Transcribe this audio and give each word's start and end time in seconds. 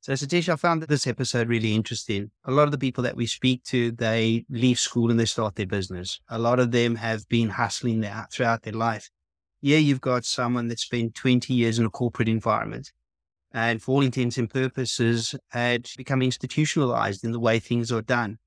So, 0.00 0.12
Satish, 0.12 0.48
I 0.48 0.56
found 0.56 0.82
this 0.82 1.06
episode 1.06 1.48
really 1.48 1.74
interesting. 1.74 2.30
A 2.44 2.52
lot 2.52 2.64
of 2.64 2.70
the 2.70 2.78
people 2.78 3.02
that 3.04 3.16
we 3.16 3.26
speak 3.26 3.64
to, 3.64 3.90
they 3.90 4.46
leave 4.48 4.78
school 4.78 5.10
and 5.10 5.18
they 5.18 5.24
start 5.24 5.56
their 5.56 5.66
business. 5.66 6.20
A 6.28 6.38
lot 6.38 6.60
of 6.60 6.70
them 6.70 6.94
have 6.96 7.28
been 7.28 7.50
hustling 7.50 8.06
throughout 8.32 8.62
their 8.62 8.72
life. 8.72 9.10
Yeah, 9.60 9.78
you've 9.78 10.00
got 10.00 10.24
someone 10.24 10.68
that 10.68 10.78
spent 10.78 11.14
20 11.16 11.52
years 11.52 11.78
in 11.78 11.84
a 11.84 11.90
corporate 11.90 12.28
environment 12.28 12.92
and 13.52 13.82
for 13.82 13.92
all 13.92 14.02
intents 14.02 14.36
and 14.36 14.50
purposes 14.50 15.34
had 15.48 15.88
become 15.96 16.22
institutionalized 16.22 17.24
in 17.24 17.32
the 17.32 17.40
way 17.40 17.58
things 17.58 17.90
are 17.90 18.02
done 18.02 18.38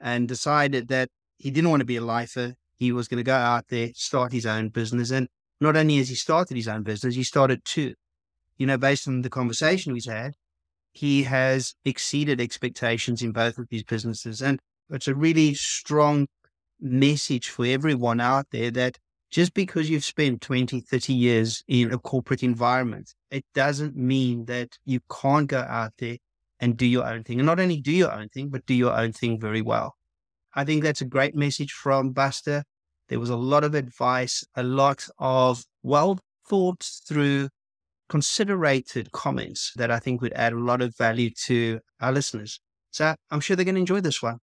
and 0.00 0.28
decided 0.28 0.88
that 0.88 1.08
he 1.38 1.50
didn't 1.50 1.70
want 1.70 1.80
to 1.80 1.86
be 1.86 1.96
a 1.96 2.00
lifer. 2.00 2.54
He 2.74 2.92
was 2.92 3.08
going 3.08 3.18
to 3.18 3.24
go 3.24 3.34
out 3.34 3.68
there, 3.68 3.90
start 3.94 4.32
his 4.32 4.46
own 4.46 4.70
business. 4.70 5.10
And 5.10 5.28
not 5.60 5.76
only 5.76 5.98
has 5.98 6.08
he 6.08 6.14
started 6.14 6.56
his 6.56 6.68
own 6.68 6.82
business, 6.82 7.14
he 7.14 7.22
started 7.22 7.64
two. 7.64 7.94
You 8.56 8.66
know, 8.66 8.78
based 8.78 9.06
on 9.06 9.22
the 9.22 9.30
conversation 9.30 9.92
we've 9.92 10.04
had, 10.04 10.34
he 10.96 11.22
has 11.24 11.74
exceeded 11.84 12.40
expectations 12.40 13.22
in 13.22 13.30
both 13.32 13.58
of 13.58 13.66
his 13.70 13.82
businesses. 13.82 14.40
And 14.40 14.58
it's 14.88 15.08
a 15.08 15.14
really 15.14 15.52
strong 15.52 16.26
message 16.80 17.50
for 17.50 17.66
everyone 17.66 18.18
out 18.20 18.46
there 18.50 18.70
that 18.70 18.96
just 19.30 19.52
because 19.52 19.90
you've 19.90 20.04
spent 20.04 20.40
20, 20.40 20.80
30 20.80 21.12
years 21.12 21.62
in 21.68 21.92
a 21.92 21.98
corporate 21.98 22.42
environment, 22.42 23.12
it 23.30 23.44
doesn't 23.54 23.94
mean 23.94 24.46
that 24.46 24.78
you 24.86 25.00
can't 25.22 25.48
go 25.48 25.60
out 25.68 25.92
there 25.98 26.16
and 26.60 26.78
do 26.78 26.86
your 26.86 27.06
own 27.06 27.24
thing. 27.24 27.40
And 27.40 27.46
not 27.46 27.60
only 27.60 27.78
do 27.80 27.92
your 27.92 28.12
own 28.12 28.30
thing, 28.30 28.48
but 28.48 28.64
do 28.64 28.72
your 28.72 28.96
own 28.96 29.12
thing 29.12 29.38
very 29.38 29.60
well. 29.60 29.96
I 30.54 30.64
think 30.64 30.82
that's 30.82 31.02
a 31.02 31.06
great 31.06 31.34
message 31.34 31.72
from 31.72 32.12
Buster. 32.12 32.64
There 33.08 33.20
was 33.20 33.28
a 33.28 33.36
lot 33.36 33.64
of 33.64 33.74
advice, 33.74 34.44
a 34.54 34.62
lot 34.62 35.06
of 35.18 35.62
well 35.82 36.18
thought 36.48 36.88
through, 37.06 37.50
considerated 38.08 39.12
comments 39.12 39.72
that 39.76 39.90
I 39.90 39.98
think 39.98 40.20
would 40.20 40.32
add 40.34 40.52
a 40.52 40.58
lot 40.58 40.80
of 40.80 40.96
value 40.96 41.30
to 41.46 41.80
our 42.00 42.12
listeners. 42.12 42.60
So 42.90 43.14
I'm 43.30 43.40
sure 43.40 43.56
they're 43.56 43.64
going 43.64 43.74
to 43.74 43.80
enjoy 43.80 44.00
this 44.00 44.22
one. 44.22 44.38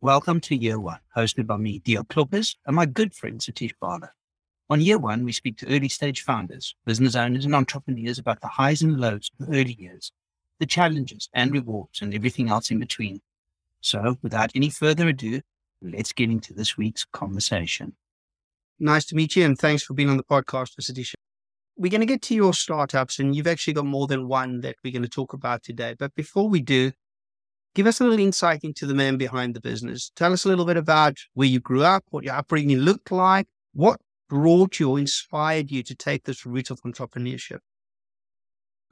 Welcome 0.00 0.40
to 0.42 0.56
Year 0.56 0.80
One, 0.80 1.00
hosted 1.14 1.46
by 1.46 1.58
me, 1.58 1.80
Dion 1.80 2.06
Kloppers, 2.06 2.56
and 2.64 2.74
my 2.74 2.86
good 2.86 3.12
friend 3.14 3.38
Satish 3.38 3.74
Bala. 3.80 4.12
On 4.70 4.80
Year 4.80 4.98
One, 4.98 5.24
we 5.24 5.32
speak 5.32 5.58
to 5.58 5.66
early 5.66 5.88
stage 5.88 6.22
founders, 6.22 6.74
business 6.86 7.16
owners, 7.16 7.44
and 7.44 7.54
entrepreneurs 7.54 8.18
about 8.18 8.40
the 8.40 8.48
highs 8.48 8.80
and 8.80 8.98
lows 8.98 9.30
of 9.38 9.48
early 9.50 9.76
years, 9.78 10.12
the 10.58 10.64
challenges 10.64 11.28
and 11.34 11.52
rewards, 11.52 12.00
and 12.00 12.14
everything 12.14 12.48
else 12.48 12.70
in 12.70 12.78
between. 12.78 13.20
So, 13.82 14.16
without 14.22 14.52
any 14.54 14.70
further 14.70 15.08
ado, 15.08 15.42
let's 15.82 16.12
get 16.12 16.30
into 16.30 16.54
this 16.54 16.78
week's 16.78 17.04
conversation. 17.04 17.94
Nice 18.80 19.04
to 19.06 19.14
meet 19.14 19.36
you, 19.36 19.44
and 19.44 19.58
thanks 19.58 19.82
for 19.82 19.94
being 19.94 20.08
on 20.08 20.16
the 20.16 20.24
podcast, 20.24 20.72
Satish. 20.80 21.14
We're 21.76 21.90
going 21.90 22.00
to 22.00 22.06
get 22.06 22.22
to 22.22 22.34
your 22.34 22.54
startups, 22.54 23.18
and 23.18 23.36
you've 23.36 23.46
actually 23.46 23.74
got 23.74 23.86
more 23.86 24.06
than 24.06 24.26
one 24.26 24.60
that 24.62 24.76
we're 24.82 24.92
going 24.92 25.02
to 25.02 25.08
talk 25.08 25.32
about 25.32 25.62
today. 25.62 25.94
But 25.98 26.14
before 26.14 26.48
we 26.48 26.60
do, 26.60 26.92
Give 27.74 27.86
us 27.86 28.00
a 28.00 28.04
little 28.04 28.18
insight 28.18 28.64
into 28.64 28.84
the 28.84 28.94
man 28.94 29.16
behind 29.16 29.54
the 29.54 29.60
business. 29.60 30.10
Tell 30.16 30.32
us 30.32 30.44
a 30.44 30.48
little 30.48 30.64
bit 30.64 30.76
about 30.76 31.18
where 31.34 31.46
you 31.46 31.60
grew 31.60 31.84
up, 31.84 32.04
what 32.10 32.24
your 32.24 32.34
upbringing 32.34 32.78
looked 32.78 33.12
like, 33.12 33.46
what 33.72 34.00
brought 34.28 34.80
you 34.80 34.90
or 34.90 34.98
inspired 34.98 35.70
you 35.70 35.84
to 35.84 35.94
take 35.94 36.24
this 36.24 36.44
route 36.44 36.70
of 36.70 36.80
entrepreneurship. 36.82 37.58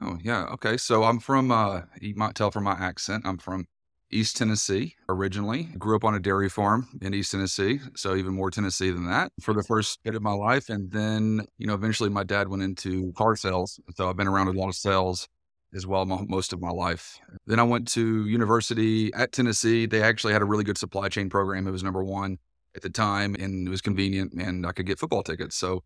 Oh, 0.01 0.17
yeah. 0.23 0.45
Okay. 0.53 0.77
So 0.77 1.03
I'm 1.03 1.19
from, 1.19 1.51
uh, 1.51 1.81
you 1.99 2.15
might 2.15 2.35
tell 2.35 2.51
from 2.51 2.63
my 2.63 2.77
accent, 2.79 3.23
I'm 3.25 3.37
from 3.37 3.65
East 4.11 4.37
Tennessee 4.37 4.95
originally. 5.07 5.63
Grew 5.77 5.95
up 5.95 6.03
on 6.03 6.15
a 6.15 6.19
dairy 6.19 6.49
farm 6.49 6.87
in 7.01 7.13
East 7.13 7.31
Tennessee. 7.31 7.79
So 7.95 8.15
even 8.15 8.33
more 8.33 8.51
Tennessee 8.51 8.91
than 8.91 9.05
that 9.09 9.31
for 9.41 9.53
the 9.53 9.63
first 9.63 9.99
bit 10.03 10.15
of 10.15 10.21
my 10.21 10.33
life. 10.33 10.69
And 10.69 10.91
then, 10.91 11.45
you 11.57 11.67
know, 11.67 11.73
eventually 11.73 12.09
my 12.09 12.23
dad 12.23 12.47
went 12.47 12.63
into 12.63 13.11
car 13.13 13.35
sales. 13.35 13.79
So 13.95 14.09
I've 14.09 14.17
been 14.17 14.27
around 14.27 14.47
a 14.47 14.51
lot 14.51 14.69
of 14.69 14.75
sales 14.75 15.27
as 15.75 15.85
well 15.85 16.05
most 16.05 16.51
of 16.53 16.61
my 16.61 16.71
life. 16.71 17.19
Then 17.45 17.59
I 17.59 17.63
went 17.63 17.87
to 17.89 18.25
university 18.27 19.13
at 19.13 19.31
Tennessee. 19.31 19.85
They 19.85 20.01
actually 20.01 20.33
had 20.33 20.41
a 20.41 20.45
really 20.45 20.63
good 20.63 20.77
supply 20.77 21.09
chain 21.09 21.29
program. 21.29 21.67
It 21.67 21.71
was 21.71 21.83
number 21.83 22.03
one 22.03 22.37
at 22.75 22.81
the 22.81 22.89
time 22.89 23.35
and 23.35 23.67
it 23.67 23.69
was 23.69 23.81
convenient 23.81 24.33
and 24.33 24.65
I 24.65 24.71
could 24.71 24.85
get 24.85 24.99
football 24.99 25.23
tickets. 25.23 25.55
So 25.55 25.83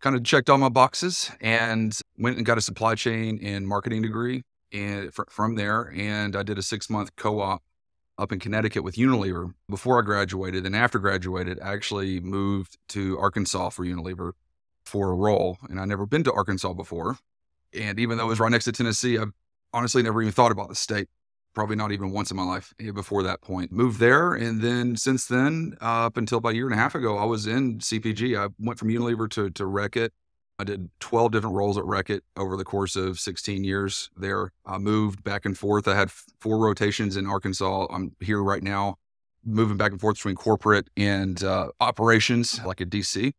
kind 0.00 0.14
of 0.14 0.22
checked 0.22 0.50
all 0.50 0.58
my 0.58 0.68
boxes 0.68 1.30
and 1.40 1.98
went 2.18 2.36
and 2.36 2.46
got 2.46 2.58
a 2.58 2.60
supply 2.60 2.94
chain 2.94 3.40
and 3.42 3.66
marketing 3.66 4.02
degree 4.02 4.42
and 4.74 5.12
from 5.30 5.54
there. 5.54 5.92
And 5.96 6.36
I 6.36 6.42
did 6.42 6.58
a 6.58 6.62
six 6.62 6.90
month 6.90 7.14
co-op 7.16 7.62
up 8.18 8.32
in 8.32 8.38
Connecticut 8.38 8.84
with 8.84 8.96
Unilever 8.96 9.54
before 9.68 9.98
I 9.98 10.02
graduated. 10.02 10.66
And 10.66 10.76
after 10.76 10.98
graduated, 10.98 11.60
I 11.60 11.72
actually 11.72 12.20
moved 12.20 12.78
to 12.90 13.18
Arkansas 13.18 13.70
for 13.70 13.84
Unilever 13.84 14.32
for 14.84 15.10
a 15.10 15.14
role. 15.14 15.58
And 15.68 15.80
I'd 15.80 15.88
never 15.88 16.06
been 16.06 16.24
to 16.24 16.32
Arkansas 16.32 16.74
before. 16.74 17.16
And 17.72 17.98
even 17.98 18.18
though 18.18 18.24
it 18.24 18.28
was 18.28 18.40
right 18.40 18.50
next 18.52 18.66
to 18.66 18.72
Tennessee, 18.72 19.18
I've 19.18 19.32
honestly 19.72 20.02
never 20.02 20.22
even 20.22 20.32
thought 20.32 20.52
about 20.52 20.68
the 20.68 20.74
state. 20.74 21.08
Probably 21.54 21.76
not 21.76 21.92
even 21.92 22.10
once 22.10 22.32
in 22.32 22.36
my 22.36 22.44
life 22.44 22.74
eh, 22.80 22.90
before 22.90 23.22
that 23.22 23.40
point. 23.40 23.70
Moved 23.70 24.00
there. 24.00 24.34
And 24.34 24.60
then 24.60 24.96
since 24.96 25.26
then, 25.26 25.74
uh, 25.80 26.06
up 26.06 26.16
until 26.16 26.38
about 26.38 26.50
a 26.52 26.54
year 26.56 26.66
and 26.66 26.74
a 26.74 26.78
half 26.78 26.96
ago, 26.96 27.16
I 27.16 27.24
was 27.24 27.46
in 27.46 27.78
CPG. 27.78 28.38
I 28.38 28.48
went 28.58 28.78
from 28.78 28.88
Unilever 28.88 29.30
to, 29.30 29.50
to 29.50 29.64
Reckitt. 29.64 30.10
I 30.58 30.64
did 30.64 30.88
12 31.00 31.32
different 31.32 31.56
roles 31.56 31.76
at 31.76 31.84
Reckitt 31.84 32.20
over 32.36 32.56
the 32.56 32.64
course 32.64 32.94
of 32.94 33.18
16 33.18 33.64
years 33.64 34.10
there. 34.16 34.52
I 34.64 34.78
moved 34.78 35.24
back 35.24 35.44
and 35.44 35.58
forth. 35.58 35.88
I 35.88 35.96
had 35.96 36.10
four 36.10 36.58
rotations 36.58 37.16
in 37.16 37.26
Arkansas. 37.26 37.86
I'm 37.90 38.14
here 38.20 38.42
right 38.42 38.62
now, 38.62 38.96
moving 39.44 39.76
back 39.76 39.90
and 39.90 40.00
forth 40.00 40.16
between 40.16 40.36
corporate 40.36 40.88
and 40.96 41.42
uh, 41.42 41.68
operations, 41.80 42.60
like 42.64 42.80
at 42.80 42.88
DC. 42.88 43.32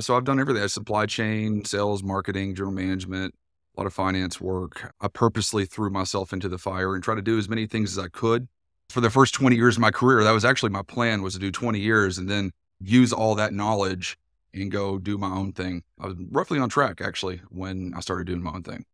So 0.00 0.16
I've 0.16 0.24
done 0.24 0.38
everything 0.38 0.66
supply 0.68 1.06
chain, 1.06 1.64
sales, 1.64 2.02
marketing, 2.02 2.54
general 2.54 2.74
management, 2.74 3.34
a 3.76 3.80
lot 3.80 3.86
of 3.86 3.94
finance 3.94 4.40
work. 4.40 4.92
I 5.00 5.08
purposely 5.08 5.64
threw 5.64 5.90
myself 5.90 6.32
into 6.32 6.48
the 6.48 6.58
fire 6.58 6.94
and 6.94 7.02
tried 7.02 7.16
to 7.16 7.22
do 7.22 7.36
as 7.36 7.48
many 7.48 7.66
things 7.66 7.96
as 7.96 8.04
I 8.04 8.08
could. 8.08 8.48
For 8.90 9.00
the 9.00 9.10
first 9.10 9.34
20 9.34 9.56
years 9.56 9.76
of 9.76 9.80
my 9.80 9.90
career, 9.90 10.22
that 10.22 10.30
was 10.30 10.44
actually 10.44 10.70
my 10.70 10.82
plan 10.82 11.22
was 11.22 11.34
to 11.34 11.40
do 11.40 11.50
20 11.50 11.80
years 11.80 12.18
and 12.18 12.28
then 12.28 12.52
use 12.80 13.12
all 13.12 13.34
that 13.34 13.52
knowledge 13.52 14.16
and 14.54 14.70
go 14.70 14.98
do 14.98 15.18
my 15.18 15.30
own 15.30 15.52
thing. 15.52 15.82
I 15.98 16.06
was 16.06 16.16
roughly 16.30 16.58
on 16.58 16.68
track 16.68 17.00
actually 17.00 17.40
when 17.48 17.92
I 17.96 18.00
started 18.00 18.26
doing 18.26 18.42
my 18.42 18.52
own 18.52 18.62
thing. 18.62 18.84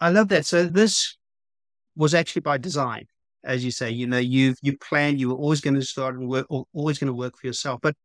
I 0.00 0.10
love 0.10 0.28
that. 0.28 0.46
So 0.46 0.66
this 0.66 1.16
was 1.96 2.14
actually 2.14 2.42
by 2.42 2.58
design, 2.58 3.06
as 3.44 3.64
you 3.64 3.70
say. 3.70 3.90
You 3.90 4.06
know, 4.06 4.18
you 4.18 4.54
you 4.62 4.76
planned 4.78 5.20
you 5.20 5.28
were 5.30 5.34
always 5.34 5.60
going 5.60 5.74
to 5.74 5.82
start 5.82 6.14
and 6.14 6.28
work, 6.28 6.46
or 6.48 6.66
always 6.72 6.98
going 6.98 7.08
to 7.08 7.14
work 7.14 7.36
for 7.36 7.46
yourself. 7.46 7.80
But 7.82 7.96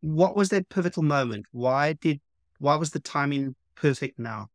what 0.00 0.36
was 0.36 0.48
that 0.50 0.68
pivotal 0.68 1.02
moment? 1.02 1.46
Why 1.52 1.94
did 1.94 2.20
why 2.58 2.76
was 2.76 2.90
the 2.90 3.00
timing 3.00 3.54
perfect 3.74 4.18
now? 4.18 4.48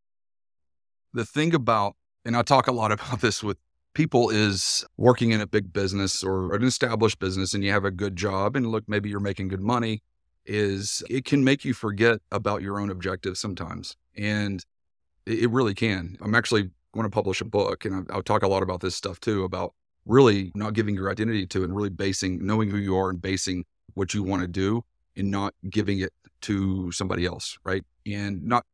The 1.14 1.26
thing 1.26 1.54
about, 1.54 1.96
and 2.26 2.36
I 2.36 2.42
talk 2.42 2.68
a 2.68 2.72
lot 2.72 2.92
about 2.98 3.22
this 3.22 3.44
with 3.44 3.58
people, 3.94 4.30
is 4.30 4.84
working 4.98 5.32
in 5.32 5.42
a 5.42 5.48
big 5.48 5.72
business 5.72 6.24
or 6.24 6.56
an 6.56 6.64
established 6.64 7.20
business 7.20 7.54
and 7.54 7.64
you 7.64 7.72
have 7.72 7.86
a 7.86 7.92
good 7.92 8.16
job 8.16 8.56
and 8.56 8.68
look, 8.68 8.84
maybe 8.88 9.10
you're 9.10 9.20
making 9.20 9.50
good 9.50 9.62
money, 9.62 10.02
is 10.46 11.04
it 11.10 11.26
can 11.26 11.44
make 11.44 11.64
you 11.66 11.74
forget 11.74 12.20
about 12.32 12.62
your 12.62 12.80
own 12.80 12.90
objectives 12.90 13.40
sometimes. 13.40 13.96
And 14.16 14.64
it 15.26 15.50
really 15.50 15.74
can. 15.74 16.18
I'm 16.22 16.36
actually 16.36 16.70
going 16.94 17.06
to 17.06 17.10
publish 17.10 17.42
a 17.42 17.46
book 17.46 17.86
and 17.86 18.08
I'll 18.12 18.22
talk 18.22 18.44
a 18.44 18.48
lot 18.48 18.64
about 18.64 18.82
this 18.82 18.96
stuff 18.96 19.20
too 19.20 19.44
about 19.44 19.74
really 20.06 20.52
not 20.54 20.74
giving 20.74 20.96
your 20.96 21.10
identity 21.10 21.48
to 21.48 21.64
and 21.64 21.76
really 21.76 21.90
basing, 21.90 22.46
knowing 22.46 22.70
who 22.70 22.78
you 22.78 22.96
are 22.98 23.10
and 23.10 23.22
basing 23.22 23.66
what 23.94 24.14
you 24.14 24.24
want 24.24 24.42
to 24.42 24.48
do 24.48 24.84
and 25.16 25.32
not 25.32 25.54
giving 25.70 26.00
it 26.00 26.12
to 26.42 26.92
somebody 26.92 27.26
else, 27.26 27.58
right? 27.64 27.84
And 28.06 28.44
not 28.44 28.66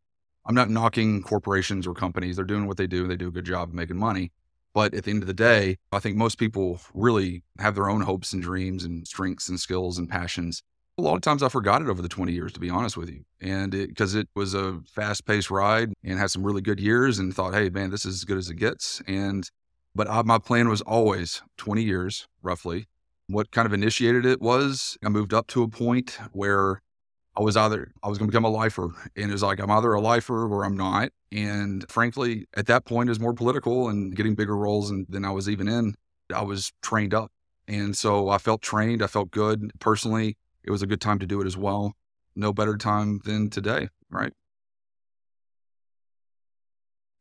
I'm 0.46 0.56
not 0.56 0.70
knocking 0.70 1.22
corporations 1.22 1.86
or 1.86 1.94
companies. 1.94 2.36
They're 2.36 2.46
doing 2.46 2.66
what 2.66 2.78
they 2.78 2.88
do. 2.88 3.08
They 3.08 3.16
do 3.16 3.28
a 3.28 3.32
good 3.32 3.46
job 3.46 3.70
of 3.70 3.76
making 3.76 3.98
money. 3.98 4.32
But 4.74 4.94
at 4.94 5.04
the 5.04 5.12
end 5.12 5.22
of 5.22 5.28
the 5.28 5.34
day, 5.34 5.78
I 5.92 6.00
think 6.00 6.16
most 6.16 6.40
people 6.40 6.80
really 6.94 7.44
have 7.60 7.76
their 7.76 7.90
own 7.90 8.02
hopes 8.02 8.34
and 8.34 8.42
dreams 8.42 8.84
and 8.84 9.08
strengths 9.08 9.50
and 9.50 9.60
skills 9.60 9.98
and 9.98 10.10
passions. 10.10 10.64
A 11.00 11.02
lot 11.02 11.16
of 11.16 11.22
times 11.22 11.42
I 11.42 11.48
forgot 11.48 11.82
it 11.82 11.88
over 11.88 12.02
the 12.02 12.10
20 12.10 12.34
years, 12.34 12.52
to 12.54 12.60
be 12.60 12.70
honest 12.70 12.98
with 12.98 13.10
you. 13.10 13.24
And 13.40 13.72
because 13.72 14.16
it, 14.16 14.28
was 14.36 14.54
a 14.54 14.82
fast 14.94 15.26
paced 15.26 15.50
ride 15.50 15.94
and 16.04 16.20
had 16.20 16.30
some 16.30 16.44
really 16.44 16.62
good 16.62 16.80
years 16.80 17.20
and 17.20 17.34
thought, 17.34 17.54
hey, 17.54 17.70
man, 17.70 17.90
this 17.90 18.06
is 18.06 18.16
as 18.16 18.26
good 18.26 18.38
as 18.38 18.50
it 18.50 18.56
gets. 18.56 19.02
And, 19.08 19.50
but 19.96 20.10
I, 20.10 20.22
my 20.24 20.40
plan 20.40 20.68
was 20.68 20.82
always 20.82 21.42
20 21.58 21.82
years, 21.84 22.28
roughly. 22.42 22.88
What 23.28 23.52
kind 23.52 23.66
of 23.66 23.72
initiated 23.72 24.26
it 24.26 24.42
was 24.42 24.98
I 25.02 25.08
moved 25.08 25.34
up 25.34 25.48
to 25.48 25.64
a 25.64 25.70
point 25.70 26.20
where 26.34 26.82
I 27.38 27.42
was 27.44 27.56
either 27.56 27.94
I 28.04 28.10
was 28.10 28.18
going 28.18 28.28
to 28.28 28.32
become 28.32 28.44
a 28.44 28.50
lifer, 28.50 28.90
and 29.16 29.30
it 29.30 29.32
was 29.32 29.44
like 29.44 29.62
I'm 29.62 29.72
either 29.72 29.94
a 29.94 30.02
lifer 30.02 30.52
or 30.52 30.66
I'm 30.66 30.76
not. 30.76 31.12
And 31.32 31.86
frankly, 31.90 32.46
at 32.58 32.66
that 32.66 32.84
point, 32.84 33.08
it 33.08 33.12
was 33.12 33.20
more 33.22 33.34
political 33.34 33.88
and 33.88 34.14
getting 34.14 34.36
bigger 34.36 34.58
roles 34.58 34.90
and, 34.90 35.06
than 35.08 35.24
I 35.24 35.32
was 35.32 35.48
even 35.48 35.70
in. 35.70 35.96
I 36.36 36.42
was 36.42 36.74
trained 36.82 37.14
up, 37.14 37.32
and 37.68 37.96
so 37.96 38.28
I 38.28 38.40
felt 38.40 38.62
trained. 38.62 39.02
I 39.02 39.08
felt 39.08 39.32
good 39.32 39.72
personally. 39.80 40.36
It 40.64 40.72
was 40.72 40.82
a 40.82 40.88
good 40.88 41.02
time 41.02 41.20
to 41.20 41.26
do 41.26 41.42
it 41.42 41.48
as 41.48 41.58
well. 41.58 41.94
No 42.36 42.54
better 42.54 42.78
time 42.78 43.20
than 43.24 43.50
today, 43.50 43.90
right? 44.10 44.34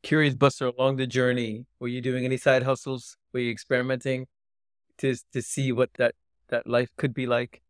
Curious, 0.02 0.34
Buster, 0.34 0.66
along 0.66 0.96
the 0.96 1.06
journey, 1.06 1.66
were 1.80 1.88
you 1.88 2.00
doing 2.00 2.24
any 2.24 2.36
side 2.36 2.62
hustles? 2.62 3.16
Were 3.32 3.40
you 3.40 3.50
experimenting 3.50 4.26
to 4.98 5.16
to 5.32 5.42
see 5.42 5.72
what 5.72 5.90
that 5.98 6.14
that 6.48 6.66
life 6.66 6.90
could 6.96 7.14
be 7.14 7.26
like? 7.26 7.62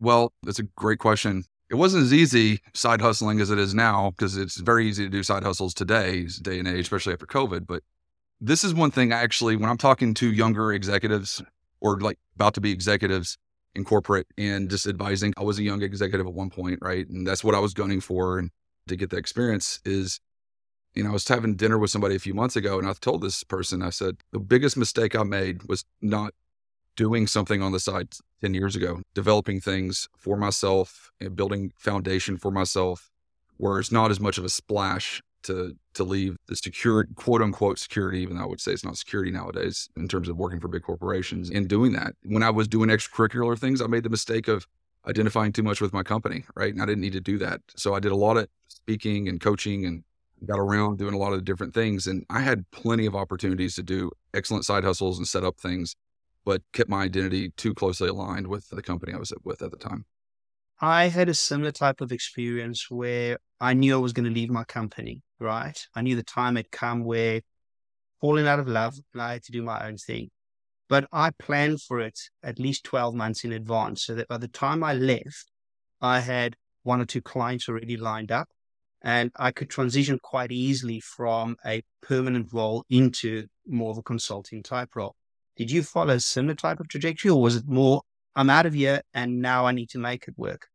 Well, 0.00 0.32
that's 0.42 0.58
a 0.58 0.64
great 0.76 0.98
question 0.98 1.44
it 1.72 1.76
wasn't 1.76 2.04
as 2.04 2.12
easy 2.12 2.60
side 2.74 3.00
hustling 3.00 3.40
as 3.40 3.50
it 3.50 3.58
is 3.58 3.74
now 3.74 4.10
because 4.10 4.36
it's 4.36 4.58
very 4.58 4.86
easy 4.86 5.04
to 5.04 5.08
do 5.08 5.22
side 5.22 5.42
hustles 5.42 5.72
today, 5.72 6.26
day 6.42 6.58
and 6.58 6.68
age, 6.68 6.80
especially 6.80 7.14
after 7.14 7.24
COVID. 7.24 7.66
But 7.66 7.82
this 8.42 8.62
is 8.62 8.74
one 8.74 8.90
thing 8.90 9.10
I 9.10 9.22
actually, 9.22 9.56
when 9.56 9.70
I'm 9.70 9.78
talking 9.78 10.12
to 10.14 10.30
younger 10.30 10.74
executives 10.74 11.42
or 11.80 11.98
like 11.98 12.18
about 12.34 12.52
to 12.54 12.60
be 12.60 12.70
executives 12.70 13.38
in 13.74 13.84
corporate 13.84 14.26
and 14.36 14.68
just 14.68 14.86
advising, 14.86 15.32
I 15.36 15.42
was 15.42 15.58
a 15.58 15.62
young 15.62 15.82
executive 15.82 16.26
at 16.26 16.34
one 16.34 16.50
point, 16.50 16.78
right? 16.82 17.08
And 17.08 17.26
that's 17.26 17.42
what 17.42 17.54
I 17.54 17.58
was 17.58 17.74
gunning 17.74 18.00
for. 18.00 18.38
And 18.38 18.50
to 18.88 18.96
get 18.96 19.10
the 19.10 19.16
experience 19.16 19.80
is, 19.84 20.20
you 20.94 21.02
know, 21.02 21.10
I 21.10 21.12
was 21.12 21.26
having 21.26 21.56
dinner 21.56 21.78
with 21.78 21.90
somebody 21.90 22.14
a 22.14 22.20
few 22.20 22.34
months 22.34 22.56
ago 22.56 22.78
and 22.78 22.86
I 22.86 22.92
told 22.92 23.22
this 23.22 23.44
person, 23.44 23.82
I 23.82 23.90
said, 23.90 24.18
the 24.32 24.38
biggest 24.38 24.76
mistake 24.76 25.16
I 25.16 25.22
made 25.22 25.62
was 25.68 25.84
not 26.00 26.34
doing 26.96 27.26
something 27.26 27.62
on 27.62 27.72
the 27.72 27.80
side 27.80 28.08
10 28.42 28.52
years 28.54 28.76
ago, 28.76 29.00
developing 29.14 29.60
things 29.60 30.08
for 30.18 30.36
myself 30.36 31.10
and 31.20 31.34
building 31.34 31.72
foundation 31.76 32.36
for 32.36 32.50
myself 32.50 33.10
where 33.56 33.78
it's 33.78 33.92
not 33.92 34.10
as 34.10 34.20
much 34.20 34.38
of 34.38 34.44
a 34.44 34.48
splash 34.48 35.22
to 35.44 35.76
to 35.94 36.04
leave 36.04 36.36
the 36.46 36.56
secure 36.56 37.06
quote 37.14 37.42
unquote 37.42 37.78
security, 37.78 38.20
even 38.20 38.36
though 38.36 38.44
I 38.44 38.46
would 38.46 38.60
say 38.60 38.72
it's 38.72 38.84
not 38.84 38.96
security 38.96 39.30
nowadays 39.30 39.88
in 39.96 40.08
terms 40.08 40.28
of 40.28 40.36
working 40.36 40.60
for 40.60 40.68
big 40.68 40.82
corporations 40.82 41.50
and 41.50 41.68
doing 41.68 41.92
that. 41.92 42.14
When 42.24 42.42
I 42.42 42.50
was 42.50 42.68
doing 42.68 42.88
extracurricular 42.88 43.58
things, 43.58 43.80
I 43.80 43.86
made 43.86 44.02
the 44.02 44.10
mistake 44.10 44.48
of 44.48 44.66
identifying 45.06 45.52
too 45.52 45.62
much 45.62 45.80
with 45.80 45.92
my 45.92 46.02
company, 46.02 46.44
right? 46.54 46.72
And 46.72 46.82
I 46.82 46.86
didn't 46.86 47.00
need 47.00 47.12
to 47.14 47.20
do 47.20 47.38
that. 47.38 47.60
So 47.76 47.94
I 47.94 48.00
did 48.00 48.12
a 48.12 48.16
lot 48.16 48.36
of 48.36 48.48
speaking 48.68 49.28
and 49.28 49.40
coaching 49.40 49.84
and 49.84 50.04
got 50.46 50.58
around 50.58 50.98
doing 50.98 51.14
a 51.14 51.18
lot 51.18 51.32
of 51.32 51.44
different 51.44 51.74
things. 51.74 52.06
And 52.06 52.24
I 52.30 52.40
had 52.40 52.68
plenty 52.70 53.06
of 53.06 53.14
opportunities 53.16 53.74
to 53.76 53.82
do 53.82 54.10
excellent 54.34 54.64
side 54.64 54.84
hustles 54.84 55.18
and 55.18 55.26
set 55.26 55.44
up 55.44 55.58
things 55.58 55.94
but 56.44 56.62
kept 56.72 56.90
my 56.90 57.02
identity 57.02 57.50
too 57.50 57.74
closely 57.74 58.08
aligned 58.08 58.46
with 58.46 58.68
the 58.70 58.82
company 58.82 59.12
I 59.12 59.18
was 59.18 59.32
with 59.44 59.62
at 59.62 59.70
the 59.70 59.76
time. 59.76 60.04
I 60.80 61.08
had 61.08 61.28
a 61.28 61.34
similar 61.34 61.70
type 61.70 62.00
of 62.00 62.10
experience 62.10 62.90
where 62.90 63.38
I 63.62 63.74
knew 63.74 63.94
I 63.94 64.00
was 64.00 64.12
going 64.12 64.24
to 64.24 64.34
leave 64.34 64.50
my 64.50 64.64
company, 64.64 65.22
right? 65.38 65.78
I 65.94 66.02
knew 66.02 66.16
the 66.16 66.24
time 66.24 66.56
had 66.56 66.72
come 66.72 67.04
where 67.04 67.42
falling 68.20 68.48
out 68.48 68.58
of 68.58 68.66
love 68.66 68.96
and 69.12 69.22
I 69.22 69.34
had 69.34 69.44
to 69.44 69.52
do 69.52 69.62
my 69.62 69.86
own 69.86 69.98
thing. 69.98 70.30
But 70.88 71.06
I 71.12 71.30
planned 71.30 71.80
for 71.80 72.00
it 72.00 72.18
at 72.42 72.58
least 72.58 72.82
12 72.82 73.14
months 73.14 73.44
in 73.44 73.52
advance 73.52 74.04
so 74.04 74.16
that 74.16 74.26
by 74.26 74.38
the 74.38 74.48
time 74.48 74.82
I 74.82 74.94
left, 74.94 75.52
I 76.00 76.18
had 76.18 76.56
one 76.82 77.00
or 77.00 77.04
two 77.04 77.22
clients 77.22 77.68
already 77.68 77.96
lined 77.96 78.32
up 78.32 78.48
and 79.00 79.30
I 79.36 79.52
could 79.52 79.70
transition 79.70 80.18
quite 80.20 80.50
easily 80.50 80.98
from 80.98 81.56
a 81.64 81.84
permanent 82.02 82.52
role 82.52 82.84
into 82.90 83.46
more 83.64 83.92
of 83.92 83.98
a 83.98 84.02
consulting 84.02 84.64
type 84.64 84.96
role. 84.96 85.14
Did 85.56 85.70
you 85.70 85.84
follow 85.84 86.14
a 86.14 86.20
similar 86.20 86.56
type 86.56 86.80
of 86.80 86.88
trajectory, 86.88 87.30
or 87.30 87.40
was 87.40 87.54
it 87.54 87.68
more, 87.68 88.02
I'm 88.34 88.50
out 88.50 88.66
of 88.66 88.74
here 88.74 89.02
and 89.14 89.40
now 89.40 89.66
I 89.66 89.72
need 89.72 89.90
to 89.90 89.98
make 89.98 90.26
it 90.26 90.34
work? 90.36 90.66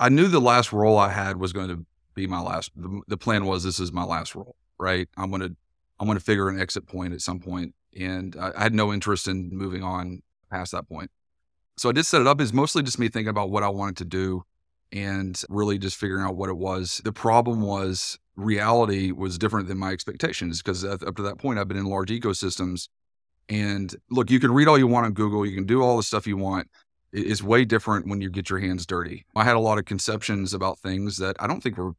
I 0.00 0.08
knew 0.08 0.28
the 0.28 0.40
last 0.40 0.72
role 0.72 0.96
I 0.96 1.10
had 1.10 1.36
was 1.36 1.52
going 1.52 1.68
to 1.68 1.84
be 2.18 2.26
my 2.26 2.40
last. 2.40 2.70
The, 2.76 3.00
the 3.08 3.16
plan 3.16 3.46
was 3.46 3.64
this 3.64 3.80
is 3.80 3.92
my 3.92 4.04
last 4.04 4.34
role, 4.34 4.56
right? 4.78 5.08
I'm 5.16 5.30
going 5.30 5.42
to 5.42 5.56
I'm 6.00 6.06
to 6.08 6.20
figure 6.20 6.48
an 6.48 6.60
exit 6.60 6.86
point 6.86 7.12
at 7.12 7.20
some 7.20 7.40
point, 7.40 7.74
and 7.98 8.36
I, 8.38 8.52
I 8.56 8.62
had 8.64 8.74
no 8.74 8.92
interest 8.92 9.26
in 9.28 9.50
moving 9.52 9.82
on 9.82 10.22
past 10.50 10.72
that 10.72 10.88
point. 10.88 11.10
So 11.76 11.88
I 11.88 11.92
did 11.92 12.06
set 12.06 12.20
it 12.20 12.26
up 12.26 12.40
Is 12.40 12.52
mostly 12.52 12.82
just 12.82 12.98
me 12.98 13.08
thinking 13.08 13.28
about 13.28 13.50
what 13.50 13.62
I 13.62 13.68
wanted 13.68 13.96
to 13.98 14.04
do 14.04 14.42
and 14.90 15.40
really 15.48 15.78
just 15.78 15.96
figuring 15.96 16.24
out 16.24 16.36
what 16.36 16.48
it 16.48 16.56
was. 16.56 17.00
The 17.04 17.12
problem 17.12 17.60
was 17.60 18.18
reality 18.36 19.12
was 19.12 19.38
different 19.38 19.68
than 19.68 19.78
my 19.78 19.90
expectations 19.90 20.62
because 20.62 20.84
up 20.84 21.16
to 21.16 21.22
that 21.22 21.38
point, 21.38 21.58
I've 21.58 21.68
been 21.68 21.76
in 21.76 21.86
large 21.86 22.10
ecosystems 22.10 22.88
and 23.48 23.94
look, 24.10 24.30
you 24.30 24.40
can 24.40 24.52
read 24.52 24.68
all 24.68 24.78
you 24.78 24.86
want 24.86 25.06
on 25.06 25.12
Google, 25.12 25.46
you 25.46 25.54
can 25.54 25.66
do 25.66 25.82
all 25.82 25.96
the 25.96 26.02
stuff 26.02 26.26
you 26.26 26.36
want. 26.36 26.68
It's 27.12 27.42
way 27.42 27.64
different 27.64 28.06
when 28.06 28.20
you 28.20 28.28
get 28.28 28.50
your 28.50 28.58
hands 28.58 28.84
dirty. 28.84 29.24
I 29.34 29.44
had 29.44 29.56
a 29.56 29.60
lot 29.60 29.78
of 29.78 29.86
conceptions 29.86 30.52
about 30.52 30.78
things 30.78 31.16
that 31.18 31.36
I 31.40 31.46
don't 31.46 31.62
think 31.62 31.78
were 31.78 31.92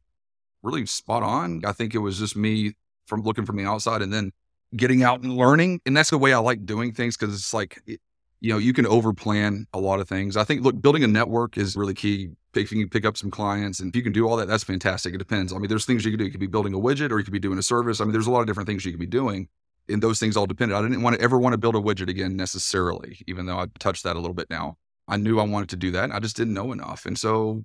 really 0.62 0.86
spot 0.86 1.22
on. 1.22 1.62
I 1.64 1.72
think 1.72 1.94
it 1.94 1.98
was 1.98 2.18
just 2.18 2.36
me 2.36 2.74
from 3.06 3.22
looking 3.22 3.44
from 3.44 3.56
the 3.56 3.64
outside 3.64 4.02
and 4.02 4.12
then 4.12 4.32
getting 4.76 5.02
out 5.02 5.22
and 5.22 5.36
learning. 5.36 5.80
And 5.86 5.96
that's 5.96 6.10
the 6.10 6.18
way 6.18 6.32
I 6.32 6.38
like 6.38 6.64
doing 6.64 6.92
things 6.92 7.16
because 7.16 7.34
it's 7.34 7.52
like, 7.52 7.82
you 7.86 8.52
know, 8.52 8.58
you 8.58 8.72
can 8.72 8.86
over 8.86 9.12
plan 9.12 9.66
a 9.72 9.80
lot 9.80 10.00
of 10.00 10.08
things. 10.08 10.36
I 10.36 10.44
think, 10.44 10.62
look, 10.62 10.80
building 10.80 11.04
a 11.04 11.08
network 11.08 11.58
is 11.58 11.76
really 11.76 11.94
key. 11.94 12.30
If 12.54 12.72
you 12.72 12.80
can 12.80 12.88
pick 12.88 13.04
up 13.04 13.16
some 13.16 13.30
clients 13.30 13.80
and 13.80 13.90
if 13.90 13.96
you 13.96 14.02
can 14.02 14.12
do 14.12 14.28
all 14.28 14.36
that, 14.36 14.48
that's 14.48 14.64
fantastic. 14.64 15.14
It 15.14 15.18
depends. 15.18 15.52
I 15.52 15.58
mean, 15.58 15.68
there's 15.68 15.84
things 15.84 16.04
you 16.04 16.10
can 16.10 16.18
do. 16.18 16.24
You 16.24 16.30
could 16.30 16.40
be 16.40 16.46
building 16.46 16.74
a 16.74 16.78
widget 16.78 17.10
or 17.10 17.18
you 17.18 17.24
could 17.24 17.32
be 17.32 17.38
doing 17.38 17.58
a 17.58 17.62
service. 17.62 18.00
I 18.00 18.04
mean, 18.04 18.12
there's 18.12 18.26
a 18.26 18.30
lot 18.30 18.40
of 18.40 18.46
different 18.46 18.68
things 18.68 18.84
you 18.84 18.92
could 18.92 19.00
be 19.00 19.06
doing 19.06 19.48
and 19.88 20.02
those 20.02 20.18
things 20.18 20.36
all 20.36 20.46
depended. 20.46 20.76
I 20.76 20.82
didn't 20.82 21.02
want 21.02 21.16
to 21.16 21.22
ever 21.22 21.38
want 21.38 21.52
to 21.52 21.58
build 21.58 21.76
a 21.76 21.80
widget 21.80 22.08
again 22.08 22.36
necessarily, 22.36 23.20
even 23.26 23.46
though 23.46 23.58
I've 23.58 23.74
touched 23.74 24.04
that 24.04 24.16
a 24.16 24.20
little 24.20 24.34
bit 24.34 24.50
now. 24.50 24.76
I 25.08 25.16
knew 25.16 25.40
I 25.40 25.44
wanted 25.44 25.68
to 25.70 25.76
do 25.76 25.90
that. 25.92 26.12
I 26.12 26.20
just 26.20 26.36
didn't 26.36 26.54
know 26.54 26.72
enough. 26.72 27.06
And 27.06 27.18
so 27.18 27.64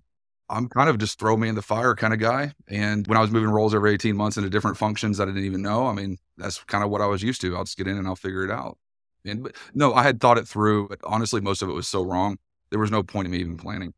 I'm 0.49 0.69
kind 0.69 0.89
of 0.89 0.97
just 0.97 1.19
throw 1.19 1.35
me 1.35 1.47
in 1.47 1.55
the 1.55 1.61
fire 1.61 1.95
kind 1.95 2.13
of 2.13 2.19
guy. 2.19 2.53
And 2.67 3.07
when 3.07 3.17
I 3.17 3.21
was 3.21 3.31
moving 3.31 3.49
roles 3.49 3.73
every 3.73 3.93
18 3.93 4.15
months 4.15 4.37
into 4.37 4.49
different 4.49 4.77
functions 4.77 5.19
I 5.19 5.25
didn't 5.25 5.43
even 5.43 5.61
know, 5.61 5.87
I 5.87 5.93
mean, 5.93 6.17
that's 6.37 6.63
kind 6.65 6.83
of 6.83 6.89
what 6.89 7.01
I 7.01 7.07
was 7.07 7.23
used 7.23 7.41
to. 7.41 7.55
I'll 7.55 7.63
just 7.63 7.77
get 7.77 7.87
in 7.87 7.97
and 7.97 8.07
I'll 8.07 8.15
figure 8.15 8.43
it 8.43 8.51
out. 8.51 8.77
And 9.25 9.43
but, 9.43 9.55
no, 9.73 9.93
I 9.93 10.03
had 10.03 10.19
thought 10.21 10.37
it 10.37 10.47
through, 10.47 10.89
but 10.89 10.99
honestly, 11.03 11.41
most 11.41 11.61
of 11.61 11.69
it 11.69 11.73
was 11.73 11.87
so 11.87 12.03
wrong. 12.03 12.37
There 12.69 12.79
was 12.79 12.91
no 12.91 13.03
point 13.03 13.25
in 13.25 13.31
me 13.31 13.39
even 13.39 13.57
planning. 13.57 13.93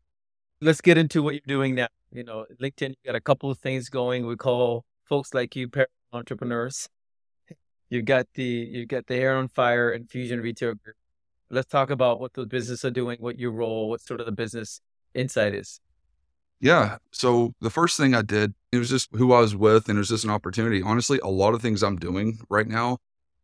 Let's 0.62 0.82
get 0.82 0.98
into 0.98 1.22
what 1.22 1.34
you're 1.34 1.42
doing 1.46 1.76
now. 1.76 1.88
You 2.12 2.24
know, 2.24 2.46
LinkedIn, 2.62 2.90
you 2.90 2.96
got 3.06 3.16
a 3.16 3.22
couple 3.22 3.52
of 3.52 3.60
things 3.60 3.90
going. 3.90 4.26
We 4.26 4.36
call 4.36 4.86
folks 5.04 5.34
like 5.34 5.56
you 5.56 5.70
entrepreneurs. 6.14 6.88
You 7.90 8.02
got 8.02 8.28
the 8.34 8.44
you 8.44 8.86
got 8.86 9.08
the 9.08 9.16
hair 9.16 9.36
on 9.36 9.48
fire 9.48 9.92
and 9.92 10.10
Fusion 10.10 10.42
retail 10.42 10.74
group. 10.76 10.96
Let's 11.50 11.68
talk 11.68 11.90
about 11.90 12.20
what 12.20 12.34
those 12.34 12.48
businesses 12.48 12.84
are 12.84 12.92
doing, 12.92 13.18
what 13.20 13.40
your 13.40 13.52
role, 13.52 13.90
what 13.90 14.02
sort 14.02 14.20
of 14.20 14.26
the 14.26 14.32
business 14.32 14.82
insight 15.14 15.54
is. 15.54 15.80
Yeah. 16.60 16.98
So 17.12 17.54
the 17.62 17.70
first 17.70 17.98
thing 17.98 18.16
I 18.16 18.22
did, 18.22 18.54
it 18.72 18.78
was 18.78 18.90
just 18.90 19.10
who 19.14 19.34
I 19.34 19.42
was 19.42 19.56
with, 19.56 19.90
and 19.90 19.98
it 19.98 20.00
was 20.00 20.10
just 20.10 20.24
an 20.24 20.30
opportunity. 20.30 20.82
Honestly, 20.82 21.20
a 21.24 21.30
lot 21.30 21.54
of 21.54 21.62
things 21.62 21.84
I'm 21.84 21.98
doing 21.98 22.40
right 22.50 22.68
now 22.68 22.98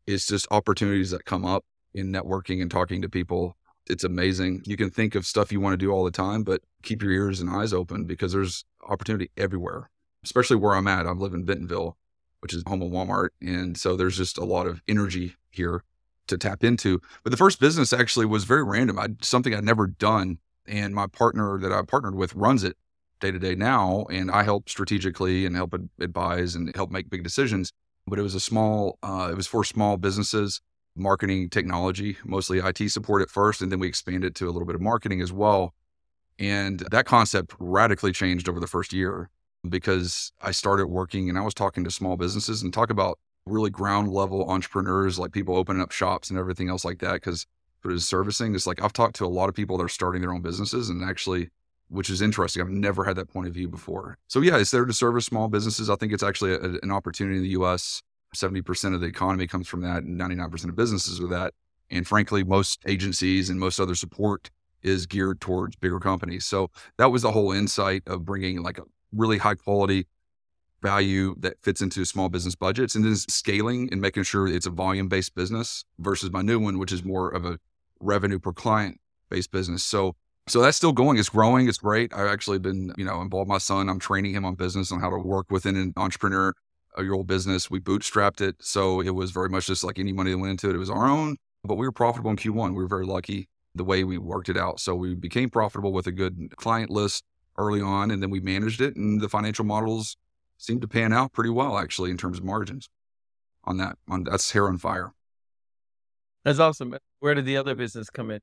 is 0.07 0.25
just 0.25 0.47
opportunities 0.51 1.11
that 1.11 1.25
come 1.25 1.45
up 1.45 1.63
in 1.93 2.11
networking 2.11 2.61
and 2.61 2.71
talking 2.71 3.01
to 3.01 3.09
people. 3.09 3.55
It's 3.87 4.03
amazing. 4.03 4.63
You 4.65 4.77
can 4.77 4.89
think 4.89 5.13
of 5.13 5.25
stuff 5.25 5.51
you 5.51 5.59
want 5.59 5.73
to 5.73 5.77
do 5.77 5.91
all 5.91 6.03
the 6.03 6.11
time, 6.11 6.43
but 6.43 6.61
keep 6.81 7.01
your 7.01 7.11
ears 7.11 7.39
and 7.39 7.49
eyes 7.49 7.73
open 7.73 8.05
because 8.05 8.33
there's 8.33 8.65
opportunity 8.87 9.29
everywhere, 9.37 9.89
especially 10.23 10.55
where 10.55 10.73
I'm 10.73 10.87
at. 10.87 11.05
I 11.05 11.11
live 11.11 11.33
in 11.33 11.45
Bentonville 11.45 11.97
which 12.43 12.53
is 12.53 12.61
home 12.67 12.81
of 12.81 12.91
Walmart. 12.91 13.29
And 13.41 13.77
so 13.77 13.95
there's 13.95 14.17
just 14.17 14.37
a 14.37 14.43
lot 14.43 14.67
of 14.67 14.81
energy 14.85 15.37
here 15.49 15.81
to 16.27 16.37
tap 16.37 16.61
into. 16.61 16.99
But 17.23 17.29
the 17.29 17.37
first 17.37 17.57
business 17.57 17.93
actually 17.93 18.25
was 18.25 18.43
very 18.43 18.65
random. 18.65 18.99
I 18.99 19.07
something 19.21 19.55
I'd 19.55 19.63
never 19.63 19.87
done. 19.87 20.39
And 20.67 20.93
my 20.93 21.07
partner 21.07 21.57
that 21.59 21.71
I 21.71 21.83
partnered 21.83 22.15
with 22.15 22.35
runs 22.35 22.65
it 22.65 22.75
day 23.23 23.31
to 23.31 23.39
day 23.39 23.55
now. 23.55 24.05
And 24.11 24.29
I 24.29 24.43
help 24.43 24.69
strategically 24.69 25.45
and 25.45 25.55
help 25.55 25.73
advise 25.99 26.53
and 26.55 26.73
help 26.75 26.91
make 26.91 27.09
big 27.09 27.23
decisions. 27.23 27.71
But 28.05 28.19
it 28.19 28.21
was 28.21 28.35
a 28.35 28.39
small, 28.39 28.99
uh, 29.01 29.29
it 29.31 29.35
was 29.35 29.47
for 29.47 29.63
small 29.63 29.97
businesses, 29.97 30.61
marketing 30.95 31.49
technology, 31.49 32.17
mostly 32.25 32.59
IT 32.59 32.89
support 32.91 33.21
at 33.21 33.29
first. 33.29 33.61
And 33.61 33.71
then 33.71 33.79
we 33.79 33.87
expanded 33.87 34.35
to 34.35 34.45
a 34.45 34.51
little 34.51 34.65
bit 34.65 34.75
of 34.75 34.81
marketing 34.81 35.21
as 35.21 35.31
well. 35.31 35.73
And 36.37 36.79
that 36.91 37.05
concept 37.05 37.55
radically 37.59 38.11
changed 38.11 38.49
over 38.49 38.59
the 38.59 38.67
first 38.67 38.91
year 38.91 39.29
because 39.67 40.33
I 40.41 40.51
started 40.51 40.87
working 40.87 41.29
and 41.29 41.37
I 41.37 41.41
was 41.41 41.53
talking 41.53 41.83
to 41.85 41.91
small 41.91 42.17
businesses 42.17 42.61
and 42.61 42.73
talk 42.73 42.89
about 42.89 43.17
really 43.45 43.69
ground 43.69 44.11
level 44.11 44.49
entrepreneurs, 44.49 45.17
like 45.17 45.31
people 45.31 45.55
opening 45.55 45.81
up 45.81 45.91
shops 45.91 46.29
and 46.29 46.37
everything 46.37 46.69
else 46.69 46.83
like 46.83 46.99
that. 46.99 47.21
Cause 47.21 47.45
for 47.79 47.97
servicing, 47.99 48.55
it's 48.55 48.67
like 48.67 48.81
I've 48.81 48.93
talked 48.93 49.15
to 49.17 49.25
a 49.25 49.27
lot 49.27 49.49
of 49.49 49.55
people 49.55 49.77
that 49.77 49.83
are 49.83 49.89
starting 49.89 50.21
their 50.21 50.33
own 50.33 50.41
businesses 50.41 50.89
and 50.89 51.03
actually, 51.03 51.49
which 51.93 52.09
is 52.09 52.21
interesting. 52.21 52.61
I've 52.61 52.69
never 52.69 53.03
had 53.03 53.15
that 53.17 53.29
point 53.29 53.47
of 53.47 53.53
view 53.53 53.69
before. 53.69 54.17
So 54.27 54.41
yeah, 54.41 54.57
it's 54.57 54.71
there 54.71 54.85
to 54.85 54.93
service 54.93 55.25
small 55.25 55.47
businesses. 55.47 55.89
I 55.89 55.95
think 55.95 56.11
it's 56.11 56.23
actually 56.23 56.53
a, 56.53 56.79
an 56.81 56.91
opportunity 56.91 57.37
in 57.37 57.43
the 57.43 57.49
US. 57.49 58.01
70% 58.35 58.95
of 58.95 59.01
the 59.01 59.05
economy 59.05 59.45
comes 59.45 59.67
from 59.67 59.81
that 59.81 60.03
and 60.03 60.19
99% 60.19 60.69
of 60.69 60.75
businesses 60.75 61.21
with 61.21 61.29
that. 61.29 61.53
And 61.91 62.07
frankly, 62.07 62.43
most 62.43 62.81
agencies 62.87 63.49
and 63.49 63.59
most 63.59 63.79
other 63.79 63.93
support 63.93 64.49
is 64.81 65.05
geared 65.05 65.39
towards 65.39 65.75
bigger 65.75 65.99
companies. 65.99 66.45
So 66.45 66.71
that 66.97 67.11
was 67.11 67.21
the 67.21 67.31
whole 67.31 67.51
insight 67.51 68.01
of 68.07 68.25
bringing 68.25 68.63
like 68.63 68.79
a 68.79 68.83
really 69.11 69.37
high 69.37 69.55
quality 69.55 70.07
value 70.81 71.35
that 71.39 71.61
fits 71.61 71.81
into 71.81 72.03
small 72.05 72.27
business 72.27 72.55
budgets 72.55 72.95
and 72.95 73.05
then 73.05 73.15
scaling 73.15 73.87
and 73.91 74.01
making 74.01 74.23
sure 74.23 74.47
it's 74.47 74.65
a 74.65 74.71
volume 74.71 75.07
based 75.07 75.35
business 75.35 75.85
versus 75.99 76.31
my 76.31 76.41
new 76.41 76.59
one, 76.59 76.79
which 76.79 76.91
is 76.91 77.03
more 77.03 77.29
of 77.29 77.45
a 77.45 77.59
revenue 77.99 78.39
per 78.39 78.51
client 78.51 78.99
based 79.29 79.51
business. 79.51 79.83
So 79.83 80.15
so 80.47 80.61
that's 80.61 80.77
still 80.77 80.91
going. 80.91 81.17
It's 81.17 81.29
growing. 81.29 81.67
It's 81.69 81.77
great. 81.77 82.13
I've 82.13 82.27
actually 82.27 82.59
been, 82.59 82.93
you 82.97 83.05
know, 83.05 83.21
involved 83.21 83.49
my 83.49 83.57
son. 83.57 83.89
I'm 83.89 83.99
training 83.99 84.33
him 84.33 84.45
on 84.45 84.55
business 84.55 84.91
on 84.91 84.99
how 84.99 85.09
to 85.09 85.17
work 85.17 85.49
within 85.49 85.75
an 85.75 85.93
entrepreneur 85.95 86.53
uh, 86.97 87.01
year 87.01 87.13
old 87.13 87.27
business. 87.27 87.71
We 87.71 87.79
bootstrapped 87.79 88.41
it. 88.41 88.55
So 88.59 89.01
it 89.01 89.11
was 89.11 89.31
very 89.31 89.49
much 89.49 89.67
just 89.67 89.83
like 89.83 89.99
any 89.99 90.11
money 90.11 90.31
that 90.31 90.37
went 90.37 90.51
into 90.51 90.69
it, 90.69 90.75
it 90.75 90.79
was 90.79 90.89
our 90.89 91.07
own. 91.07 91.37
But 91.63 91.75
we 91.75 91.85
were 91.85 91.93
profitable 91.93 92.31
in 92.31 92.37
Q1. 92.37 92.69
We 92.69 92.81
were 92.81 92.87
very 92.87 93.05
lucky 93.05 93.47
the 93.75 93.83
way 93.83 94.03
we 94.03 94.17
worked 94.17 94.49
it 94.49 94.57
out. 94.57 94.79
So 94.79 94.95
we 94.95 95.15
became 95.15 95.49
profitable 95.49 95.93
with 95.93 96.07
a 96.07 96.11
good 96.11 96.55
client 96.57 96.89
list 96.89 97.23
early 97.57 97.81
on, 97.81 98.11
and 98.11 98.21
then 98.21 98.29
we 98.29 98.39
managed 98.39 98.81
it, 98.81 98.95
and 98.95 99.21
the 99.21 99.29
financial 99.29 99.65
models 99.65 100.17
seemed 100.57 100.81
to 100.81 100.87
pan 100.87 101.13
out 101.13 101.31
pretty 101.33 101.49
well, 101.49 101.77
actually, 101.77 102.11
in 102.11 102.17
terms 102.17 102.37
of 102.37 102.43
margins 102.43 102.89
on 103.63 103.77
that. 103.77 103.97
On 104.09 104.23
that's 104.23 104.51
hair 104.51 104.67
on 104.67 104.77
fire. 104.77 105.13
That's 106.43 106.59
awesome. 106.59 106.95
Where 107.19 107.33
did 107.33 107.45
the 107.45 107.57
other 107.57 107.75
business 107.75 108.09
come 108.09 108.31
in? 108.31 108.41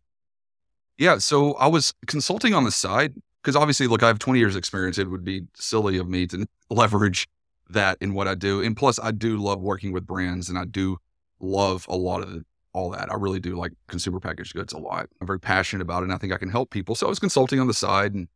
Yeah, 1.00 1.16
so 1.16 1.54
I 1.54 1.66
was 1.66 1.94
consulting 2.06 2.52
on 2.52 2.64
the 2.64 2.70
side 2.70 3.14
because 3.42 3.56
obviously, 3.56 3.86
look, 3.86 4.02
I 4.02 4.08
have 4.08 4.18
20 4.18 4.38
years 4.38 4.54
experience. 4.54 4.98
It 4.98 5.10
would 5.10 5.24
be 5.24 5.44
silly 5.54 5.96
of 5.96 6.10
me 6.10 6.26
to 6.26 6.46
leverage 6.70 7.26
that 7.70 7.96
in 8.02 8.12
what 8.12 8.28
I 8.28 8.34
do. 8.34 8.60
And 8.60 8.76
plus, 8.76 9.00
I 9.02 9.10
do 9.10 9.38
love 9.38 9.62
working 9.62 9.92
with 9.92 10.06
brands 10.06 10.50
and 10.50 10.58
I 10.58 10.66
do 10.66 10.98
love 11.40 11.86
a 11.88 11.96
lot 11.96 12.22
of 12.22 12.30
the, 12.30 12.44
all 12.74 12.90
that. 12.90 13.10
I 13.10 13.14
really 13.14 13.40
do 13.40 13.56
like 13.56 13.72
consumer 13.88 14.20
packaged 14.20 14.52
goods 14.52 14.74
a 14.74 14.78
lot. 14.78 15.08
I'm 15.22 15.26
very 15.26 15.40
passionate 15.40 15.80
about 15.82 16.02
it 16.02 16.04
and 16.04 16.12
I 16.12 16.18
think 16.18 16.34
I 16.34 16.36
can 16.36 16.50
help 16.50 16.68
people. 16.68 16.94
So 16.94 17.06
I 17.06 17.08
was 17.08 17.18
consulting 17.18 17.60
on 17.60 17.66
the 17.66 17.72
side 17.72 18.12
and, 18.12 18.28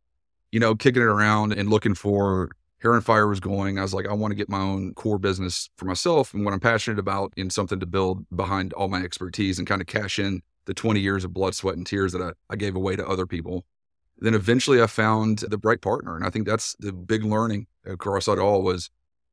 you 0.50 0.59
know, 0.59 0.75
kicking 0.75 1.02
it 1.02 1.06
around 1.06 1.52
and 1.52 1.68
looking 1.68 1.94
for 1.94 2.50
Hair 2.78 2.94
on 2.94 3.02
Fire 3.02 3.28
was 3.28 3.40
going. 3.40 3.78
I 3.78 3.83
was 3.83 3.92
like, 3.92 4.09
I 4.09 4.14
want 4.14 4.30
to 4.30 4.37
get 4.37 4.49
my 4.49 4.61
own 4.61 4.94
core 4.94 5.18
business 5.18 5.68
for 5.76 5.85
myself 5.85 6.33
and 6.33 6.47
what 6.47 6.54
I'm 6.54 6.61
passionate 6.61 6.99
about 6.99 7.35
in 7.37 7.50
something 7.50 7.78
to 7.80 7.87
build 7.87 8.25
behind 8.35 8.73
all 8.73 8.88
my 8.88 9.02
expertise 9.02 9.59
and 9.59 9.68
kind 9.68 9.83
of 9.83 9.87
cash 9.87 10.18
in 10.18 10.40
the 10.66 10.75
20 10.75 11.00
years 11.00 11.25
of 11.25 11.33
blood, 11.33 11.54
sweat, 11.54 11.76
and 11.76 11.87
tears 11.87 12.12
that 12.12 12.23
I, 12.23 12.33
I 12.52 12.56
gave 12.56 12.76
away 12.76 12.97
to 12.97 13.06
other 13.06 13.26
people. 13.26 13.64
Then 14.18 14.35
eventually 14.35 14.80
I 14.80 14.87
found 14.87 15.38
the 15.38 15.59
right 15.62 15.80
partner. 15.80 16.16
And 16.16 16.25
I 16.25 16.30
think 16.30 16.47
that's 16.47 16.76
the 16.78 16.92
big 16.92 17.25
learning 17.25 17.66
across 17.85 18.28
it 18.28 18.38
all 18.38 18.62
was 18.62 18.90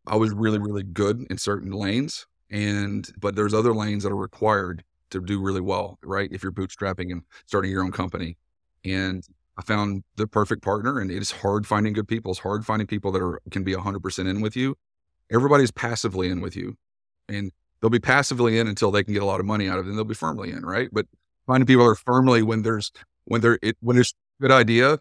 I 0.08 0.16
was 0.16 0.32
really, 0.32 0.60
really 0.60 0.84
good 0.84 1.26
in 1.30 1.38
certain 1.38 1.72
lanes. 1.72 2.26
And, 2.50 3.08
but 3.20 3.36
there's 3.36 3.54
other 3.54 3.74
lanes 3.74 4.04
that 4.04 4.12
are 4.12 4.18
required 4.18 4.84
to 5.12 5.22
do 5.22 5.40
really 5.40 5.62
well, 5.62 6.00
right? 6.04 6.30
If 6.32 6.44
you're 6.44 6.52
bootstrapping 6.52 7.12
and 7.12 7.22
starting 7.46 7.72
your 7.72 7.84
own 7.84 7.92
company. 7.92 8.38
And 8.84 9.24
I 9.58 9.62
found 9.62 10.04
the 10.16 10.28
perfect 10.28 10.64
partner 10.64 11.00
and 11.00 11.12
it's 11.12 11.32
hard 11.32 11.68
finding 11.68 11.94
good 11.94 12.08
people. 12.08 12.32
It's 12.32 12.40
hard 12.40 12.66
finding 12.66 12.88
people 12.88 13.12
that 13.12 13.22
are, 13.22 13.40
can 13.52 13.64
be 13.64 13.74
100% 13.74 14.30
in 14.30 14.42
with 14.42 14.56
you. 14.56 14.76
Everybody's 15.32 15.72
passively 15.72 16.30
in 16.30 16.42
with 16.42 16.56
you 16.56 16.78
and 17.30 17.52
they'll 17.80 17.90
be 17.90 18.00
passively 18.00 18.58
in 18.58 18.68
until 18.68 18.92
they 18.92 19.04
can 19.04 19.14
get 19.14 19.24
a 19.24 19.26
lot 19.26 19.40
of 19.40 19.46
money 19.46 19.70
out 19.70 19.80
of 19.80 19.86
it 19.86 19.90
and 19.90 19.98
they'll 19.98 20.06
be 20.06 20.14
firmly 20.14 20.52
in, 20.52 20.66
right? 20.66 20.90
But 20.92 21.06
finding 21.48 21.68
people 21.68 21.84
that 21.84 21.92
are 21.92 21.96
firmly 21.96 22.42
when 22.44 22.62
there's, 22.64 22.92
when 23.26 23.42
they're, 23.42 23.60
it, 23.62 23.78
when 23.82 23.96
there's 23.96 24.14
good 24.40 24.52
idea, 24.52 25.00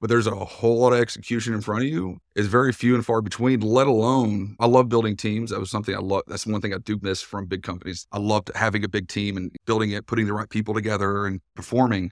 but 0.00 0.10
there's 0.10 0.26
a 0.26 0.34
whole 0.34 0.80
lot 0.80 0.92
of 0.92 0.98
execution 0.98 1.54
in 1.54 1.62
front 1.62 1.82
of 1.82 1.88
you 1.88 2.18
is 2.34 2.46
very 2.46 2.72
few 2.72 2.94
and 2.94 3.06
far 3.06 3.22
between, 3.22 3.60
let 3.60 3.86
alone 3.86 4.54
I 4.60 4.66
love 4.66 4.88
building 4.88 5.16
teams. 5.16 5.50
That 5.50 5.60
was 5.60 5.70
something 5.70 5.94
I 5.94 6.00
love. 6.00 6.24
That's 6.26 6.46
one 6.46 6.60
thing 6.60 6.74
I 6.74 6.78
do 6.78 6.98
miss 7.00 7.22
from 7.22 7.46
big 7.46 7.62
companies. 7.62 8.06
I 8.12 8.18
loved 8.18 8.50
having 8.54 8.84
a 8.84 8.88
big 8.88 9.08
team 9.08 9.38
and 9.38 9.50
building 9.64 9.92
it, 9.92 10.06
putting 10.06 10.26
the 10.26 10.34
right 10.34 10.50
people 10.50 10.74
together 10.74 11.26
and 11.26 11.40
performing. 11.54 12.10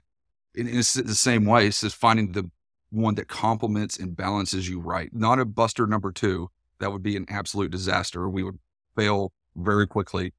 In, 0.55 0.67
it's 0.67 0.93
the 0.95 1.13
same 1.13 1.45
way. 1.45 1.67
It's 1.67 1.81
just 1.81 1.95
finding 1.95 2.31
the 2.31 2.49
one 2.89 3.15
that 3.15 3.27
complements 3.27 3.97
and 3.97 4.15
balances 4.15 4.67
you 4.67 4.79
right. 4.79 5.09
Not 5.13 5.37
a 5.39 5.45
buster 5.45 5.85
number 5.85 6.11
two. 6.11 6.49
That 6.79 6.91
would 6.91 7.03
be 7.03 7.15
an 7.15 7.25
absolute 7.29 7.69
disaster. 7.69 8.27
We 8.27 8.43
would 8.43 8.57
fail 8.95 9.33
very 9.55 9.85
quickly, 9.85 10.33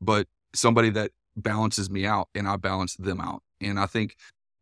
but 0.00 0.26
somebody 0.54 0.90
that 0.90 1.10
balances 1.36 1.90
me 1.90 2.06
out 2.06 2.28
and 2.34 2.48
I 2.48 2.56
balance 2.56 2.96
them 2.96 3.20
out. 3.20 3.42
And 3.60 3.78
I 3.78 3.86
think 3.86 4.16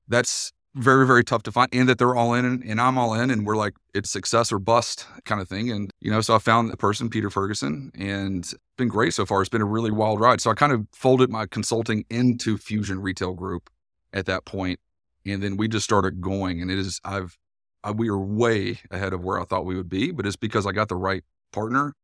that's 0.09 0.52
very 0.75 1.07
very 1.07 1.23
tough 1.23 1.43
to 1.43 1.52
find 1.52 1.69
and 1.71 1.87
that 1.87 1.99
they're 1.99 2.14
all 2.14 2.33
in 2.33 2.47
and, 2.47 2.64
and, 2.64 2.81
i'm 2.81 2.97
all 2.97 3.12
in 3.12 3.31
and 3.31 3.45
we're 3.45 3.57
like 3.57 3.75
it's 3.93 4.09
success 4.09 4.50
or 4.50 4.59
bust 4.59 5.07
kind 5.26 5.38
of 5.38 5.47
thing. 5.47 5.71
And 5.71 5.91
you 6.00 6.11
know 6.11 6.23
so 6.23 6.35
i 6.35 6.38
found 6.38 6.71
the 6.71 6.79
person 6.79 7.11
peter 7.11 7.29
ferguson 7.29 7.91
and 7.95 8.38
it's 8.38 8.55
been 8.79 8.88
great 8.88 9.12
so 9.12 9.26
far. 9.26 9.43
It's 9.43 9.50
been 9.50 9.61
a 9.61 9.67
really 9.67 9.91
wild 9.91 10.19
ride. 10.19 10.41
So 10.41 10.50
i 10.50 10.55
kind 10.55 10.73
of 10.73 10.87
folded 10.93 11.31
my 11.31 11.47
consulting 11.47 12.05
into 12.09 12.57
fusion 12.57 13.02
retail 13.02 13.35
group 13.35 13.69
at 14.14 14.26
that 14.26 14.45
point 14.45 14.81
and 15.25 15.43
then 15.43 15.57
we 15.57 15.69
just 15.69 15.85
started 15.85 16.21
going 16.21 16.61
and 16.61 16.71
it 16.71 16.79
is 16.79 17.00
i've 17.05 17.38
I, 17.85 17.91
we 17.91 18.09
are 18.09 18.19
way 18.19 18.81
ahead 18.91 19.12
of 19.12 19.25
where 19.25 19.41
i 19.41 19.45
thought 19.45 19.64
we 19.64 19.76
would 19.76 19.88
be 19.88 20.11
but 20.11 20.26
it's 20.26 20.37
because 20.37 20.67
i 20.67 20.73
got 20.73 20.88
the 20.88 20.97
right 20.97 21.23
partner 21.52 21.95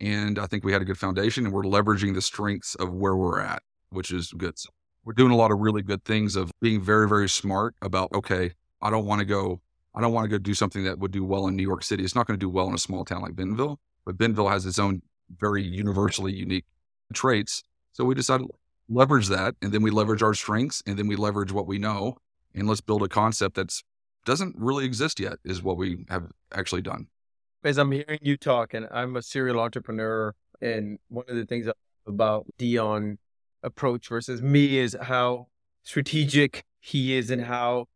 and 0.00 0.38
i 0.38 0.46
think 0.46 0.64
we 0.64 0.72
had 0.72 0.82
a 0.82 0.84
good 0.84 0.98
foundation 0.98 1.44
and 1.44 1.54
we're 1.54 1.62
leveraging 1.62 2.14
the 2.14 2.22
strengths 2.22 2.74
of 2.74 2.92
where 2.92 3.16
we're 3.16 3.40
at 3.40 3.62
which 3.92 4.10
is 4.10 4.32
good 4.32 4.58
so 4.58 4.70
we're 5.04 5.12
doing 5.12 5.32
a 5.32 5.36
lot 5.36 5.50
of 5.50 5.58
really 5.58 5.82
good 5.82 6.04
things 6.04 6.36
of 6.36 6.50
being 6.60 6.80
very, 6.80 7.08
very 7.08 7.28
smart 7.28 7.74
about, 7.82 8.12
okay, 8.14 8.52
I 8.80 8.90
don't 8.90 9.04
want 9.04 9.18
to 9.18 9.24
go, 9.24 9.60
I 9.94 10.00
don't 10.00 10.12
want 10.12 10.24
to 10.24 10.28
go 10.28 10.38
do 10.38 10.54
something 10.54 10.84
that 10.84 10.98
would 10.98 11.10
do 11.10 11.24
well 11.24 11.48
in 11.48 11.56
New 11.56 11.62
York 11.62 11.82
City. 11.82 12.04
It's 12.04 12.14
not 12.14 12.26
going 12.26 12.38
to 12.38 12.44
do 12.44 12.50
well 12.50 12.68
in 12.68 12.74
a 12.74 12.78
small 12.78 13.04
town 13.04 13.22
like 13.22 13.34
Bentonville, 13.34 13.80
but 14.04 14.16
Bentonville 14.16 14.48
has 14.48 14.64
its 14.64 14.78
own 14.78 15.02
very 15.38 15.62
universally 15.62 16.32
unique 16.32 16.64
traits. 17.12 17.62
So 17.92 18.04
we 18.04 18.14
decided 18.14 18.46
leverage 18.88 19.28
that 19.28 19.54
and 19.62 19.72
then 19.72 19.82
we 19.82 19.90
leverage 19.90 20.22
our 20.22 20.34
strengths 20.34 20.82
and 20.86 20.98
then 20.98 21.06
we 21.06 21.16
leverage 21.16 21.52
what 21.52 21.66
we 21.66 21.78
know 21.78 22.16
and 22.54 22.68
let's 22.68 22.80
build 22.80 23.02
a 23.02 23.08
concept 23.08 23.56
that's 23.56 23.82
doesn't 24.24 24.54
really 24.56 24.84
exist 24.84 25.18
yet 25.18 25.34
is 25.44 25.62
what 25.62 25.76
we 25.76 26.04
have 26.08 26.30
actually 26.52 26.82
done. 26.82 27.06
As 27.64 27.78
I'm 27.78 27.90
hearing 27.90 28.20
you 28.22 28.36
talk 28.36 28.74
and 28.74 28.86
I'm 28.92 29.16
a 29.16 29.22
serial 29.22 29.58
entrepreneur 29.58 30.34
and 30.60 30.98
one 31.08 31.24
of 31.28 31.34
the 31.34 31.44
things 31.44 31.68
about 32.06 32.46
Dion 32.58 33.18
approach 33.62 34.08
versus 34.08 34.42
me 34.42 34.78
is 34.78 34.96
how 35.02 35.46
strategic 35.82 36.64
he 36.80 37.14
is 37.14 37.30
and 37.30 37.42
how 37.42 37.86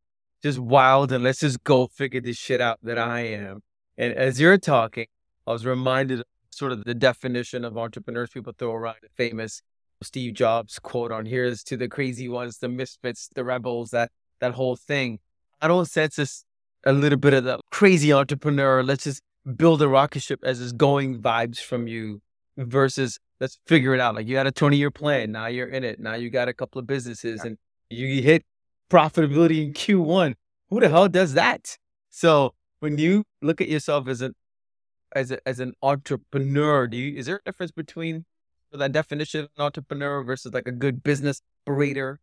just 0.42 0.58
wild 0.58 1.12
and 1.12 1.24
let's 1.24 1.40
just 1.40 1.62
go 1.64 1.86
figure 1.86 2.20
this 2.20 2.36
shit 2.36 2.60
out 2.60 2.78
that 2.82 2.98
I 2.98 3.20
am. 3.20 3.62
And 3.96 4.12
as 4.14 4.40
you're 4.40 4.58
talking, 4.58 5.06
I 5.46 5.52
was 5.52 5.64
reminded 5.64 6.20
of 6.20 6.26
sort 6.50 6.72
of 6.72 6.84
the 6.84 6.94
definition 6.94 7.64
of 7.64 7.76
entrepreneurs 7.76 8.30
people 8.30 8.52
throw 8.56 8.72
around 8.72 8.96
the 9.02 9.08
famous 9.14 9.62
Steve 10.02 10.34
Jobs 10.34 10.78
quote 10.78 11.10
on 11.10 11.26
here's 11.26 11.62
to 11.64 11.76
the 11.76 11.88
crazy 11.88 12.28
ones, 12.28 12.58
the 12.58 12.68
misfits, 12.68 13.28
the 13.34 13.44
rebels, 13.44 13.90
that 13.90 14.10
that 14.40 14.52
whole 14.52 14.76
thing. 14.76 15.18
I 15.60 15.68
don't 15.68 15.88
sense 15.88 16.16
this 16.16 16.44
a 16.84 16.92
little 16.92 17.18
bit 17.18 17.32
of 17.34 17.44
the 17.44 17.58
crazy 17.70 18.12
entrepreneur. 18.12 18.82
Let's 18.82 19.04
just 19.04 19.22
build 19.56 19.80
a 19.80 19.88
rocket 19.88 20.20
ship 20.20 20.40
as 20.42 20.60
is 20.60 20.72
going 20.72 21.22
vibes 21.22 21.58
from 21.58 21.88
you 21.88 22.20
versus 22.56 23.18
let's 23.40 23.58
figure 23.66 23.94
it 23.94 24.00
out. 24.00 24.14
Like 24.14 24.26
you 24.26 24.36
had 24.36 24.46
a 24.46 24.52
20 24.52 24.76
year 24.76 24.90
plan. 24.90 25.32
Now 25.32 25.46
you're 25.46 25.68
in 25.68 25.84
it. 25.84 26.00
Now 26.00 26.14
you 26.14 26.30
got 26.30 26.48
a 26.48 26.54
couple 26.54 26.78
of 26.78 26.86
businesses 26.86 27.42
and 27.42 27.56
you 27.90 28.22
hit 28.22 28.44
profitability 28.90 29.64
in 29.64 29.72
Q1. 29.72 30.34
Who 30.70 30.80
the 30.80 30.88
hell 30.88 31.08
does 31.08 31.34
that? 31.34 31.76
So 32.10 32.54
when 32.80 32.98
you 32.98 33.24
look 33.42 33.60
at 33.60 33.68
yourself 33.68 34.08
as 34.08 34.20
an 34.20 34.34
as 35.14 35.30
a, 35.30 35.48
as 35.48 35.60
an 35.60 35.74
entrepreneur, 35.82 36.86
do 36.86 36.96
you 36.96 37.18
is 37.18 37.26
there 37.26 37.36
a 37.36 37.42
difference 37.44 37.72
between 37.72 38.24
that 38.72 38.92
definition 38.92 39.44
of 39.44 39.50
an 39.56 39.64
entrepreneur 39.64 40.22
versus 40.22 40.52
like 40.52 40.66
a 40.66 40.72
good 40.72 41.02
business 41.02 41.40
operator? 41.66 42.20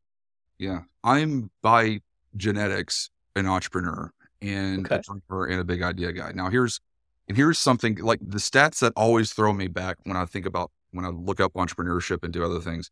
Yeah. 0.58 0.82
I'm 1.03 1.50
by 1.62 2.01
genetics 2.36 3.10
an 3.36 3.48
entrepreneur 3.48 4.12
and 4.41 4.86
okay. 4.86 4.96
a 4.96 5.01
dreamer 5.01 5.46
and 5.46 5.60
a 5.60 5.63
big 5.63 5.82
idea 5.82 6.12
guy. 6.12 6.32
Now 6.34 6.50
here's 6.50 6.79
and 7.27 7.38
here's 7.38 7.58
something 7.58 7.96
like 7.96 8.20
the 8.22 8.38
stats 8.38 8.79
that 8.79 8.93
always 8.96 9.32
throw 9.32 9.53
me 9.53 9.67
back 9.67 9.98
when 10.03 10.17
I 10.17 10.25
think 10.25 10.46
about 10.46 10.72
when 10.93 11.05
I 11.05 11.09
look 11.09 11.39
up 11.39 11.53
entrepreneurship 11.53 12.23
and 12.23 12.31
do 12.31 12.43
other 12.43 12.59
things 12.59 12.89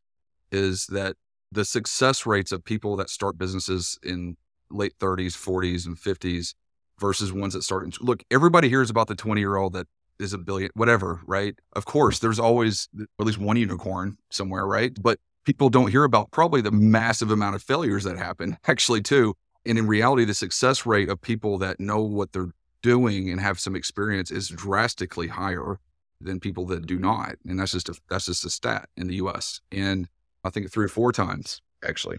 is 0.51 0.85
that 0.87 1.15
the 1.51 1.65
success 1.65 2.25
rates 2.25 2.51
of 2.51 2.63
people 2.63 2.95
that 2.97 3.09
start 3.09 3.37
businesses 3.37 3.99
in 4.03 4.37
late 4.69 4.93
30s, 4.99 5.33
40s, 5.33 5.85
and 5.85 5.97
50s 5.97 6.53
versus 6.99 7.33
ones 7.33 7.53
that 7.53 7.63
start 7.63 7.85
in, 7.85 7.91
look, 7.99 8.23
everybody 8.31 8.69
hears 8.69 8.89
about 8.89 9.07
the 9.07 9.15
20 9.15 9.41
year 9.41 9.57
old 9.57 9.73
that 9.73 9.87
is 10.19 10.33
a 10.33 10.37
billion, 10.37 10.69
whatever, 10.75 11.21
right? 11.25 11.55
Of 11.73 11.85
course, 11.85 12.19
there's 12.19 12.39
always 12.39 12.87
at 13.19 13.25
least 13.25 13.39
one 13.39 13.57
unicorn 13.57 14.17
somewhere, 14.29 14.65
right? 14.65 14.91
But 15.01 15.19
people 15.45 15.69
don't 15.69 15.89
hear 15.89 16.03
about 16.03 16.31
probably 16.31 16.61
the 16.61 16.71
massive 16.71 17.31
amount 17.31 17.55
of 17.55 17.63
failures 17.63 18.03
that 18.03 18.17
happen 18.17 18.57
actually, 18.67 19.01
too. 19.01 19.35
And 19.65 19.77
in 19.77 19.87
reality, 19.87 20.25
the 20.25 20.33
success 20.33 20.85
rate 20.85 21.09
of 21.09 21.21
people 21.21 21.57
that 21.59 21.79
know 21.79 22.01
what 22.01 22.31
they're 22.31 22.51
doing 22.81 23.29
and 23.29 23.39
have 23.39 23.59
some 23.59 23.75
experience 23.75 24.31
is 24.31 24.47
drastically 24.47 25.27
higher 25.27 25.79
than 26.23 26.39
people 26.39 26.65
that 26.67 26.85
do 26.85 26.97
not. 26.97 27.35
And 27.45 27.59
that's 27.59 27.71
just 27.71 27.89
a, 27.89 27.95
that's 28.09 28.25
just 28.25 28.45
a 28.45 28.49
stat 28.49 28.89
in 28.97 29.07
the 29.07 29.15
US. 29.15 29.61
And 29.71 30.07
I 30.43 30.49
think 30.49 30.71
three 30.71 30.85
or 30.85 30.89
four 30.89 31.11
times 31.11 31.61
actually. 31.83 32.17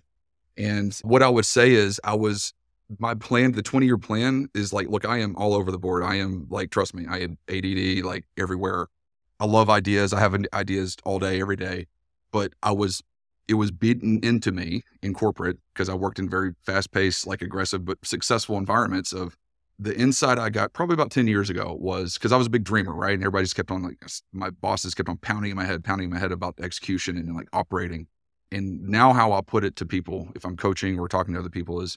And 0.57 0.95
what 1.03 1.23
I 1.23 1.29
would 1.29 1.47
say 1.47 1.73
is 1.73 2.01
I 2.05 2.15
was 2.15 2.53
my 2.99 3.15
plan, 3.15 3.53
the 3.53 3.63
20 3.63 3.87
year 3.87 3.99
plan 3.99 4.49
is 4.55 4.73
like, 4.73 4.89
look, 4.89 5.05
I 5.05 5.19
am 5.19 5.35
all 5.37 5.55
over 5.55 5.71
the 5.71 5.79
board. 5.79 6.03
I 6.03 6.17
am 6.17 6.47
like, 6.51 6.71
trust 6.71 6.95
me, 6.95 7.07
I 7.09 7.19
am 7.19 7.39
ADD 7.49 8.05
like 8.05 8.25
everywhere. 8.37 8.89
I 9.41 9.47
love 9.47 9.71
ideas. 9.71 10.13
I 10.13 10.21
have 10.21 10.37
ideas 10.53 10.97
all 11.05 11.19
day, 11.19 11.41
every 11.41 11.57
day. 11.57 11.87
But 12.33 12.53
I 12.63 12.73
was, 12.73 13.03
it 13.49 13.55
was 13.55 13.71
beaten 13.71 14.21
into 14.23 14.53
me 14.53 14.83
in 15.03 15.15
corporate 15.15 15.59
because 15.73 15.89
I 15.89 15.95
worked 15.95 16.19
in 16.19 16.29
very 16.29 16.53
fast 16.65 16.93
paced, 16.93 17.27
like 17.27 17.43
aggressive, 17.43 17.85
but 17.85 17.99
successful 18.05 18.57
environments 18.57 19.13
of 19.13 19.37
the 19.79 19.97
insight 19.97 20.39
I 20.39 20.51
got 20.51 20.73
probably 20.73 20.95
about 20.95 21.11
10 21.11 21.27
years 21.27 21.51
ago 21.51 21.77
was 21.81 22.15
because 22.15 22.33
I 22.33 22.37
was 22.37 22.47
a 22.47 22.51
big 22.51 22.65
dreamer, 22.65 22.95
right? 22.95 23.15
And 23.15 23.23
everybody 23.23 23.45
just 23.45 23.57
kept 23.57 23.71
on 23.71 23.83
like, 23.83 24.05
my 24.33 24.51
bosses 24.51 24.95
kept 24.95 25.09
on 25.09 25.17
pounding 25.19 25.51
in 25.51 25.57
my 25.57 25.65
head, 25.65 25.83
pounding 25.83 26.05
in 26.05 26.11
my 26.11 26.19
head 26.19 26.33
about 26.33 26.55
execution 26.61 27.17
and 27.17 27.35
like 27.35 27.49
operating. 27.53 28.07
And 28.53 28.83
now, 28.83 29.15
how 29.15 29.33
I'll 29.33 29.43
put 29.43 29.65
it 29.65 29.77
to 29.77 29.87
people, 29.87 30.29
if 30.37 30.45
I'm 30.45 30.57
coaching 30.57 30.99
or 30.99 31.09
talking 31.09 31.33
to 31.35 31.41
other 31.41 31.49
people, 31.49 31.81
is 31.81 31.97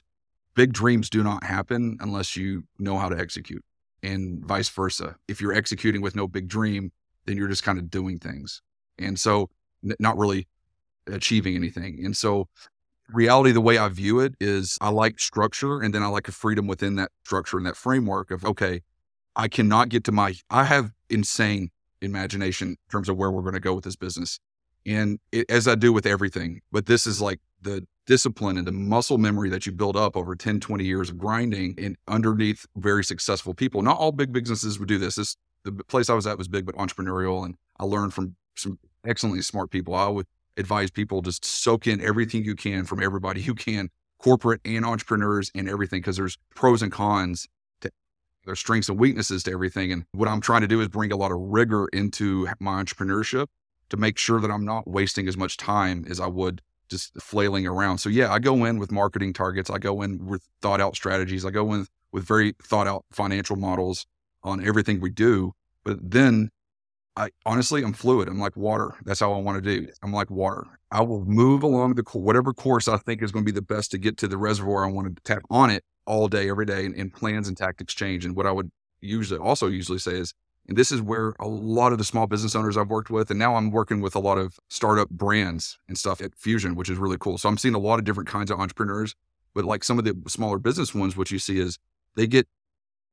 big 0.54 0.72
dreams 0.72 1.10
do 1.10 1.22
not 1.22 1.44
happen 1.44 1.98
unless 2.00 2.34
you 2.34 2.64
know 2.78 2.96
how 2.96 3.10
to 3.10 3.18
execute, 3.18 3.62
and 4.02 4.42
vice 4.44 4.70
versa. 4.70 5.16
If 5.28 5.40
you're 5.40 5.52
executing 5.52 6.00
with 6.00 6.16
no 6.16 6.26
big 6.26 6.48
dream, 6.48 6.92
then 7.26 7.36
you're 7.36 7.48
just 7.48 7.62
kind 7.62 7.78
of 7.78 7.90
doing 7.90 8.18
things. 8.18 8.62
And 8.98 9.20
so, 9.20 9.50
n- 9.84 9.96
not 10.00 10.16
really 10.16 10.48
achieving 11.06 11.56
anything. 11.56 12.02
And 12.04 12.16
so, 12.16 12.48
reality, 13.12 13.52
the 13.52 13.60
way 13.60 13.78
I 13.78 13.88
view 13.88 14.20
it 14.20 14.34
is 14.40 14.78
I 14.80 14.90
like 14.90 15.20
structure 15.20 15.80
and 15.80 15.94
then 15.94 16.02
I 16.02 16.06
like 16.06 16.28
a 16.28 16.32
freedom 16.32 16.66
within 16.66 16.96
that 16.96 17.10
structure 17.24 17.56
and 17.56 17.66
that 17.66 17.76
framework 17.76 18.30
of, 18.30 18.44
okay, 18.44 18.82
I 19.34 19.48
cannot 19.48 19.88
get 19.88 20.04
to 20.04 20.12
my, 20.12 20.34
I 20.50 20.64
have 20.64 20.92
insane 21.10 21.70
imagination 22.00 22.68
in 22.68 22.76
terms 22.90 23.08
of 23.08 23.16
where 23.16 23.30
we're 23.30 23.42
going 23.42 23.54
to 23.54 23.60
go 23.60 23.74
with 23.74 23.84
this 23.84 23.96
business. 23.96 24.38
And 24.84 25.18
it, 25.32 25.50
as 25.50 25.66
I 25.66 25.74
do 25.74 25.92
with 25.92 26.06
everything, 26.06 26.62
but 26.70 26.86
this 26.86 27.06
is 27.06 27.20
like 27.20 27.40
the 27.60 27.86
discipline 28.06 28.56
and 28.56 28.66
the 28.66 28.72
muscle 28.72 29.18
memory 29.18 29.50
that 29.50 29.66
you 29.66 29.72
build 29.72 29.96
up 29.96 30.16
over 30.16 30.36
10, 30.36 30.60
20 30.60 30.84
years 30.84 31.10
of 31.10 31.18
grinding 31.18 31.74
and 31.76 31.96
underneath 32.06 32.66
very 32.76 33.02
successful 33.04 33.52
people. 33.52 33.82
Not 33.82 33.98
all 33.98 34.12
big 34.12 34.32
businesses 34.32 34.78
would 34.78 34.88
do 34.88 34.98
this. 34.98 35.16
This 35.16 35.36
the 35.64 35.72
place 35.72 36.08
I 36.08 36.14
was 36.14 36.26
at 36.26 36.38
was 36.38 36.46
big 36.46 36.64
but 36.64 36.76
entrepreneurial 36.76 37.44
and 37.44 37.56
I 37.78 37.84
learned 37.84 38.14
from 38.14 38.36
some 38.54 38.78
excellently 39.04 39.42
smart 39.42 39.70
people. 39.70 39.94
I 39.94 40.06
would 40.06 40.26
advise 40.56 40.90
people 40.90 41.22
just 41.22 41.44
soak 41.44 41.86
in 41.86 42.00
everything 42.00 42.44
you 42.44 42.54
can 42.54 42.84
from 42.84 43.02
everybody 43.02 43.40
you 43.40 43.54
can, 43.54 43.90
corporate 44.18 44.60
and 44.64 44.84
entrepreneurs 44.84 45.50
and 45.54 45.68
everything, 45.68 46.00
because 46.00 46.16
there's 46.16 46.38
pros 46.54 46.82
and 46.82 46.92
cons 46.92 47.46
to 47.80 47.90
there's 48.44 48.60
strengths 48.60 48.88
and 48.88 48.98
weaknesses 48.98 49.42
to 49.44 49.52
everything. 49.52 49.92
And 49.92 50.04
what 50.12 50.28
I'm 50.28 50.40
trying 50.40 50.62
to 50.62 50.68
do 50.68 50.80
is 50.80 50.88
bring 50.88 51.12
a 51.12 51.16
lot 51.16 51.32
of 51.32 51.38
rigor 51.38 51.88
into 51.88 52.48
my 52.60 52.82
entrepreneurship 52.82 53.46
to 53.88 53.96
make 53.96 54.18
sure 54.18 54.40
that 54.40 54.50
I'm 54.50 54.64
not 54.64 54.88
wasting 54.88 55.28
as 55.28 55.36
much 55.36 55.56
time 55.56 56.04
as 56.08 56.20
I 56.20 56.26
would 56.26 56.62
just 56.88 57.20
flailing 57.20 57.66
around. 57.66 57.98
So 57.98 58.08
yeah, 58.08 58.32
I 58.32 58.38
go 58.38 58.64
in 58.64 58.78
with 58.78 58.92
marketing 58.92 59.32
targets. 59.32 59.70
I 59.70 59.78
go 59.78 60.02
in 60.02 60.26
with 60.26 60.46
thought 60.62 60.80
out 60.80 60.94
strategies. 60.94 61.44
I 61.44 61.50
go 61.50 61.72
in 61.74 61.86
with 62.12 62.24
very 62.24 62.54
thought 62.62 62.86
out 62.86 63.04
financial 63.10 63.56
models 63.56 64.06
on 64.42 64.64
everything 64.64 65.00
we 65.00 65.10
do. 65.10 65.52
But 65.84 65.98
then 66.10 66.50
I 67.16 67.30
honestly, 67.46 67.82
I'm 67.82 67.94
fluid. 67.94 68.28
I'm 68.28 68.38
like 68.38 68.56
water. 68.56 68.94
That's 69.04 69.20
how 69.20 69.32
I 69.32 69.38
want 69.38 69.62
to 69.62 69.76
do. 69.76 69.88
I'm 70.02 70.12
like 70.12 70.30
water. 70.30 70.64
I 70.90 71.00
will 71.00 71.24
move 71.24 71.62
along 71.62 71.94
the 71.94 72.02
whatever 72.12 72.52
course 72.52 72.88
I 72.88 72.98
think 72.98 73.22
is 73.22 73.32
going 73.32 73.44
to 73.44 73.52
be 73.52 73.54
the 73.54 73.62
best 73.62 73.90
to 73.92 73.98
get 73.98 74.18
to 74.18 74.28
the 74.28 74.36
reservoir 74.36 74.84
I 74.84 74.90
want 74.90 75.14
to 75.14 75.22
tap 75.22 75.42
on 75.50 75.70
it 75.70 75.82
all 76.06 76.28
day, 76.28 76.50
every 76.50 76.66
day, 76.66 76.84
and, 76.84 76.94
and 76.94 77.12
plans 77.12 77.48
and 77.48 77.56
tactics 77.56 77.94
change. 77.94 78.24
And 78.24 78.36
what 78.36 78.46
I 78.46 78.52
would 78.52 78.70
usually 79.00 79.40
also 79.40 79.66
usually 79.66 79.98
say 79.98 80.12
is, 80.12 80.34
and 80.68 80.76
this 80.76 80.92
is 80.92 81.00
where 81.00 81.34
a 81.40 81.46
lot 81.46 81.92
of 81.92 81.98
the 81.98 82.04
small 82.04 82.26
business 82.26 82.54
owners 82.54 82.76
I've 82.76 82.90
worked 82.90 83.10
with, 83.10 83.30
and 83.30 83.38
now 83.38 83.54
I'm 83.54 83.70
working 83.70 84.00
with 84.00 84.14
a 84.14 84.20
lot 84.20 84.36
of 84.36 84.58
startup 84.68 85.08
brands 85.08 85.78
and 85.88 85.96
stuff 85.96 86.20
at 86.20 86.34
Fusion, 86.34 86.74
which 86.74 86.90
is 86.90 86.98
really 86.98 87.18
cool. 87.18 87.38
So 87.38 87.48
I'm 87.48 87.58
seeing 87.58 87.74
a 87.74 87.78
lot 87.78 87.98
of 87.98 88.04
different 88.04 88.28
kinds 88.28 88.50
of 88.50 88.60
entrepreneurs, 88.60 89.14
but 89.54 89.64
like 89.64 89.84
some 89.84 89.98
of 89.98 90.04
the 90.04 90.14
smaller 90.28 90.58
business 90.58 90.94
ones, 90.94 91.16
what 91.16 91.30
you 91.30 91.38
see 91.38 91.58
is 91.60 91.78
they 92.14 92.26
get 92.26 92.46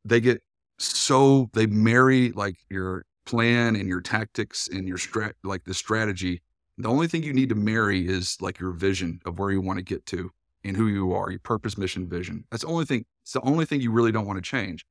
they 0.04 0.20
get 0.20 0.42
so 0.80 1.50
they 1.54 1.68
marry 1.68 2.32
like 2.32 2.58
your 2.70 3.06
plan 3.26 3.76
and 3.76 3.88
your 3.88 4.02
tactics 4.02 4.68
and 4.68 4.88
your 4.88 4.98
strat 4.98 5.34
like 5.44 5.64
the 5.66 5.74
strategy. 5.74 6.42
The 6.78 6.90
only 6.90 7.08
thing 7.08 7.24
you 7.24 7.34
need 7.34 7.50
to 7.50 7.56
marry 7.56 8.08
is 8.08 8.38
like 8.42 8.60
your 8.60 8.72
vision 8.72 9.22
of 9.26 9.40
where 9.40 9.52
you 9.52 9.62
want 9.62 9.80
to 9.80 9.84
get 9.84 10.06
to 10.08 10.32
and 10.64 10.76
who 10.76 10.88
you 10.88 11.14
are, 11.14 11.30
your 11.30 11.40
purpose, 11.40 11.78
mission, 11.78 12.08
vision. 12.08 12.46
That's 12.50 12.64
the 12.64 12.70
only 12.70 12.86
thing. 12.86 13.06
It's 13.24 13.34
the 13.34 13.42
only 13.42 13.66
thing 13.66 13.82
you 13.82 13.92
really 13.92 14.12
don't 14.12 14.26
want 14.26 14.38
to 14.38 14.50
change. 14.50 14.86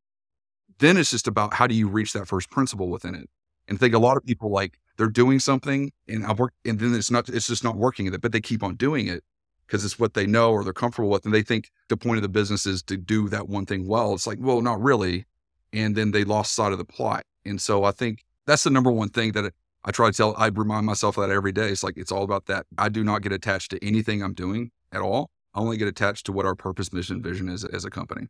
Then 0.78 0.96
it's 0.96 1.10
just 1.10 1.26
about 1.26 1.54
how 1.54 1.66
do 1.66 1.74
you 1.74 1.88
reach 1.88 2.12
that 2.12 2.28
first 2.28 2.50
principle 2.50 2.88
within 2.88 3.14
it. 3.14 3.28
And 3.68 3.76
I 3.76 3.78
think 3.78 3.94
a 3.94 3.98
lot 3.98 4.16
of 4.16 4.24
people 4.24 4.50
like 4.50 4.78
they're 4.96 5.08
doing 5.08 5.38
something 5.38 5.92
and 6.08 6.26
I 6.26 6.32
work 6.32 6.52
and 6.64 6.78
then 6.78 6.94
it's 6.94 7.10
not 7.10 7.28
it's 7.28 7.46
just 7.46 7.64
not 7.64 7.76
working 7.76 8.10
but 8.10 8.32
they 8.32 8.40
keep 8.40 8.62
on 8.62 8.74
doing 8.76 9.06
it 9.06 9.24
because 9.66 9.84
it's 9.84 9.98
what 9.98 10.14
they 10.14 10.26
know 10.26 10.52
or 10.52 10.64
they're 10.64 10.72
comfortable 10.72 11.08
with 11.08 11.24
and 11.24 11.32
they 11.32 11.42
think 11.42 11.70
the 11.88 11.96
point 11.96 12.18
of 12.18 12.22
the 12.22 12.28
business 12.28 12.66
is 12.66 12.82
to 12.84 12.96
do 12.96 13.28
that 13.30 13.48
one 13.48 13.66
thing 13.66 13.86
well. 13.86 14.14
It's 14.14 14.26
like, 14.26 14.38
well, 14.40 14.60
not 14.60 14.80
really. 14.80 15.26
And 15.72 15.96
then 15.96 16.10
they 16.10 16.24
lost 16.24 16.54
sight 16.54 16.72
of 16.72 16.78
the 16.78 16.84
plot. 16.84 17.24
And 17.44 17.60
so 17.60 17.84
I 17.84 17.90
think 17.90 18.24
that's 18.46 18.64
the 18.64 18.70
number 18.70 18.90
one 18.90 19.08
thing 19.08 19.32
that 19.32 19.52
I 19.84 19.90
try 19.90 20.10
to 20.10 20.16
tell, 20.16 20.34
I 20.36 20.48
remind 20.48 20.86
myself 20.86 21.16
of 21.18 21.28
that 21.28 21.34
every 21.34 21.52
day. 21.52 21.68
It's 21.68 21.82
like, 21.82 21.96
it's 21.96 22.12
all 22.12 22.22
about 22.22 22.46
that. 22.46 22.66
I 22.78 22.88
do 22.88 23.02
not 23.02 23.22
get 23.22 23.32
attached 23.32 23.70
to 23.72 23.84
anything 23.84 24.22
I'm 24.22 24.34
doing 24.34 24.70
at 24.92 25.00
all. 25.00 25.30
I 25.54 25.60
only 25.60 25.76
get 25.76 25.88
attached 25.88 26.26
to 26.26 26.32
what 26.32 26.46
our 26.46 26.54
purpose, 26.54 26.92
mission, 26.92 27.22
vision 27.22 27.48
is 27.48 27.64
as 27.64 27.84
a 27.84 27.90
company. 27.90 28.28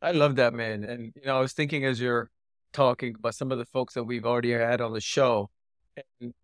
I 0.00 0.12
love 0.12 0.36
that, 0.36 0.54
man. 0.54 0.84
And, 0.84 1.12
you 1.14 1.22
know, 1.26 1.36
I 1.36 1.40
was 1.40 1.52
thinking 1.52 1.84
as 1.84 2.00
you're 2.00 2.30
talking 2.72 3.14
about 3.18 3.34
some 3.34 3.52
of 3.52 3.58
the 3.58 3.64
folks 3.64 3.94
that 3.94 4.04
we've 4.04 4.24
already 4.24 4.52
had 4.52 4.80
on 4.80 4.92
the 4.92 5.00
show, 5.00 5.50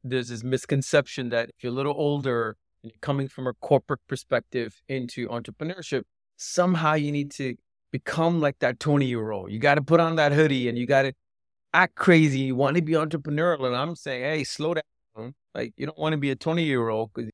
there's 0.02 0.28
this 0.28 0.44
misconception 0.44 1.30
that 1.30 1.50
if 1.50 1.54
you're 1.62 1.73
a 1.73 1.75
little 1.75 1.94
older 1.96 2.56
and 2.82 2.92
you're 2.92 3.00
coming 3.00 3.28
from 3.28 3.46
a 3.46 3.54
corporate 3.54 4.00
perspective 4.08 4.82
into 4.88 5.28
entrepreneurship, 5.28 6.02
somehow 6.37 6.94
you 6.94 7.12
need 7.12 7.30
to 7.32 7.56
become 7.92 8.40
like 8.40 8.58
that 8.58 8.80
20 8.80 9.06
year 9.06 9.30
old. 9.30 9.52
You 9.52 9.58
got 9.58 9.76
to 9.76 9.82
put 9.82 10.00
on 10.00 10.16
that 10.16 10.32
hoodie 10.32 10.68
and 10.68 10.76
you 10.76 10.87
got 10.87 11.02
to 11.02 11.12
act 11.74 11.96
crazy. 11.96 12.38
You 12.38 12.56
want 12.56 12.76
to 12.76 12.82
be 12.82 12.92
entrepreneurial. 12.92 13.66
And 13.66 13.76
I'm 13.76 13.96
saying, 13.96 14.22
hey, 14.22 14.44
slow 14.44 14.74
down. 14.74 15.34
Like, 15.54 15.74
you 15.76 15.86
don't 15.86 15.98
want 15.98 16.12
to 16.12 16.18
be 16.18 16.30
a 16.30 16.36
20 16.36 16.62
year 16.62 16.88
old 16.88 17.10
because 17.12 17.30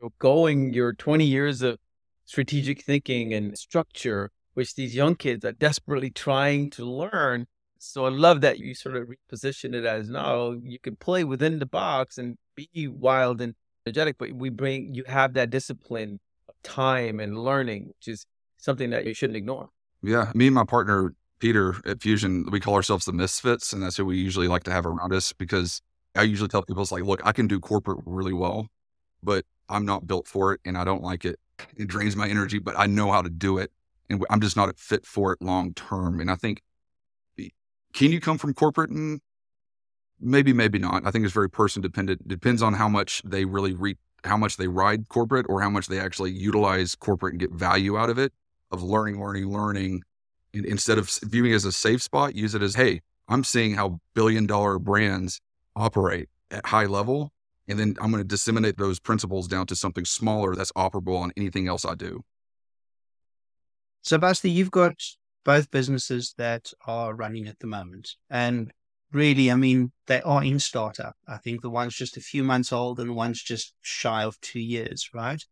you're 0.00 0.10
going 0.18 0.74
your 0.74 0.92
20 0.92 1.24
years 1.24 1.62
of 1.62 1.78
strategic 2.24 2.84
thinking 2.84 3.32
and 3.32 3.56
structure, 3.56 4.30
which 4.54 4.74
these 4.74 4.94
young 4.94 5.14
kids 5.14 5.44
are 5.44 5.52
desperately 5.52 6.10
trying 6.10 6.70
to 6.70 6.84
learn. 6.84 7.46
So 7.78 8.04
I 8.04 8.10
love 8.10 8.40
that 8.42 8.58
you 8.58 8.74
sort 8.74 8.96
of 8.96 9.08
reposition 9.08 9.74
it 9.74 9.84
as 9.84 10.08
no, 10.08 10.60
you 10.62 10.78
can 10.78 10.96
play 10.96 11.24
within 11.24 11.58
the 11.58 11.66
box 11.66 12.18
and 12.18 12.36
be 12.56 12.88
wild 12.88 13.40
and 13.40 13.54
energetic, 13.86 14.18
but 14.18 14.32
we 14.32 14.50
bring, 14.50 14.94
you 14.94 15.04
have 15.06 15.34
that 15.34 15.50
discipline 15.50 16.18
of 16.48 16.54
time 16.62 17.20
and 17.20 17.38
learning, 17.38 17.86
which 17.86 18.08
is 18.08 18.26
something 18.56 18.90
that 18.90 19.06
you 19.06 19.14
shouldn't 19.14 19.36
ignore. 19.36 19.70
Yeah. 20.02 20.32
Me 20.34 20.46
and 20.46 20.54
my 20.54 20.64
partner 20.64 21.14
Peter 21.38 21.76
at 21.86 22.02
Fusion, 22.02 22.46
we 22.50 22.60
call 22.60 22.74
ourselves 22.74 23.04
the 23.04 23.12
misfits, 23.12 23.72
and 23.72 23.82
that's 23.82 23.96
who 23.96 24.04
we 24.04 24.16
usually 24.16 24.48
like 24.48 24.64
to 24.64 24.72
have 24.72 24.86
around 24.86 25.12
us 25.12 25.32
because 25.32 25.80
I 26.14 26.22
usually 26.22 26.48
tell 26.48 26.62
people 26.62 26.82
it's 26.82 26.92
like, 26.92 27.04
look, 27.04 27.20
I 27.24 27.32
can 27.32 27.46
do 27.46 27.60
corporate 27.60 28.00
really 28.04 28.32
well, 28.32 28.68
but 29.22 29.44
I'm 29.68 29.84
not 29.84 30.06
built 30.06 30.26
for 30.26 30.52
it 30.52 30.60
and 30.64 30.76
I 30.76 30.84
don't 30.84 31.02
like 31.02 31.24
it. 31.24 31.38
It 31.76 31.88
drains 31.88 32.16
my 32.16 32.28
energy, 32.28 32.58
but 32.58 32.74
I 32.78 32.86
know 32.86 33.12
how 33.12 33.22
to 33.22 33.30
do 33.30 33.58
it. 33.58 33.70
And 34.10 34.24
I'm 34.30 34.40
just 34.40 34.56
not 34.56 34.76
fit 34.78 35.04
for 35.04 35.32
it 35.32 35.42
long 35.42 35.74
term. 35.74 36.20
And 36.20 36.30
I 36.30 36.34
think, 36.34 36.62
can 37.92 38.10
you 38.10 38.20
come 38.20 38.38
from 38.38 38.54
corporate? 38.54 38.90
And 38.90 39.20
maybe, 40.20 40.52
maybe 40.52 40.78
not. 40.78 41.06
I 41.06 41.10
think 41.10 41.24
it's 41.24 41.34
very 41.34 41.50
person 41.50 41.82
dependent. 41.82 42.26
Depends 42.26 42.62
on 42.62 42.74
how 42.74 42.88
much 42.88 43.22
they 43.24 43.44
really 43.44 43.74
read, 43.74 43.98
how 44.24 44.36
much 44.36 44.56
they 44.56 44.66
ride 44.66 45.08
corporate 45.08 45.46
or 45.48 45.60
how 45.60 45.70
much 45.70 45.88
they 45.88 46.00
actually 46.00 46.32
utilize 46.32 46.94
corporate 46.94 47.34
and 47.34 47.40
get 47.40 47.52
value 47.52 47.98
out 47.98 48.10
of 48.10 48.18
it, 48.18 48.32
of 48.70 48.82
learning, 48.82 49.20
learning, 49.20 49.50
learning, 49.52 50.02
instead 50.52 50.98
of 50.98 51.10
viewing 51.22 51.52
it 51.52 51.56
as 51.56 51.64
a 51.64 51.72
safe 51.72 52.02
spot, 52.02 52.34
use 52.34 52.54
it 52.54 52.62
as, 52.62 52.74
hey, 52.74 53.00
I'm 53.28 53.44
seeing 53.44 53.74
how 53.74 54.00
billion 54.14 54.46
dollar 54.46 54.78
brands 54.78 55.40
operate 55.76 56.28
at 56.50 56.66
high 56.66 56.86
level. 56.86 57.32
And 57.68 57.78
then 57.78 57.96
I'm 58.00 58.10
going 58.10 58.22
to 58.22 58.26
disseminate 58.26 58.78
those 58.78 58.98
principles 58.98 59.46
down 59.46 59.66
to 59.66 59.76
something 59.76 60.06
smaller 60.06 60.54
that's 60.54 60.72
operable 60.72 61.18
on 61.18 61.32
anything 61.36 61.68
else 61.68 61.84
I 61.84 61.94
do. 61.94 62.22
So, 64.02 64.16
Buster, 64.16 64.48
you've 64.48 64.70
got 64.70 64.94
both 65.44 65.70
businesses 65.70 66.34
that 66.38 66.72
are 66.86 67.14
running 67.14 67.46
at 67.46 67.58
the 67.58 67.66
moment. 67.66 68.16
And 68.30 68.72
really, 69.12 69.50
I 69.50 69.54
mean, 69.54 69.92
they 70.06 70.22
are 70.22 70.42
in 70.42 70.58
startup. 70.58 71.14
I 71.26 71.36
think 71.38 71.60
the 71.60 71.70
one's 71.70 71.94
just 71.94 72.16
a 72.16 72.22
few 72.22 72.42
months 72.42 72.72
old 72.72 73.00
and 73.00 73.10
the 73.10 73.14
one's 73.14 73.42
just 73.42 73.74
shy 73.82 74.22
of 74.24 74.40
two 74.40 74.60
years, 74.60 75.10
right? 75.12 75.42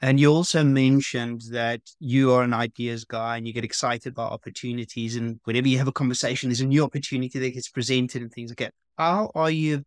And 0.00 0.20
you 0.20 0.32
also 0.32 0.62
mentioned 0.62 1.42
that 1.50 1.80
you 1.98 2.32
are 2.32 2.44
an 2.44 2.54
ideas 2.54 3.04
guy 3.04 3.36
and 3.36 3.46
you 3.46 3.52
get 3.52 3.64
excited 3.64 4.12
about 4.12 4.30
opportunities. 4.30 5.16
And 5.16 5.40
whenever 5.42 5.66
you 5.66 5.78
have 5.78 5.88
a 5.88 5.92
conversation, 5.92 6.48
there's 6.48 6.60
a 6.60 6.66
new 6.66 6.84
opportunity 6.84 7.38
that 7.38 7.50
gets 7.50 7.68
presented 7.68 8.22
and 8.22 8.32
things 8.32 8.50
like 8.50 8.58
that. 8.58 8.74
How 8.96 9.32
are 9.34 9.50
you 9.50 9.82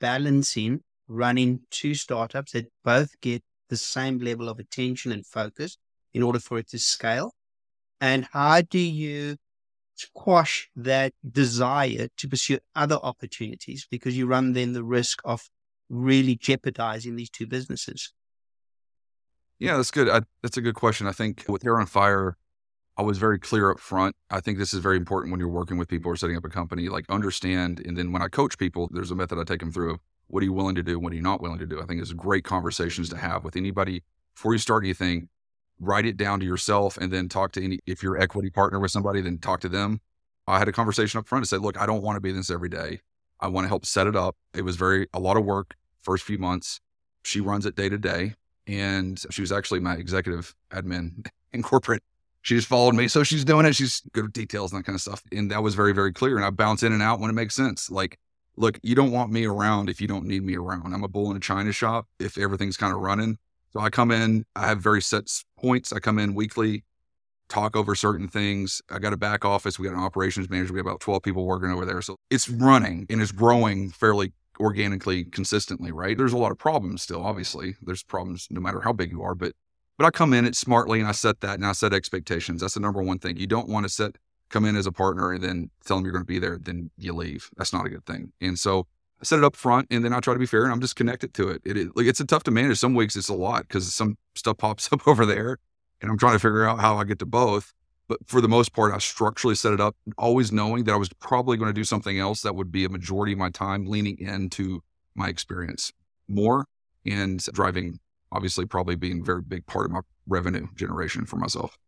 balancing 0.00 0.82
running 1.08 1.60
two 1.70 1.94
startups 1.94 2.52
that 2.52 2.70
both 2.84 3.18
get 3.22 3.42
the 3.70 3.76
same 3.76 4.18
level 4.18 4.50
of 4.50 4.58
attention 4.58 5.12
and 5.12 5.26
focus 5.26 5.78
in 6.12 6.22
order 6.22 6.38
for 6.38 6.58
it 6.58 6.68
to 6.68 6.78
scale? 6.78 7.34
And 8.02 8.28
how 8.32 8.60
do 8.60 8.78
you 8.78 9.36
squash 9.94 10.68
that 10.76 11.14
desire 11.30 12.08
to 12.18 12.28
pursue 12.28 12.58
other 12.74 12.96
opportunities 12.96 13.86
because 13.90 14.14
you 14.14 14.26
run 14.26 14.52
then 14.52 14.74
the 14.74 14.84
risk 14.84 15.22
of 15.24 15.48
really 15.88 16.36
jeopardizing 16.36 17.16
these 17.16 17.30
two 17.30 17.46
businesses? 17.46 18.12
Yeah, 19.58 19.76
that's 19.76 19.90
good. 19.90 20.08
I, 20.08 20.22
that's 20.42 20.56
a 20.56 20.60
good 20.60 20.74
question. 20.74 21.06
I 21.06 21.12
think 21.12 21.44
with 21.48 21.62
Hair 21.62 21.80
on 21.80 21.86
Fire, 21.86 22.36
I 22.96 23.02
was 23.02 23.18
very 23.18 23.38
clear 23.38 23.70
up 23.70 23.80
front. 23.80 24.14
I 24.30 24.40
think 24.40 24.58
this 24.58 24.74
is 24.74 24.80
very 24.80 24.96
important 24.96 25.32
when 25.32 25.40
you're 25.40 25.48
working 25.48 25.78
with 25.78 25.88
people 25.88 26.10
or 26.12 26.16
setting 26.16 26.36
up 26.36 26.44
a 26.44 26.48
company. 26.48 26.88
Like 26.88 27.06
understand, 27.08 27.82
and 27.84 27.96
then 27.96 28.12
when 28.12 28.22
I 28.22 28.28
coach 28.28 28.58
people, 28.58 28.88
there's 28.92 29.10
a 29.10 29.16
method 29.16 29.38
I 29.38 29.44
take 29.44 29.60
them 29.60 29.72
through. 29.72 29.94
Of 29.94 30.00
What 30.28 30.42
are 30.42 30.46
you 30.46 30.52
willing 30.52 30.74
to 30.76 30.82
do? 30.82 30.98
What 30.98 31.12
are 31.12 31.16
you 31.16 31.22
not 31.22 31.40
willing 31.40 31.58
to 31.58 31.66
do? 31.66 31.80
I 31.80 31.86
think 31.86 32.00
it's 32.00 32.12
great 32.12 32.44
conversations 32.44 33.08
to 33.10 33.16
have 33.16 33.44
with 33.44 33.56
anybody 33.56 34.02
before 34.34 34.52
you 34.52 34.58
start 34.58 34.84
anything. 34.84 35.28
Write 35.80 36.06
it 36.06 36.16
down 36.16 36.38
to 36.40 36.46
yourself, 36.46 36.96
and 36.96 37.12
then 37.12 37.28
talk 37.28 37.52
to 37.52 37.64
any. 37.64 37.80
If 37.86 38.02
you're 38.02 38.18
equity 38.20 38.50
partner 38.50 38.78
with 38.78 38.92
somebody, 38.92 39.20
then 39.20 39.38
talk 39.38 39.60
to 39.60 39.68
them. 39.68 40.00
I 40.46 40.58
had 40.58 40.68
a 40.68 40.72
conversation 40.72 41.18
up 41.18 41.26
front 41.26 41.42
and 41.42 41.48
said, 41.48 41.62
"Look, 41.62 41.80
I 41.80 41.86
don't 41.86 42.02
want 42.02 42.16
to 42.16 42.20
be 42.20 42.32
this 42.32 42.50
every 42.50 42.68
day. 42.68 43.00
I 43.40 43.48
want 43.48 43.64
to 43.64 43.68
help 43.68 43.86
set 43.86 44.06
it 44.06 44.14
up. 44.14 44.36
It 44.54 44.62
was 44.62 44.76
very 44.76 45.08
a 45.12 45.18
lot 45.18 45.36
of 45.36 45.44
work 45.44 45.74
first 46.02 46.24
few 46.24 46.38
months. 46.38 46.80
She 47.24 47.40
runs 47.40 47.66
it 47.66 47.74
day 47.74 47.88
to 47.88 47.98
day 47.98 48.34
and 48.66 49.22
she 49.30 49.40
was 49.40 49.52
actually 49.52 49.80
my 49.80 49.94
executive 49.94 50.54
admin 50.70 51.26
in 51.52 51.62
corporate. 51.62 52.02
She 52.42 52.56
just 52.56 52.68
followed 52.68 52.94
me. 52.94 53.08
So 53.08 53.22
she's 53.22 53.44
doing 53.44 53.64
it. 53.64 53.74
She's 53.74 54.02
good 54.12 54.24
with 54.24 54.32
details 54.32 54.72
and 54.72 54.80
that 54.80 54.86
kind 54.86 54.94
of 54.94 55.00
stuff. 55.00 55.22
And 55.32 55.50
that 55.50 55.62
was 55.62 55.74
very, 55.74 55.92
very 55.92 56.12
clear. 56.12 56.36
And 56.36 56.44
I 56.44 56.50
bounce 56.50 56.82
in 56.82 56.92
and 56.92 57.02
out 57.02 57.18
when 57.18 57.30
it 57.30 57.34
makes 57.34 57.54
sense. 57.54 57.90
Like, 57.90 58.18
look, 58.56 58.78
you 58.82 58.94
don't 58.94 59.12
want 59.12 59.32
me 59.32 59.46
around 59.46 59.88
if 59.88 60.00
you 60.00 60.06
don't 60.06 60.26
need 60.26 60.42
me 60.42 60.56
around. 60.56 60.92
I'm 60.92 61.04
a 61.04 61.08
bull 61.08 61.30
in 61.30 61.36
a 61.38 61.40
china 61.40 61.72
shop 61.72 62.06
if 62.18 62.36
everything's 62.36 62.76
kind 62.76 62.92
of 62.92 63.00
running. 63.00 63.38
So 63.72 63.80
I 63.80 63.88
come 63.88 64.10
in, 64.10 64.44
I 64.54 64.68
have 64.68 64.80
very 64.80 65.00
set 65.00 65.24
points. 65.58 65.92
I 65.92 66.00
come 66.00 66.18
in 66.18 66.34
weekly, 66.34 66.84
talk 67.48 67.76
over 67.76 67.94
certain 67.94 68.28
things. 68.28 68.82
I 68.90 68.98
got 68.98 69.14
a 69.14 69.16
back 69.16 69.44
office. 69.44 69.78
We 69.78 69.88
got 69.88 69.96
an 69.96 70.02
operations 70.02 70.50
manager. 70.50 70.74
We 70.74 70.80
have 70.80 70.86
about 70.86 71.00
12 71.00 71.22
people 71.22 71.46
working 71.46 71.70
over 71.70 71.86
there. 71.86 72.02
So 72.02 72.16
it's 72.30 72.48
running 72.48 73.06
and 73.08 73.22
it's 73.22 73.32
growing 73.32 73.90
fairly 73.90 74.32
organically 74.60 75.24
consistently, 75.24 75.92
right? 75.92 76.16
There's 76.16 76.32
a 76.32 76.38
lot 76.38 76.52
of 76.52 76.58
problems 76.58 77.02
still, 77.02 77.24
obviously. 77.24 77.76
There's 77.82 78.02
problems 78.02 78.48
no 78.50 78.60
matter 78.60 78.80
how 78.80 78.92
big 78.92 79.10
you 79.10 79.22
are, 79.22 79.34
but 79.34 79.54
but 79.96 80.06
I 80.06 80.10
come 80.10 80.32
in 80.32 80.44
it 80.44 80.56
smartly 80.56 80.98
and 80.98 81.08
I 81.08 81.12
set 81.12 81.40
that 81.40 81.54
and 81.54 81.64
I 81.64 81.72
set 81.72 81.92
expectations. 81.92 82.60
That's 82.60 82.74
the 82.74 82.80
number 82.80 83.00
one 83.02 83.18
thing. 83.20 83.36
You 83.36 83.46
don't 83.46 83.68
want 83.68 83.84
to 83.84 83.88
set 83.88 84.16
come 84.50 84.64
in 84.64 84.76
as 84.76 84.86
a 84.86 84.92
partner 84.92 85.32
and 85.32 85.42
then 85.42 85.70
tell 85.84 85.96
them 85.96 86.04
you're 86.04 86.12
going 86.12 86.24
to 86.24 86.26
be 86.26 86.38
there, 86.38 86.58
then 86.60 86.90
you 86.96 87.12
leave. 87.12 87.50
That's 87.56 87.72
not 87.72 87.86
a 87.86 87.88
good 87.88 88.04
thing. 88.06 88.32
And 88.40 88.58
so 88.58 88.86
I 89.20 89.24
set 89.24 89.38
it 89.38 89.44
up 89.44 89.56
front 89.56 89.88
and 89.90 90.04
then 90.04 90.12
I 90.12 90.20
try 90.20 90.34
to 90.34 90.38
be 90.38 90.46
fair 90.46 90.64
and 90.64 90.72
I'm 90.72 90.80
just 90.80 90.96
connected 90.96 91.34
to 91.34 91.48
it. 91.48 91.62
It, 91.64 91.76
it 91.76 91.96
like 91.96 92.06
it's 92.06 92.20
a 92.20 92.24
tough 92.24 92.44
to 92.44 92.50
manage. 92.50 92.78
Some 92.78 92.94
weeks 92.94 93.16
it's 93.16 93.28
a 93.28 93.34
lot 93.34 93.62
because 93.62 93.92
some 93.94 94.16
stuff 94.34 94.58
pops 94.58 94.88
up 94.92 95.06
over 95.08 95.26
there 95.26 95.58
and 96.00 96.10
I'm 96.10 96.18
trying 96.18 96.34
to 96.34 96.38
figure 96.38 96.66
out 96.66 96.80
how 96.80 96.96
I 96.98 97.04
get 97.04 97.18
to 97.20 97.26
both. 97.26 97.72
But 98.08 98.18
for 98.26 98.40
the 98.40 98.48
most 98.48 98.74
part, 98.74 98.92
I 98.92 98.98
structurally 98.98 99.54
set 99.54 99.72
it 99.72 99.80
up, 99.80 99.96
always 100.18 100.52
knowing 100.52 100.84
that 100.84 100.92
I 100.92 100.96
was 100.96 101.08
probably 101.20 101.56
going 101.56 101.70
to 101.70 101.74
do 101.74 101.84
something 101.84 102.18
else 102.18 102.42
that 102.42 102.54
would 102.54 102.70
be 102.70 102.84
a 102.84 102.88
majority 102.88 103.32
of 103.32 103.38
my 103.38 103.50
time 103.50 103.86
leaning 103.86 104.18
into 104.18 104.82
my 105.14 105.28
experience 105.28 105.92
more 106.28 106.66
and 107.06 107.42
driving, 107.52 107.98
obviously, 108.30 108.66
probably 108.66 108.96
being 108.96 109.20
a 109.20 109.24
very 109.24 109.42
big 109.42 109.64
part 109.66 109.86
of 109.86 109.92
my 109.92 110.00
revenue 110.26 110.66
generation 110.74 111.24
for 111.24 111.36
myself. 111.36 111.78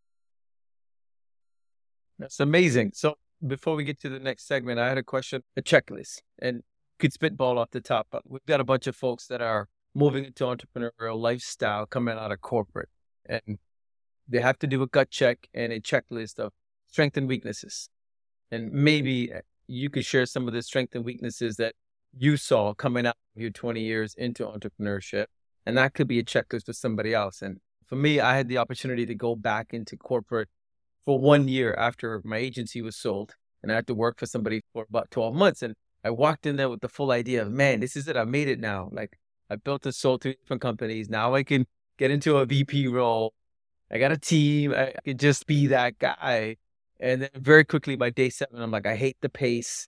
That's 2.19 2.41
amazing. 2.41 2.93
So 2.95 3.17
before 3.47 3.77
we 3.77 3.85
get 3.85 4.01
to 4.01 4.09
the 4.09 4.19
next 4.19 4.47
segment, 4.47 4.79
I 4.79 4.89
had 4.89 4.97
a 4.97 5.03
question, 5.03 5.43
a 5.57 5.63
checklist, 5.63 6.23
and 6.39 6.63
could 6.99 7.13
spitball 7.13 7.59
off 7.59 7.71
the 7.73 7.81
top. 7.83 8.07
But 8.11 8.23
we've 8.27 8.45
got 8.47 8.61
a 8.61 8.65
bunch 8.65 8.87
of 8.87 8.97
folks 8.97 9.27
that 9.27 9.43
are 9.43 9.69
moving 9.95 10.25
into 10.25 10.45
entrepreneurial 10.45 11.19
lifestyle 11.19 11.85
coming 11.85 12.17
out 12.17 12.33
of 12.33 12.41
corporate, 12.41 12.89
and 13.27 13.59
they 14.29 14.41
have 14.41 14.59
to 14.59 14.67
do 14.67 14.83
a 14.83 14.87
gut 14.87 15.11
check 15.11 15.49
and 15.55 15.73
a 15.73 15.81
checklist 15.81 16.39
of 16.39 16.53
strengths 16.87 17.19
and 17.19 17.29
weaknesses. 17.29 17.89
And 18.51 18.73
maybe 18.73 19.33
uh, 19.33 19.41
you 19.67 19.91
could 19.91 20.05
share 20.05 20.27
some 20.27 20.47
of 20.49 20.55
the 20.55 20.63
strengths 20.63 20.95
and 20.95 21.05
weaknesses 21.05 21.57
that 21.57 21.75
you 22.17 22.37
saw 22.37 22.75
coming 22.75 23.07
out 23.07 23.17
of 23.37 23.43
your 23.43 23.51
20 23.51 23.81
years 23.81 24.15
into 24.15 24.45
entrepreneurship. 24.47 25.27
And 25.65 25.77
that 25.77 25.95
could 25.95 26.09
be 26.09 26.19
a 26.19 26.25
checklist 26.25 26.67
for 26.67 26.73
somebody 26.73 27.13
else. 27.13 27.43
And 27.43 27.59
for 27.87 27.97
me, 27.97 28.21
I 28.21 28.37
had 28.37 28.49
the 28.49 28.59
opportunity 28.59 29.07
to 29.07 29.15
go 29.15 29.35
back 29.35 29.73
into 29.73 29.97
corporate 29.97 30.49
for 31.05 31.19
one 31.19 31.49
year 31.49 31.75
after 31.75 32.21
my 32.25 32.37
agency 32.37 32.83
was 32.83 32.97
sold. 32.97 33.35
And 33.63 33.73
I 33.73 33.75
had 33.75 33.87
to 33.89 33.95
work 33.95 34.19
for 34.19 34.27
somebody 34.27 34.63
for 34.73 34.87
about 34.89 35.11
12 35.11 35.35
months. 35.35 35.63
And 35.63 35.75
I 36.05 36.11
walked 36.11 36.47
in 36.47 36.57
there 36.57 36.69
with 36.69 36.81
the 36.81 36.89
full 36.89 37.11
idea 37.11 37.43
of, 37.43 37.51
man, 37.51 37.81
this 37.81 37.97
is 37.97 38.07
it. 38.07 38.17
I 38.17 38.25
made 38.25 38.49
it 38.49 38.61
now. 38.61 38.89
Like 38.93 39.19
I 39.51 39.57
built 39.57 39.87
and 39.87 39.95
sold 39.95 40.23
two 40.23 40.35
different 40.35 40.63
companies. 40.63 41.09
Now 41.09 41.35
I 41.35 41.43
can 41.43 41.67
get 41.99 42.11
into 42.11 42.37
a 42.37 42.47
VP 42.47 42.87
role 42.89 43.35
I 43.91 43.99
got 43.99 44.13
a 44.13 44.19
team. 44.19 44.73
I 44.75 44.95
could 45.05 45.19
just 45.19 45.47
be 45.47 45.69
that 45.69 45.99
guy. 45.99 46.57
And 46.99 47.23
then 47.23 47.31
very 47.35 47.65
quickly 47.65 47.97
by 47.97 48.11
day 48.11 48.31
seven, 48.31 48.61
I'm 48.61 48.71
like, 48.71 48.87
I 48.87 48.97
hate 48.97 49.17
the 49.21 49.29
pace. 49.29 49.87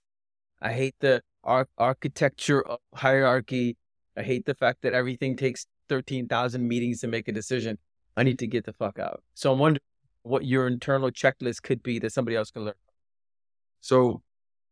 I 0.61 0.73
hate 0.73 0.95
the 0.99 1.21
ar- 1.43 1.67
architecture 1.77 2.61
of 2.65 2.79
hierarchy. 2.93 3.77
I 4.15 4.23
hate 4.23 4.45
the 4.45 4.55
fact 4.55 4.81
that 4.83 4.93
everything 4.93 5.35
takes 5.35 5.65
13,000 5.89 6.67
meetings 6.67 7.01
to 7.01 7.07
make 7.07 7.27
a 7.27 7.31
decision. 7.31 7.77
I 8.15 8.23
need 8.23 8.39
to 8.39 8.47
get 8.47 8.65
the 8.65 8.73
fuck 8.73 8.99
out. 8.99 9.23
So 9.33 9.51
I'm 9.51 9.59
wondering 9.59 9.81
what 10.23 10.45
your 10.45 10.67
internal 10.67 11.09
checklist 11.09 11.63
could 11.63 11.81
be 11.81 11.99
that 11.99 12.11
somebody 12.11 12.35
else 12.35 12.51
can 12.51 12.65
learn. 12.65 12.73
So, 13.81 14.21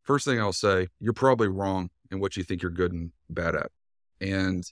first 0.02 0.26
thing 0.26 0.38
I'll 0.38 0.52
say, 0.52 0.88
you're 1.00 1.14
probably 1.14 1.48
wrong 1.48 1.90
in 2.10 2.20
what 2.20 2.36
you 2.36 2.44
think 2.44 2.62
you're 2.62 2.70
good 2.70 2.92
and 2.92 3.10
bad 3.30 3.54
at. 3.54 3.70
And 4.20 4.64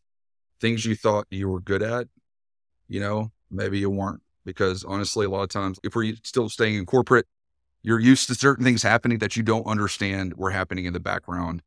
things 0.61 0.85
you 0.85 0.95
thought 0.95 1.27
you 1.31 1.49
were 1.49 1.61
good 1.61 1.83
at, 1.83 2.09
you 2.89 3.01
know, 3.01 3.33
maybe 3.51 3.79
you 3.79 3.91
weren't 3.91 4.23
because 4.47 4.85
honestly, 4.85 5.27
a 5.27 5.29
lot 5.29 5.43
of 5.43 5.51
times, 5.51 5.79
if 5.83 5.95
we're 5.95 6.15
still 6.23 6.49
staying 6.49 6.77
in 6.77 6.87
corporate, 6.87 7.27
you're 7.83 8.01
used 8.01 8.29
to 8.29 8.35
certain 8.35 8.65
things 8.65 8.83
happening 8.83 9.19
that 9.19 9.37
you 9.37 9.43
don't 9.43 9.67
understand 9.67 10.35
were 10.35 10.51
happening 10.51 10.87
in 10.87 10.95
the 10.95 11.01
background. 11.01 11.61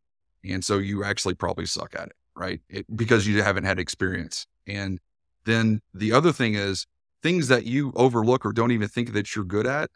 And 0.43 0.65
so 0.65 0.79
you 0.79 1.03
actually 1.03 1.35
probably 1.35 1.65
suck 1.65 1.93
at 1.95 2.07
it, 2.07 2.15
right? 2.35 2.61
It, 2.69 2.85
because 2.95 3.27
you 3.27 3.43
haven't 3.43 3.65
had 3.65 3.77
experience. 3.77 4.47
And 4.65 4.99
then 5.45 5.81
the 5.93 6.13
other 6.13 6.31
thing 6.31 6.55
is 6.55 6.87
things 7.21 7.49
that 7.49 7.65
you 7.65 7.91
overlook 7.95 8.45
or 8.45 8.53
don't 8.53 8.71
even 8.71 8.87
think 8.87 9.13
that 9.13 9.35
you're 9.35 9.45
good 9.45 9.67
at 9.67 9.91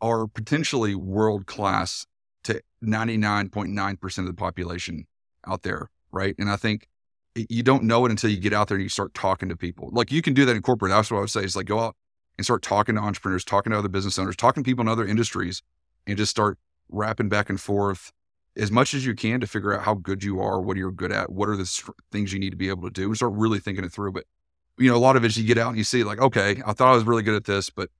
are 0.00 0.26
potentially 0.26 0.94
world 0.94 1.46
class 1.46 2.06
to 2.44 2.60
99.9% 2.84 4.18
of 4.18 4.26
the 4.26 4.34
population 4.34 5.06
out 5.46 5.62
there, 5.62 5.88
right? 6.12 6.34
And 6.38 6.50
I 6.50 6.56
think 6.56 6.88
you 7.34 7.62
don't 7.62 7.84
know 7.84 8.04
it 8.06 8.10
until 8.10 8.30
you 8.30 8.38
get 8.38 8.52
out 8.52 8.68
there 8.68 8.76
and 8.76 8.82
you 8.82 8.88
start 8.88 9.14
talking 9.14 9.48
to 9.48 9.56
people. 9.56 9.90
Like 9.92 10.12
you 10.12 10.22
can 10.22 10.34
do 10.34 10.44
that 10.44 10.54
in 10.54 10.62
corporate. 10.62 10.90
That's 10.90 11.10
what 11.10 11.18
I 11.18 11.20
would 11.20 11.30
say. 11.30 11.44
Is 11.44 11.56
like 11.56 11.66
go 11.66 11.80
out 11.80 11.96
and 12.36 12.44
start 12.44 12.62
talking 12.62 12.94
to 12.94 13.00
entrepreneurs, 13.00 13.44
talking 13.44 13.72
to 13.72 13.78
other 13.78 13.88
business 13.88 14.18
owners, 14.18 14.36
talking 14.36 14.62
to 14.62 14.68
people 14.68 14.82
in 14.82 14.88
other 14.88 15.06
industries, 15.06 15.62
and 16.06 16.16
just 16.16 16.30
start 16.30 16.58
rapping 16.88 17.28
back 17.28 17.48
and 17.48 17.60
forth 17.60 18.12
as 18.56 18.70
much 18.70 18.94
as 18.94 19.04
you 19.04 19.14
can 19.14 19.40
to 19.40 19.46
figure 19.46 19.74
out 19.74 19.84
how 19.84 19.94
good 19.94 20.22
you 20.22 20.40
are, 20.40 20.60
what 20.60 20.76
you're 20.76 20.92
good 20.92 21.10
at, 21.10 21.30
what 21.30 21.48
are 21.48 21.56
the 21.56 21.92
things 22.12 22.32
you 22.32 22.38
need 22.38 22.50
to 22.50 22.56
be 22.56 22.68
able 22.68 22.82
to 22.82 22.90
do, 22.90 23.06
and 23.06 23.16
start 23.16 23.32
really 23.34 23.58
thinking 23.58 23.84
it 23.84 23.92
through. 23.92 24.12
But 24.12 24.24
you 24.78 24.90
know, 24.90 24.96
a 24.96 24.98
lot 24.98 25.16
of 25.16 25.24
it 25.24 25.28
is 25.28 25.36
you 25.36 25.44
get 25.44 25.58
out 25.58 25.68
and 25.68 25.78
you 25.78 25.84
see 25.84 26.04
like, 26.04 26.20
okay, 26.20 26.62
I 26.66 26.72
thought 26.72 26.92
I 26.92 26.94
was 26.94 27.04
really 27.04 27.22
good 27.22 27.36
at 27.36 27.44
this, 27.44 27.70
but 27.70 27.90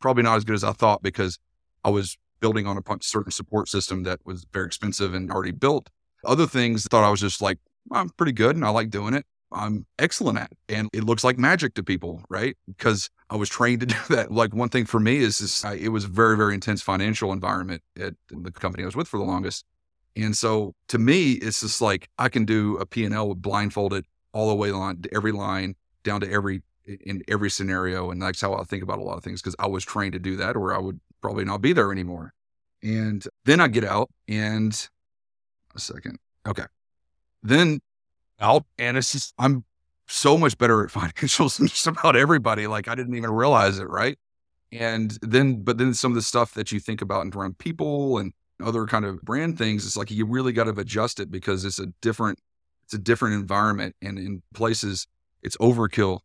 probably 0.00 0.22
not 0.22 0.36
as 0.36 0.44
good 0.44 0.54
as 0.54 0.64
I 0.64 0.72
thought 0.72 1.02
because 1.02 1.38
I 1.84 1.90
was 1.90 2.16
building 2.40 2.66
on 2.66 2.76
a 2.76 2.82
certain 3.00 3.32
support 3.32 3.68
system 3.68 4.02
that 4.02 4.20
was 4.24 4.46
very 4.52 4.66
expensive 4.66 5.14
and 5.14 5.30
already 5.30 5.52
built. 5.52 5.90
Other 6.24 6.46
things 6.46 6.84
thought 6.84 7.04
I 7.04 7.10
was 7.10 7.20
just 7.20 7.40
like, 7.40 7.58
I'm 7.92 8.10
pretty 8.10 8.32
good 8.32 8.56
and 8.56 8.64
I 8.64 8.70
like 8.70 8.90
doing 8.90 9.14
it. 9.14 9.26
I'm 9.54 9.86
excellent 9.98 10.38
at. 10.38 10.52
And 10.68 10.90
it 10.92 11.04
looks 11.04 11.24
like 11.24 11.38
magic 11.38 11.74
to 11.74 11.82
people, 11.82 12.22
right? 12.28 12.56
Because 12.66 13.08
I 13.30 13.36
was 13.36 13.48
trained 13.48 13.80
to 13.80 13.86
do 13.86 13.96
that. 14.10 14.30
Like 14.30 14.54
one 14.54 14.68
thing 14.68 14.84
for 14.84 15.00
me 15.00 15.18
is, 15.18 15.40
is 15.40 15.64
I, 15.64 15.74
it 15.74 15.88
was 15.88 16.04
a 16.04 16.08
very, 16.08 16.36
very 16.36 16.54
intense 16.54 16.82
financial 16.82 17.32
environment 17.32 17.82
at 17.98 18.14
the 18.28 18.50
company 18.50 18.82
I 18.82 18.86
was 18.86 18.96
with 18.96 19.08
for 19.08 19.18
the 19.18 19.24
longest. 19.24 19.64
And 20.16 20.36
so 20.36 20.74
to 20.88 20.98
me, 20.98 21.32
it's 21.32 21.60
just 21.60 21.80
like 21.80 22.08
I 22.18 22.28
can 22.28 22.44
do 22.44 22.76
a 22.76 22.86
P&L 22.86 23.34
blindfolded 23.34 24.04
all 24.32 24.48
the 24.48 24.54
way 24.54 24.70
on 24.70 25.02
every 25.12 25.32
line 25.32 25.74
down 26.02 26.20
to 26.20 26.30
every 26.30 26.62
in 26.86 27.22
every 27.28 27.50
scenario. 27.50 28.10
And 28.10 28.20
that's 28.20 28.40
how 28.40 28.54
I 28.54 28.64
think 28.64 28.82
about 28.82 28.98
a 28.98 29.02
lot 29.02 29.16
of 29.16 29.24
things 29.24 29.40
because 29.40 29.56
I 29.58 29.66
was 29.66 29.84
trained 29.84 30.12
to 30.12 30.18
do 30.18 30.36
that 30.36 30.54
or 30.54 30.74
I 30.74 30.78
would 30.78 31.00
probably 31.22 31.44
not 31.44 31.62
be 31.62 31.72
there 31.72 31.90
anymore. 31.90 32.34
And 32.82 33.26
then 33.46 33.60
I 33.60 33.68
get 33.68 33.84
out 33.84 34.10
and 34.28 34.88
a 35.74 35.80
second. 35.80 36.18
Okay. 36.46 36.66
Then 37.42 37.80
out 38.40 38.64
and 38.78 38.96
it's 38.96 39.12
just 39.12 39.34
I'm 39.38 39.64
so 40.06 40.36
much 40.36 40.58
better 40.58 40.84
at 40.84 40.90
financials 40.92 41.58
than 41.58 41.68
just 41.68 41.86
about 41.86 42.16
everybody. 42.16 42.66
Like 42.66 42.88
I 42.88 42.94
didn't 42.94 43.16
even 43.16 43.30
realize 43.30 43.78
it, 43.78 43.88
right? 43.88 44.18
And 44.72 45.16
then 45.22 45.62
but 45.62 45.78
then 45.78 45.94
some 45.94 46.12
of 46.12 46.16
the 46.16 46.22
stuff 46.22 46.54
that 46.54 46.72
you 46.72 46.80
think 46.80 47.00
about 47.02 47.22
and 47.22 47.34
around 47.34 47.58
people 47.58 48.18
and 48.18 48.32
other 48.62 48.86
kind 48.86 49.04
of 49.04 49.20
brand 49.22 49.58
things, 49.58 49.86
it's 49.86 49.96
like 49.96 50.10
you 50.10 50.26
really 50.26 50.52
got 50.52 50.64
to 50.64 50.70
adjust 50.70 51.20
it 51.20 51.30
because 51.30 51.64
it's 51.64 51.78
a 51.78 51.86
different 52.00 52.38
it's 52.84 52.94
a 52.94 52.98
different 52.98 53.34
environment 53.34 53.96
and 54.02 54.18
in 54.18 54.42
places 54.54 55.06
it's 55.42 55.56
overkill. 55.58 56.20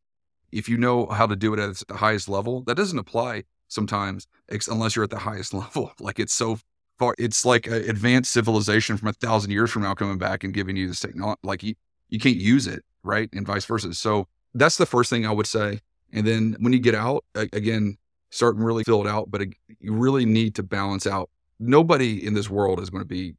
If 0.52 0.68
you 0.68 0.78
know 0.78 1.06
how 1.08 1.28
to 1.28 1.36
do 1.36 1.54
it 1.54 1.60
at 1.60 1.84
the 1.88 1.96
highest 1.96 2.28
level, 2.28 2.64
that 2.64 2.76
doesn't 2.76 2.98
apply 2.98 3.44
sometimes 3.68 4.28
unless 4.68 4.96
you're 4.96 5.04
at 5.04 5.12
the 5.12 5.20
highest 5.20 5.54
level. 5.54 5.92
Like 6.00 6.20
it's 6.20 6.34
so 6.34 6.58
far, 6.98 7.14
it's 7.18 7.46
like 7.46 7.68
advanced 7.68 8.32
civilization 8.32 8.98
from 8.98 9.10
a 9.10 9.14
thousand 9.14 9.52
years 9.52 9.70
from 9.70 9.84
now 9.84 9.94
coming 9.94 10.18
back 10.18 10.44
and 10.44 10.54
giving 10.54 10.76
you 10.76 10.88
this 10.88 11.00
technology. 11.00 11.40
Like 11.44 11.64
you, 12.10 12.20
can't 12.20 12.38
use 12.38 12.68
it, 12.68 12.84
right? 13.04 13.30
And 13.34 13.46
vice 13.46 13.66
versa. 13.66 13.94
So 13.94 14.28
that's 14.54 14.78
the 14.78 14.86
first 14.86 15.10
thing 15.10 15.26
I 15.26 15.32
would 15.32 15.48
say. 15.48 15.80
And 16.12 16.26
then 16.26 16.56
when 16.60 16.74
you 16.74 16.80
get 16.80 16.96
out, 16.96 17.24
again, 17.36 17.98
start 18.32 18.56
and 18.56 18.66
really 18.66 18.84
fill 18.84 19.02
it 19.02 19.08
out. 19.08 19.30
But 19.30 19.42
you 19.80 19.94
really 19.94 20.26
need 20.26 20.56
to 20.56 20.64
balance 20.64 21.06
out. 21.06 21.30
Nobody 21.60 22.26
in 22.26 22.34
this 22.34 22.50
world 22.50 22.80
is 22.80 22.90
going 22.90 23.02
to 23.02 23.08
be 23.08 23.36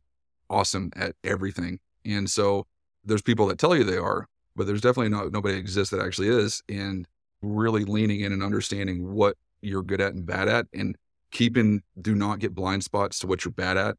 awesome 0.49 0.91
at 0.97 1.15
everything. 1.25 1.81
And 2.05 2.31
so 2.31 2.67
there's 3.05 3.23
people 3.23 3.47
that 3.49 3.59
tell 3.59 3.75
you 3.75 3.85
they 3.85 3.97
are, 3.97 4.27
but 4.57 4.67
there's 4.67 4.81
definitely 4.81 5.11
not 5.11 5.33
nobody 5.33 5.57
exists 5.57 5.91
that 5.91 6.05
actually 6.05 6.29
is. 6.29 6.63
And 6.69 7.07
really 7.43 7.85
leaning 7.85 8.21
in 8.21 8.33
and 8.33 8.43
understanding 8.43 9.13
what 9.13 9.37
you're 9.63 9.83
good 9.83 10.01
at 10.01 10.15
and 10.15 10.27
bad 10.27 10.49
at 10.49 10.67
and 10.75 10.97
keeping 11.31 11.83
do 12.01 12.15
not 12.15 12.39
get 12.39 12.55
blind 12.55 12.85
spots 12.85 13.19
to 13.21 13.27
what 13.27 13.45
you're 13.45 13.53
bad 13.53 13.77
at. 13.77 13.97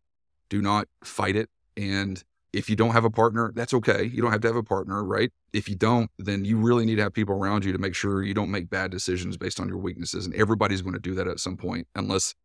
Do 0.49 0.61
not 0.61 0.87
fight 1.03 1.35
it. 1.35 1.49
And 1.77 2.21
if 2.53 2.69
you 2.69 2.75
don't 2.75 2.91
have 2.91 3.05
a 3.05 3.09
partner, 3.09 3.51
that's 3.55 3.73
okay. 3.73 4.03
You 4.03 4.21
don't 4.21 4.31
have 4.31 4.41
to 4.41 4.47
have 4.47 4.57
a 4.57 4.63
partner, 4.63 5.03
right? 5.03 5.31
If 5.53 5.69
you 5.69 5.75
don't, 5.75 6.09
then 6.17 6.43
you 6.43 6.57
really 6.57 6.85
need 6.85 6.95
to 6.95 7.03
have 7.03 7.13
people 7.13 7.35
around 7.35 7.63
you 7.63 7.71
to 7.71 7.77
make 7.77 7.95
sure 7.95 8.23
you 8.23 8.33
don't 8.33 8.51
make 8.51 8.69
bad 8.69 8.91
decisions 8.91 9.37
based 9.37 9.59
on 9.59 9.69
your 9.69 9.77
weaknesses. 9.77 10.25
And 10.25 10.35
everybody's 10.35 10.81
going 10.81 10.93
to 10.93 10.99
do 10.99 11.13
that 11.15 11.27
at 11.27 11.39
some 11.39 11.55
point, 11.55 11.87
unless, 11.95 12.35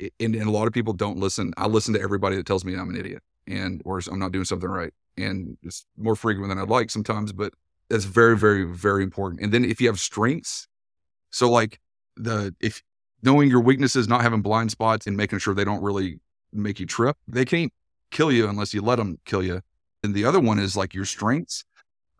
and, 0.00 0.34
and 0.34 0.46
a 0.46 0.50
lot 0.50 0.66
of 0.68 0.72
people 0.72 0.92
don't 0.92 1.18
listen. 1.18 1.52
I 1.56 1.66
listen 1.66 1.94
to 1.94 2.00
everybody 2.00 2.36
that 2.36 2.46
tells 2.46 2.64
me 2.64 2.74
I'm 2.74 2.88
an 2.88 2.96
idiot 2.96 3.22
and, 3.48 3.82
or 3.84 4.00
I'm 4.10 4.18
not 4.18 4.32
doing 4.32 4.44
something 4.44 4.68
right. 4.68 4.92
And 5.16 5.58
it's 5.62 5.86
more 5.96 6.14
frequent 6.14 6.50
than 6.50 6.58
I'd 6.58 6.68
like 6.68 6.90
sometimes, 6.90 7.32
but 7.32 7.52
that's 7.90 8.04
very, 8.04 8.36
very, 8.38 8.64
very 8.64 9.02
important. 9.02 9.42
And 9.42 9.52
then 9.52 9.64
if 9.64 9.80
you 9.80 9.88
have 9.88 9.98
strengths, 9.98 10.68
so 11.30 11.50
like 11.50 11.80
the, 12.16 12.54
if 12.60 12.82
knowing 13.22 13.50
your 13.50 13.60
weaknesses, 13.60 14.06
not 14.06 14.22
having 14.22 14.42
blind 14.42 14.70
spots 14.70 15.06
and 15.08 15.16
making 15.16 15.40
sure 15.40 15.52
they 15.52 15.64
don't 15.64 15.82
really 15.82 16.20
make 16.52 16.78
you 16.78 16.86
trip, 16.86 17.16
they 17.26 17.44
can't 17.44 17.72
kill 18.10 18.32
you 18.32 18.48
unless 18.48 18.74
you 18.74 18.82
let 18.82 18.96
them 18.96 19.18
kill 19.24 19.42
you. 19.42 19.62
And 20.02 20.14
the 20.14 20.24
other 20.24 20.40
one 20.40 20.58
is 20.58 20.76
like 20.76 20.94
your 20.94 21.04
strengths. 21.04 21.64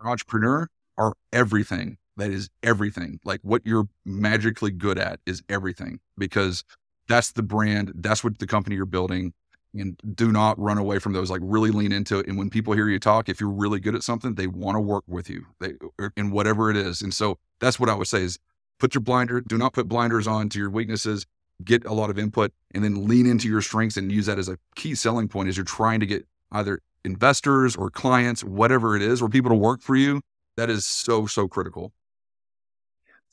Entrepreneur 0.00 0.68
are 0.96 1.14
everything. 1.32 1.98
That 2.16 2.30
is 2.30 2.48
everything. 2.62 3.20
Like 3.24 3.40
what 3.42 3.62
you're 3.64 3.88
magically 4.04 4.72
good 4.72 4.98
at 4.98 5.20
is 5.26 5.42
everything 5.48 6.00
because 6.16 6.64
that's 7.08 7.32
the 7.32 7.42
brand. 7.42 7.92
That's 7.94 8.22
what 8.24 8.38
the 8.38 8.46
company 8.46 8.76
you're 8.76 8.86
building. 8.86 9.32
and 9.74 10.00
do 10.14 10.32
not 10.32 10.58
run 10.58 10.78
away 10.78 10.98
from 10.98 11.12
those. 11.12 11.30
Like 11.30 11.40
really 11.44 11.70
lean 11.70 11.92
into 11.92 12.18
it. 12.18 12.26
And 12.26 12.36
when 12.38 12.50
people 12.50 12.72
hear 12.74 12.88
you 12.88 12.98
talk, 12.98 13.28
if 13.28 13.40
you're 13.40 13.50
really 13.50 13.80
good 13.80 13.94
at 13.94 14.02
something, 14.02 14.34
they 14.34 14.46
want 14.46 14.76
to 14.76 14.80
work 14.80 15.04
with 15.06 15.28
you. 15.30 15.46
They 15.60 15.74
uh, 16.02 16.08
in 16.16 16.30
whatever 16.30 16.70
it 16.70 16.76
is. 16.76 17.02
And 17.02 17.12
so 17.14 17.38
that's 17.60 17.78
what 17.78 17.88
I 17.88 17.94
would 17.94 18.08
say 18.08 18.22
is 18.22 18.38
put 18.80 18.94
your 18.94 19.02
blinder. 19.02 19.40
Do 19.40 19.58
not 19.58 19.72
put 19.74 19.88
blinders 19.88 20.26
on 20.26 20.48
to 20.50 20.58
your 20.58 20.70
weaknesses. 20.70 21.26
Get 21.64 21.84
a 21.84 21.92
lot 21.92 22.10
of 22.10 22.18
input, 22.18 22.52
and 22.74 22.84
then 22.84 23.08
lean 23.08 23.26
into 23.26 23.48
your 23.48 23.62
strengths 23.62 23.96
and 23.96 24.12
use 24.12 24.26
that 24.26 24.38
as 24.38 24.48
a 24.48 24.58
key 24.76 24.94
selling 24.94 25.28
point 25.28 25.48
as 25.48 25.56
you're 25.56 25.64
trying 25.64 26.00
to 26.00 26.06
get 26.06 26.26
either 26.52 26.80
investors 27.04 27.74
or 27.74 27.90
clients, 27.90 28.44
whatever 28.44 28.94
it 28.94 29.02
is, 29.02 29.20
or 29.20 29.28
people 29.28 29.50
to 29.50 29.56
work 29.56 29.82
for 29.82 29.96
you. 29.96 30.20
That 30.56 30.70
is 30.70 30.86
so 30.86 31.26
so 31.26 31.48
critical. 31.48 31.92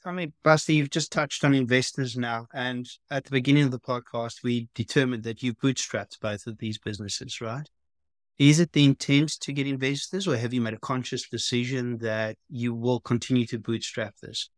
I 0.05 0.11
mean, 0.11 0.33
Buster, 0.43 0.71
you've 0.71 0.91
just 0.91 1.11
touched 1.11 1.43
on 1.43 1.55
investors 1.55 2.15
now. 2.15 2.47
And 2.53 2.87
at 3.09 3.25
the 3.25 3.31
beginning 3.31 3.63
of 3.63 3.71
the 3.71 3.79
podcast, 3.79 4.43
we 4.43 4.69
determined 4.75 5.23
that 5.23 5.41
you 5.41 5.55
bootstrapped 5.55 6.19
both 6.19 6.45
of 6.45 6.59
these 6.59 6.77
businesses, 6.77 7.41
right? 7.41 7.67
Is 8.37 8.59
it 8.59 8.73
the 8.73 8.85
intent 8.85 9.39
to 9.39 9.53
get 9.53 9.65
investors, 9.65 10.27
or 10.27 10.37
have 10.37 10.53
you 10.53 10.61
made 10.61 10.73
a 10.75 10.79
conscious 10.79 11.27
decision 11.27 11.97
that 11.99 12.37
you 12.49 12.73
will 12.75 12.99
continue 12.99 13.45
to 13.47 13.57
bootstrap 13.57 14.17
this? 14.21 14.49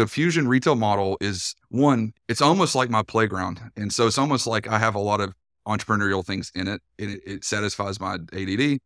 So, 0.00 0.06
Fusion 0.06 0.48
retail 0.48 0.76
model 0.76 1.18
is 1.20 1.54
one, 1.68 2.14
it's 2.26 2.40
almost 2.40 2.74
like 2.74 2.88
my 2.88 3.02
playground. 3.02 3.60
And 3.76 3.92
so, 3.92 4.06
it's 4.06 4.16
almost 4.16 4.46
like 4.46 4.66
I 4.66 4.78
have 4.78 4.94
a 4.94 4.98
lot 4.98 5.20
of 5.20 5.34
entrepreneurial 5.68 6.24
things 6.24 6.50
in 6.54 6.68
it. 6.68 6.80
And 6.98 7.10
it, 7.10 7.20
it 7.26 7.44
satisfies 7.44 8.00
my 8.00 8.14
ADD 8.14 8.78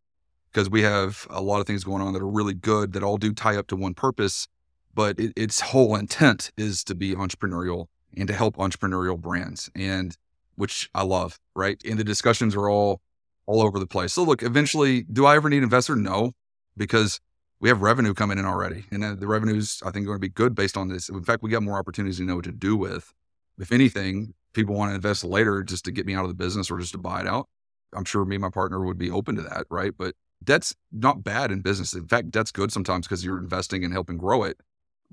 because 0.51 0.69
we 0.69 0.81
have 0.81 1.25
a 1.29 1.41
lot 1.41 1.61
of 1.61 1.67
things 1.67 1.85
going 1.85 2.01
on 2.01 2.11
that 2.11 2.21
are 2.21 2.27
really 2.27 2.53
good 2.53 2.91
that 2.91 3.01
all 3.01 3.15
do 3.15 3.33
tie 3.33 3.55
up 3.55 3.67
to 3.67 3.77
one 3.77 3.93
purpose 3.93 4.49
but 4.93 5.19
it, 5.19 5.31
its 5.35 5.59
whole 5.59 5.95
intent 5.95 6.51
is 6.57 6.83
to 6.83 6.95
be 6.95 7.15
entrepreneurial 7.15 7.87
and 8.17 8.27
to 8.27 8.33
help 8.33 8.57
entrepreneurial 8.57 9.19
brands 9.19 9.69
and 9.75 10.17
which 10.55 10.89
I 10.95 11.03
love, 11.03 11.37
right? 11.55 11.81
And 11.85 11.97
the 11.97 12.03
discussions 12.03 12.55
are 12.55 12.69
all 12.69 13.01
all 13.45 13.61
over 13.61 13.79
the 13.79 13.87
place. 13.87 14.11
So 14.11 14.23
look, 14.23 14.41
eventually, 14.41 15.03
do 15.03 15.25
I 15.25 15.35
ever 15.35 15.49
need 15.49 15.57
an 15.57 15.63
investor? 15.63 15.95
No, 15.95 16.33
because 16.75 17.21
we 17.65 17.69
have 17.69 17.81
revenue 17.81 18.13
coming 18.13 18.37
in 18.37 18.45
already. 18.45 18.85
And 18.91 19.19
the 19.19 19.25
revenues 19.25 19.81
I 19.83 19.89
think 19.89 20.03
are 20.03 20.09
going 20.09 20.17
to 20.17 20.21
be 20.21 20.29
good 20.29 20.53
based 20.53 20.77
on 20.77 20.87
this. 20.87 21.09
In 21.09 21.23
fact, 21.23 21.41
we 21.41 21.49
got 21.49 21.63
more 21.63 21.79
opportunities 21.79 22.17
to 22.17 22.23
know 22.23 22.35
what 22.35 22.45
to 22.45 22.51
do 22.51 22.77
with. 22.77 23.11
If 23.57 23.71
anything, 23.71 24.35
people 24.53 24.75
want 24.75 24.91
to 24.91 24.95
invest 24.95 25.23
later 25.23 25.63
just 25.63 25.83
to 25.85 25.91
get 25.91 26.05
me 26.05 26.13
out 26.13 26.25
of 26.25 26.27
the 26.27 26.35
business 26.35 26.69
or 26.69 26.77
just 26.77 26.91
to 26.91 26.99
buy 26.99 27.21
it 27.21 27.27
out. 27.27 27.49
I'm 27.91 28.05
sure 28.05 28.23
me 28.23 28.35
and 28.35 28.43
my 28.43 28.51
partner 28.51 28.85
would 28.85 28.99
be 28.99 29.09
open 29.09 29.35
to 29.37 29.41
that, 29.41 29.65
right? 29.71 29.93
But 29.97 30.13
debt's 30.43 30.75
not 30.91 31.23
bad 31.23 31.51
in 31.51 31.61
business. 31.61 31.95
In 31.95 32.07
fact, 32.07 32.29
debt's 32.29 32.51
good 32.51 32.71
sometimes 32.71 33.07
because 33.07 33.25
you're 33.25 33.39
investing 33.39 33.83
and 33.83 33.91
helping 33.91 34.19
grow 34.19 34.43
it. 34.43 34.59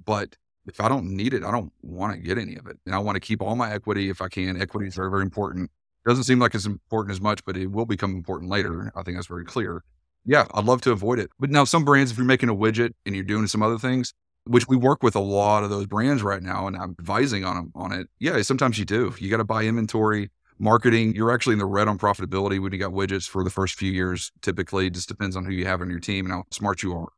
But 0.04 0.36
if 0.66 0.78
I 0.78 0.90
don't 0.90 1.06
need 1.06 1.32
it, 1.32 1.44
I 1.44 1.52
don't 1.52 1.72
want 1.80 2.12
to 2.12 2.18
get 2.18 2.36
any 2.36 2.56
of 2.56 2.66
it. 2.66 2.76
And 2.84 2.94
I 2.94 2.98
want 2.98 3.16
to 3.16 3.20
keep 3.20 3.40
all 3.40 3.56
my 3.56 3.72
equity 3.72 4.10
if 4.10 4.20
I 4.20 4.28
can. 4.28 4.60
Equity 4.60 4.88
is 4.88 4.94
very, 4.94 5.10
very 5.10 5.22
important. 5.22 5.70
Doesn't 6.04 6.24
seem 6.24 6.38
like 6.38 6.54
it's 6.54 6.66
important 6.66 7.12
as 7.14 7.20
much, 7.22 7.46
but 7.46 7.56
it 7.56 7.68
will 7.68 7.86
become 7.86 8.14
important 8.14 8.50
later. 8.50 8.92
I 8.94 9.02
think 9.04 9.16
that's 9.16 9.26
very 9.26 9.46
clear. 9.46 9.84
Yeah, 10.24 10.46
I'd 10.54 10.64
love 10.64 10.80
to 10.82 10.92
avoid 10.92 11.18
it. 11.18 11.30
But 11.38 11.50
now, 11.50 11.64
some 11.64 11.84
brands, 11.84 12.12
if 12.12 12.18
you're 12.18 12.26
making 12.26 12.48
a 12.48 12.54
widget 12.54 12.92
and 13.04 13.14
you're 13.14 13.24
doing 13.24 13.46
some 13.46 13.62
other 13.62 13.78
things, 13.78 14.14
which 14.44 14.68
we 14.68 14.76
work 14.76 15.02
with 15.02 15.16
a 15.16 15.20
lot 15.20 15.64
of 15.64 15.70
those 15.70 15.86
brands 15.86 16.22
right 16.22 16.42
now, 16.42 16.66
and 16.66 16.76
I'm 16.76 16.96
advising 16.98 17.44
on 17.44 17.56
them 17.56 17.72
on 17.74 17.92
it. 17.92 18.08
Yeah, 18.18 18.40
sometimes 18.42 18.78
you 18.78 18.84
do. 18.84 19.14
You 19.18 19.30
got 19.30 19.36
to 19.38 19.44
buy 19.44 19.64
inventory, 19.64 20.30
marketing. 20.58 21.14
You're 21.14 21.32
actually 21.32 21.54
in 21.54 21.58
the 21.58 21.66
red 21.66 21.88
on 21.88 21.98
profitability 21.98 22.60
when 22.60 22.72
you 22.72 22.78
got 22.78 22.92
widgets 22.92 23.28
for 23.28 23.44
the 23.44 23.50
first 23.50 23.74
few 23.74 23.92
years. 23.92 24.32
Typically, 24.42 24.86
it 24.86 24.94
just 24.94 25.08
depends 25.08 25.36
on 25.36 25.44
who 25.44 25.52
you 25.52 25.66
have 25.66 25.80
on 25.80 25.90
your 25.90 26.00
team 26.00 26.26
and 26.26 26.34
how 26.34 26.44
smart 26.50 26.82
you 26.82 26.92
are 26.94 27.08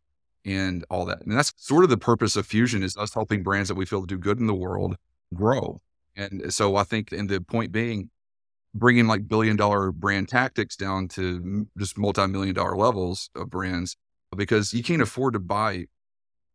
and 0.45 0.85
all 0.91 1.05
that. 1.07 1.23
And 1.23 1.37
that's 1.37 1.53
sort 1.57 1.85
of 1.85 1.91
the 1.91 1.97
purpose 1.97 2.37
of 2.37 2.47
Fusion 2.47 2.83
is 2.83 2.97
us 2.97 3.15
helping 3.15 3.43
brands 3.43 3.69
that 3.69 3.75
we 3.75 3.87
feel 3.87 4.03
do 4.03 4.19
good 4.19 4.39
in 4.39 4.47
the 4.47 4.55
world 4.55 4.97
grow. 5.33 5.81
And 6.17 6.53
so 6.53 6.77
I 6.77 6.85
think, 6.85 7.13
and 7.13 7.29
the 7.29 7.41
point 7.41 7.73
being, 7.73 8.11
bringing 8.75 9.07
like 9.07 9.29
billion 9.29 9.57
dollar 9.57 9.93
brand 9.93 10.29
tactics 10.29 10.77
down 10.77 11.09
to 11.09 11.67
just 11.79 11.97
multi-million 11.97 12.55
dollar 12.55 12.77
levels 12.77 13.31
of 13.35 13.51
brands 13.51 13.97
because 14.37 14.75
you 14.75 14.83
can't 14.83 15.03
afford 15.03 15.33
to 15.33 15.39
buy 15.39 15.85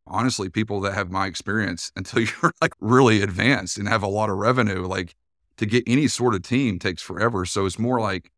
honestly 0.05 0.49
people 0.49 0.81
that 0.81 0.93
have 0.93 1.09
my 1.09 1.27
experience 1.27 1.91
until 1.95 2.21
you're 2.21 2.53
like 2.61 2.73
really 2.79 3.21
advanced 3.21 3.77
and 3.77 3.87
have 3.87 4.03
a 4.03 4.07
lot 4.07 4.29
of 4.29 4.37
revenue 4.37 4.85
like 4.85 5.15
to 5.57 5.65
get 5.65 5.83
any 5.87 6.07
sort 6.07 6.35
of 6.35 6.41
team 6.41 6.77
takes 6.79 7.01
forever 7.01 7.45
so 7.45 7.65
it's 7.65 7.79
more 7.79 7.99
like 7.99 8.31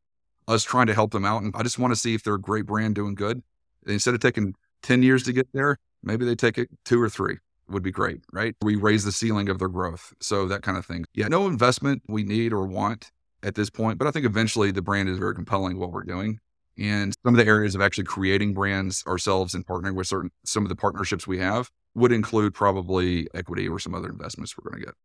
us 0.47 0.63
trying 0.63 0.87
to 0.87 0.93
help 0.93 1.11
them 1.11 1.25
out 1.25 1.41
and 1.41 1.53
i 1.55 1.63
just 1.63 1.79
want 1.79 1.91
to 1.91 1.99
see 1.99 2.13
if 2.13 2.23
they're 2.23 2.35
a 2.35 2.41
great 2.41 2.65
brand 2.65 2.95
doing 2.95 3.15
good 3.15 3.41
instead 3.87 4.13
of 4.13 4.19
taking 4.19 4.55
10 4.83 5.03
years 5.03 5.23
to 5.23 5.33
get 5.33 5.47
there, 5.53 5.77
maybe 6.03 6.25
they 6.25 6.35
take 6.35 6.57
it 6.57 6.69
two 6.85 7.01
or 7.01 7.09
three 7.09 7.37
would 7.67 7.83
be 7.83 7.91
great, 7.91 8.21
right? 8.33 8.55
We 8.61 8.75
raise 8.75 9.05
the 9.05 9.11
ceiling 9.11 9.47
of 9.47 9.59
their 9.59 9.69
growth. 9.69 10.13
So 10.19 10.47
that 10.47 10.61
kind 10.61 10.77
of 10.77 10.85
thing. 10.85 11.05
Yeah, 11.13 11.27
no 11.29 11.47
investment 11.47 12.01
we 12.07 12.23
need 12.23 12.51
or 12.51 12.65
want 12.65 13.11
at 13.43 13.55
this 13.55 13.69
point, 13.69 13.97
but 13.97 14.07
I 14.07 14.11
think 14.11 14.25
eventually 14.25 14.71
the 14.71 14.81
brand 14.81 15.09
is 15.09 15.17
very 15.17 15.35
compelling 15.35 15.79
what 15.79 15.91
we're 15.91 16.03
doing. 16.03 16.39
And 16.77 17.13
some 17.23 17.33
of 17.33 17.37
the 17.37 17.49
areas 17.49 17.75
of 17.75 17.81
actually 17.81 18.05
creating 18.05 18.53
brands 18.53 19.03
ourselves 19.05 19.53
and 19.53 19.65
partnering 19.65 19.95
with 19.95 20.07
certain 20.07 20.31
some 20.45 20.63
of 20.63 20.69
the 20.69 20.75
partnerships 20.75 21.27
we 21.27 21.37
have 21.39 21.69
would 21.95 22.11
include 22.11 22.53
probably 22.53 23.27
equity 23.33 23.67
or 23.67 23.79
some 23.79 23.93
other 23.93 24.09
investments 24.09 24.55
we're 24.57 24.69
going 24.69 24.81
to 24.81 24.85
get. 24.87 24.95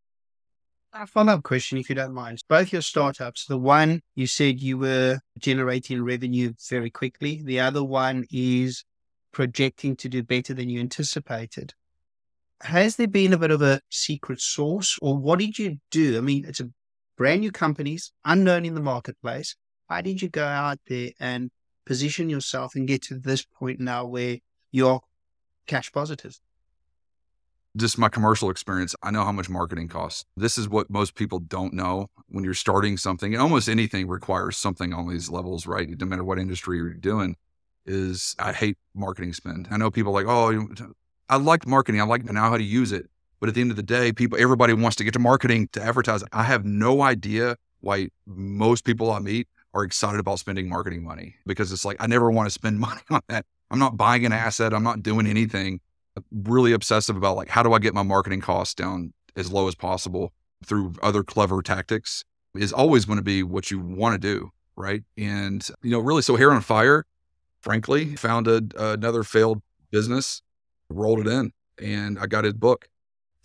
A 0.93 1.05
follow 1.05 1.33
up 1.33 1.43
question, 1.43 1.77
if 1.77 1.89
you 1.89 1.95
don't 1.95 2.13
mind. 2.13 2.41
Both 2.47 2.71
your 2.71 2.81
startups, 2.81 3.45
the 3.45 3.57
one 3.57 4.01
you 4.15 4.25
said 4.25 4.61
you 4.61 4.77
were 4.77 5.19
generating 5.37 6.01
revenue 6.01 6.53
very 6.69 6.89
quickly, 6.89 7.41
the 7.43 7.59
other 7.59 7.83
one 7.83 8.25
is 8.31 8.85
projecting 9.31 9.95
to 9.97 10.09
do 10.09 10.23
better 10.23 10.53
than 10.53 10.69
you 10.69 10.79
anticipated. 10.79 11.73
Has 12.61 12.95
there 12.95 13.07
been 13.07 13.33
a 13.33 13.37
bit 13.37 13.51
of 13.51 13.61
a 13.61 13.81
secret 13.89 14.41
sauce 14.41 14.97
or 15.01 15.15
what 15.15 15.39
did 15.39 15.59
you 15.59 15.77
do? 15.91 16.17
I 16.17 16.21
mean, 16.21 16.45
it's 16.45 16.61
a 16.61 16.69
brand 17.17 17.41
new 17.41 17.51
companies, 17.51 18.11
unknown 18.23 18.63
in 18.63 18.75
the 18.75 18.81
marketplace. 18.81 19.55
How 19.89 20.01
did 20.01 20.21
you 20.21 20.29
go 20.29 20.45
out 20.45 20.79
there 20.87 21.11
and 21.19 21.49
position 21.85 22.29
yourself 22.29 22.75
and 22.75 22.87
get 22.87 23.01
to 23.03 23.17
this 23.17 23.43
point 23.43 23.79
now 23.79 24.05
where 24.05 24.37
you're 24.71 25.01
cash 25.65 25.91
positive? 25.91 26.39
Just 27.75 27.97
my 27.97 28.09
commercial 28.09 28.49
experience, 28.49 28.95
I 29.03 29.11
know 29.11 29.23
how 29.23 29.31
much 29.31 29.49
marketing 29.49 29.87
costs. 29.87 30.25
This 30.35 30.57
is 30.57 30.67
what 30.67 30.89
most 30.89 31.15
people 31.15 31.39
don't 31.39 31.73
know 31.73 32.09
when 32.27 32.43
you're 32.43 32.53
starting 32.53 32.97
something. 32.97 33.33
And 33.33 33.41
almost 33.41 33.69
anything 33.69 34.07
requires 34.07 34.57
something 34.57 34.93
on 34.93 35.07
these 35.07 35.29
levels, 35.29 35.67
right? 35.67 35.87
No 35.99 36.05
matter 36.05 36.23
what 36.23 36.39
industry 36.39 36.77
you're 36.77 36.93
doing 36.93 37.35
is 37.85 38.35
I 38.39 38.51
hate 38.51 38.77
marketing 38.95 39.33
spend. 39.33 39.67
I 39.71 39.77
know 39.77 39.91
people 39.91 40.11
like, 40.11 40.25
oh, 40.27 40.67
I 41.29 41.37
like 41.37 41.67
marketing. 41.67 42.01
I 42.01 42.05
like 42.05 42.25
to 42.25 42.33
know 42.33 42.41
how 42.41 42.57
to 42.57 42.63
use 42.63 42.91
it. 42.91 43.09
But 43.39 43.49
at 43.49 43.55
the 43.55 43.61
end 43.61 43.71
of 43.71 43.77
the 43.77 43.83
day, 43.83 44.11
people, 44.11 44.37
everybody 44.39 44.73
wants 44.73 44.95
to 44.97 45.03
get 45.03 45.13
to 45.13 45.19
marketing 45.19 45.69
to 45.73 45.81
advertise. 45.81 46.23
I 46.33 46.43
have 46.43 46.65
no 46.65 47.01
idea 47.01 47.55
why 47.81 48.09
most 48.25 48.83
people 48.83 49.11
I 49.11 49.19
meet 49.19 49.47
are 49.73 49.83
excited 49.83 50.19
about 50.19 50.39
spending 50.39 50.67
marketing 50.67 51.03
money 51.03 51.35
because 51.45 51.71
it's 51.71 51.85
like, 51.85 51.97
I 51.99 52.07
never 52.07 52.31
want 52.31 52.47
to 52.47 52.51
spend 52.51 52.79
money 52.87 53.01
on 53.09 53.21
that. 53.29 53.45
I'm 53.69 53.79
not 53.79 53.97
buying 53.97 54.25
an 54.25 54.31
asset. 54.31 54.73
I'm 54.73 54.83
not 54.83 55.03
doing 55.03 55.27
anything. 55.27 55.79
I'm 56.15 56.23
really 56.43 56.71
obsessive 56.71 57.15
about 57.15 57.35
like, 57.35 57.49
how 57.49 57.61
do 57.61 57.73
I 57.73 57.79
get 57.79 57.93
my 57.93 58.03
marketing 58.03 58.41
costs 58.41 58.73
down 58.73 59.13
as 59.35 59.51
low 59.51 59.67
as 59.67 59.75
possible 59.75 60.33
through 60.65 60.93
other 61.03 61.23
clever 61.23 61.61
tactics 61.61 62.23
is 62.55 62.73
always 62.73 63.05
going 63.05 63.17
to 63.17 63.23
be 63.23 63.43
what 63.43 63.69
you 63.69 63.79
want 63.79 64.13
to 64.13 64.19
do. 64.19 64.49
Right. 64.75 65.03
And, 65.17 65.65
you 65.81 65.91
know, 65.91 65.99
really, 65.99 66.21
so 66.21 66.35
Hair 66.35 66.51
on 66.51 66.61
Fire, 66.61 67.05
frankly, 67.61 68.15
found 68.15 68.47
a, 68.47 68.61
another 68.77 69.23
failed 69.23 69.61
business, 69.91 70.41
rolled 70.89 71.19
it 71.19 71.27
in, 71.27 71.51
and 71.81 72.19
I 72.19 72.27
got 72.27 72.43
his 72.43 72.53
book 72.53 72.87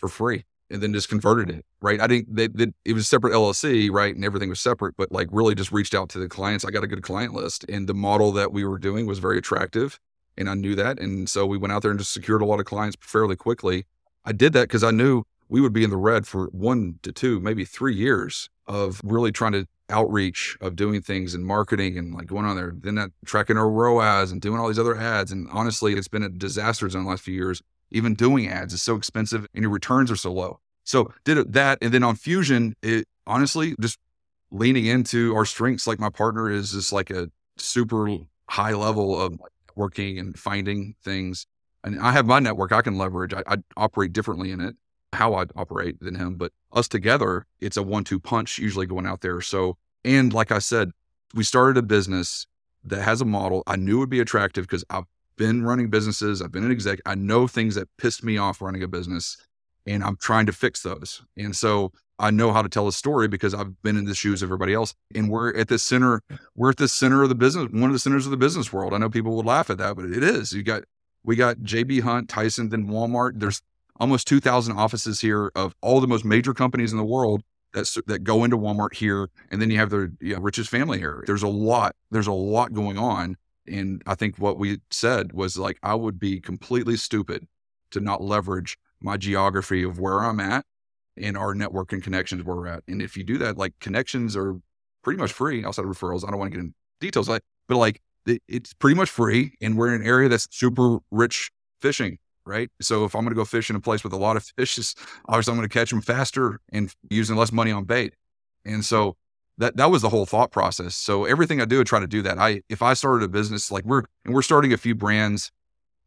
for 0.02 0.08
free 0.08 0.44
and 0.68 0.82
then 0.82 0.92
just 0.92 1.08
converted 1.08 1.48
it. 1.48 1.64
Right. 1.80 2.00
I 2.00 2.06
they, 2.06 2.24
they, 2.48 2.72
it 2.84 2.92
was 2.92 3.04
a 3.04 3.06
separate 3.06 3.32
LLC, 3.32 3.90
right. 3.90 4.14
And 4.14 4.24
everything 4.24 4.48
was 4.48 4.60
separate, 4.60 4.96
but 4.96 5.12
like 5.12 5.28
really 5.30 5.54
just 5.54 5.70
reached 5.70 5.94
out 5.94 6.08
to 6.10 6.18
the 6.18 6.28
clients. 6.28 6.64
I 6.64 6.70
got 6.70 6.82
a 6.82 6.88
good 6.88 7.02
client 7.02 7.34
list 7.34 7.64
and 7.68 7.88
the 7.88 7.94
model 7.94 8.32
that 8.32 8.52
we 8.52 8.64
were 8.64 8.78
doing 8.78 9.06
was 9.06 9.20
very 9.20 9.38
attractive. 9.38 10.00
And 10.36 10.48
I 10.48 10.54
knew 10.54 10.74
that. 10.74 10.98
And 10.98 11.28
so 11.28 11.46
we 11.46 11.58
went 11.58 11.72
out 11.72 11.82
there 11.82 11.90
and 11.90 12.00
just 12.00 12.12
secured 12.12 12.42
a 12.42 12.46
lot 12.46 12.58
of 12.58 12.66
clients 12.66 12.96
fairly 13.00 13.36
quickly. 13.36 13.86
I 14.24 14.32
did 14.32 14.52
that 14.54 14.62
because 14.62 14.82
I 14.82 14.90
knew 14.90 15.24
we 15.48 15.60
would 15.60 15.72
be 15.72 15.84
in 15.84 15.90
the 15.90 15.96
red 15.96 16.26
for 16.26 16.46
one 16.46 16.98
to 17.02 17.12
two, 17.12 17.38
maybe 17.38 17.64
three 17.64 17.94
years 17.94 18.48
of 18.66 19.00
really 19.04 19.30
trying 19.30 19.52
to 19.52 19.66
outreach 19.90 20.56
of 20.62 20.74
doing 20.74 21.02
things 21.02 21.34
and 21.34 21.44
marketing 21.44 21.98
and 21.98 22.14
like 22.14 22.26
going 22.26 22.46
on 22.46 22.56
there, 22.56 22.72
then 22.74 22.94
that 22.94 23.10
tracking 23.26 23.58
our 23.58 23.68
ROAS 23.68 24.32
and 24.32 24.40
doing 24.40 24.58
all 24.58 24.68
these 24.68 24.78
other 24.78 24.96
ads. 24.96 25.30
And 25.30 25.48
honestly, 25.52 25.92
it's 25.92 26.08
been 26.08 26.22
a 26.22 26.30
disaster 26.30 26.86
in 26.86 26.92
the 26.92 27.00
last 27.00 27.22
few 27.22 27.34
years. 27.34 27.62
Even 27.92 28.14
doing 28.14 28.48
ads 28.48 28.72
is 28.72 28.82
so 28.82 28.96
expensive 28.96 29.46
and 29.54 29.62
your 29.62 29.70
returns 29.70 30.10
are 30.10 30.16
so 30.16 30.32
low. 30.32 30.60
So 30.84 31.12
did 31.24 31.52
that. 31.52 31.78
And 31.80 31.92
then 31.92 32.02
on 32.02 32.16
Fusion, 32.16 32.74
it 32.82 33.06
honestly 33.26 33.74
just 33.80 33.98
leaning 34.50 34.86
into 34.86 35.34
our 35.34 35.44
strengths. 35.44 35.86
Like 35.86 36.00
my 36.00 36.10
partner 36.10 36.50
is 36.50 36.72
just 36.72 36.92
like 36.92 37.10
a 37.10 37.28
super 37.56 38.08
high 38.48 38.74
level 38.74 39.20
of 39.20 39.40
working 39.76 40.18
and 40.18 40.38
finding 40.38 40.94
things. 41.02 41.46
And 41.84 42.00
I 42.00 42.12
have 42.12 42.26
my 42.26 42.38
network 42.38 42.72
I 42.72 42.82
can 42.82 42.96
leverage. 42.96 43.34
I, 43.34 43.42
I 43.46 43.56
operate 43.76 44.12
differently 44.12 44.50
in 44.50 44.60
it 44.60 44.76
how 45.12 45.34
I'd 45.34 45.50
operate 45.54 46.00
than 46.00 46.14
him, 46.14 46.36
but 46.36 46.52
us 46.72 46.88
together, 46.88 47.46
it's 47.60 47.76
a 47.76 47.82
one 47.82 48.04
two 48.04 48.18
punch 48.18 48.58
usually 48.58 48.86
going 48.86 49.06
out 49.06 49.20
there. 49.20 49.40
So, 49.40 49.76
and 50.04 50.32
like 50.32 50.50
I 50.50 50.58
said, 50.58 50.90
we 51.34 51.44
started 51.44 51.76
a 51.76 51.82
business 51.82 52.46
that 52.84 53.02
has 53.02 53.20
a 53.20 53.24
model 53.24 53.62
I 53.66 53.76
knew 53.76 53.98
would 53.98 54.10
be 54.10 54.20
attractive 54.20 54.66
because 54.66 54.84
I've 54.90 55.04
been 55.36 55.64
running 55.64 55.90
businesses, 55.90 56.42
I've 56.42 56.52
been 56.52 56.64
an 56.64 56.70
exec, 56.70 57.00
I 57.06 57.14
know 57.14 57.46
things 57.46 57.74
that 57.74 57.88
pissed 57.98 58.24
me 58.24 58.38
off 58.38 58.60
running 58.60 58.82
a 58.82 58.88
business, 58.88 59.36
and 59.86 60.02
I'm 60.02 60.16
trying 60.16 60.46
to 60.46 60.52
fix 60.52 60.82
those. 60.82 61.22
And 61.36 61.54
so 61.56 61.92
I 62.18 62.30
know 62.30 62.52
how 62.52 62.62
to 62.62 62.68
tell 62.68 62.86
a 62.86 62.92
story 62.92 63.26
because 63.26 63.52
I've 63.52 63.82
been 63.82 63.96
in 63.96 64.04
the 64.04 64.14
shoes 64.14 64.42
of 64.42 64.46
everybody 64.46 64.74
else. 64.74 64.94
And 65.14 65.28
we're 65.28 65.56
at 65.56 65.68
the 65.68 65.78
center, 65.78 66.22
we're 66.54 66.70
at 66.70 66.76
the 66.76 66.88
center 66.88 67.22
of 67.22 67.28
the 67.28 67.34
business, 67.34 67.68
one 67.72 67.84
of 67.84 67.92
the 67.92 67.98
centers 67.98 68.26
of 68.26 68.30
the 68.30 68.36
business 68.36 68.72
world. 68.72 68.94
I 68.94 68.98
know 68.98 69.10
people 69.10 69.34
would 69.36 69.46
laugh 69.46 69.70
at 69.70 69.78
that, 69.78 69.96
but 69.96 70.04
it 70.04 70.22
is. 70.22 70.52
You 70.52 70.62
got, 70.62 70.84
we 71.24 71.36
got 71.36 71.58
JB 71.58 72.02
Hunt, 72.02 72.28
Tyson, 72.28 72.68
then 72.68 72.86
Walmart. 72.86 73.40
There's 73.40 73.60
almost 73.98 74.28
2,000 74.28 74.76
offices 74.76 75.20
here 75.20 75.50
of 75.54 75.74
all 75.80 76.00
the 76.00 76.06
most 76.06 76.24
major 76.24 76.54
companies 76.54 76.92
in 76.92 76.98
the 76.98 77.04
world 77.04 77.42
that, 77.72 77.90
that 78.06 78.20
go 78.20 78.44
into 78.44 78.56
Walmart 78.56 78.94
here. 78.94 79.28
And 79.50 79.60
then 79.60 79.70
you 79.70 79.78
have 79.78 79.90
the 79.90 80.12
you 80.20 80.34
know, 80.34 80.40
richest 80.40 80.70
family 80.70 80.98
here. 80.98 81.24
There's 81.26 81.42
a 81.42 81.48
lot, 81.48 81.96
there's 82.10 82.26
a 82.26 82.32
lot 82.32 82.72
going 82.72 82.98
on. 82.98 83.36
And 83.66 84.02
I 84.06 84.14
think 84.14 84.38
what 84.38 84.58
we 84.58 84.78
said 84.90 85.32
was 85.32 85.56
like, 85.56 85.78
I 85.82 85.94
would 85.94 86.18
be 86.18 86.40
completely 86.40 86.96
stupid 86.96 87.46
to 87.92 88.00
not 88.00 88.22
leverage 88.22 88.78
my 89.00 89.16
geography 89.16 89.82
of 89.82 89.98
where 89.98 90.20
I'm 90.20 90.40
at 90.40 90.64
and 91.16 91.36
our 91.36 91.54
network 91.54 91.92
and 91.92 92.02
connections 92.02 92.44
where 92.44 92.56
we're 92.56 92.66
at. 92.66 92.82
And 92.88 93.02
if 93.02 93.16
you 93.16 93.24
do 93.24 93.38
that, 93.38 93.58
like 93.58 93.74
connections 93.80 94.36
are 94.36 94.56
pretty 95.02 95.20
much 95.20 95.32
free 95.32 95.64
outside 95.64 95.84
of 95.84 95.90
referrals. 95.90 96.26
I 96.26 96.30
don't 96.30 96.38
want 96.38 96.52
to 96.52 96.56
get 96.56 96.64
into 96.64 96.74
details, 97.00 97.28
like, 97.28 97.42
but 97.68 97.76
like 97.76 98.00
it's 98.26 98.72
pretty 98.74 98.96
much 98.96 99.10
free. 99.10 99.54
And 99.60 99.76
we're 99.76 99.94
in 99.94 100.00
an 100.00 100.06
area 100.06 100.28
that's 100.28 100.48
super 100.50 100.98
rich 101.10 101.50
fishing, 101.80 102.18
right? 102.46 102.70
So 102.80 103.04
if 103.04 103.14
I'm 103.14 103.22
going 103.22 103.34
to 103.34 103.36
go 103.36 103.44
fish 103.44 103.68
in 103.68 103.76
a 103.76 103.80
place 103.80 104.04
with 104.04 104.12
a 104.12 104.18
lot 104.18 104.36
of 104.36 104.44
fish, 104.56 104.78
obviously 105.28 105.52
I'm 105.52 105.58
going 105.58 105.68
to 105.68 105.72
catch 105.72 105.90
them 105.90 106.00
faster 106.00 106.60
and 106.72 106.92
using 107.10 107.36
less 107.36 107.52
money 107.52 107.72
on 107.72 107.84
bait. 107.84 108.14
And 108.64 108.84
so 108.84 109.16
that 109.58 109.76
that 109.76 109.90
was 109.90 110.02
the 110.02 110.08
whole 110.08 110.26
thought 110.26 110.50
process. 110.50 110.94
So 110.94 111.24
everything 111.24 111.60
I 111.60 111.64
do, 111.64 111.80
I 111.80 111.84
try 111.84 112.00
to 112.00 112.06
do 112.06 112.22
that. 112.22 112.38
I 112.38 112.62
if 112.68 112.82
I 112.82 112.94
started 112.94 113.24
a 113.24 113.28
business 113.28 113.70
like 113.70 113.84
we're 113.84 114.02
and 114.24 114.34
we're 114.34 114.42
starting 114.42 114.72
a 114.72 114.76
few 114.76 114.94
brands 114.94 115.50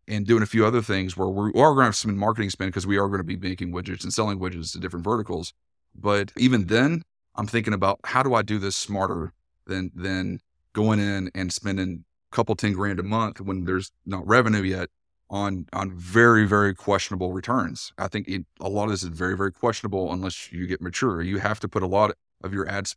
and 0.07 0.25
doing 0.25 0.43
a 0.43 0.47
few 0.47 0.65
other 0.65 0.81
things 0.81 1.17
where 1.17 1.27
we 1.27 1.49
are 1.49 1.73
going 1.73 1.79
to 1.79 1.85
have 1.85 1.95
some 1.95 2.15
marketing 2.17 2.49
spend 2.49 2.71
because 2.71 2.85
we 2.85 2.97
are 2.97 3.07
going 3.07 3.19
to 3.19 3.23
be 3.23 3.37
making 3.37 3.71
widgets 3.71 4.03
and 4.03 4.13
selling 4.13 4.39
widgets 4.39 4.71
to 4.71 4.79
different 4.79 5.03
verticals. 5.03 5.53
But 5.95 6.31
even 6.37 6.65
then, 6.67 7.01
I'm 7.35 7.47
thinking 7.47 7.73
about 7.73 7.99
how 8.03 8.23
do 8.23 8.33
I 8.33 8.41
do 8.41 8.59
this 8.59 8.75
smarter 8.75 9.31
than 9.65 9.91
than 9.95 10.39
going 10.73 10.99
in 10.99 11.31
and 11.33 11.51
spending 11.51 12.03
a 12.31 12.35
couple 12.35 12.55
ten 12.55 12.73
grand 12.73 12.99
a 12.99 13.03
month 13.03 13.41
when 13.41 13.65
there's 13.65 13.91
not 14.05 14.27
revenue 14.27 14.61
yet 14.61 14.89
on 15.29 15.67
on 15.73 15.91
very 15.91 16.45
very 16.45 16.73
questionable 16.73 17.31
returns. 17.33 17.93
I 17.97 18.07
think 18.07 18.27
it, 18.27 18.45
a 18.59 18.69
lot 18.69 18.85
of 18.85 18.91
this 18.91 19.03
is 19.03 19.09
very 19.09 19.37
very 19.37 19.51
questionable 19.51 20.11
unless 20.11 20.51
you 20.51 20.67
get 20.67 20.81
mature. 20.81 21.21
You 21.21 21.39
have 21.39 21.59
to 21.61 21.67
put 21.67 21.83
a 21.83 21.87
lot 21.87 22.11
of 22.43 22.53
your 22.53 22.67
ads, 22.69 22.95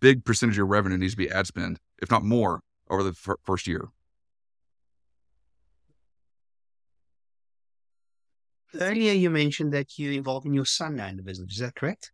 big 0.00 0.24
percentage 0.24 0.54
of 0.54 0.58
your 0.58 0.66
revenue 0.66 0.98
needs 0.98 1.14
to 1.14 1.18
be 1.18 1.30
ad 1.30 1.46
spend, 1.46 1.78
if 2.00 2.10
not 2.10 2.24
more, 2.24 2.60
over 2.90 3.02
the 3.02 3.10
f- 3.10 3.36
first 3.44 3.66
year. 3.66 3.88
Earlier, 8.78 9.12
you 9.12 9.30
mentioned 9.30 9.72
that 9.72 9.98
you're 9.98 10.12
involved 10.12 10.46
in 10.46 10.52
your 10.52 10.66
son 10.66 10.96
now 10.96 11.06
in 11.06 11.16
the 11.16 11.22
business. 11.22 11.52
Is 11.52 11.58
that 11.58 11.74
correct? 11.74 12.12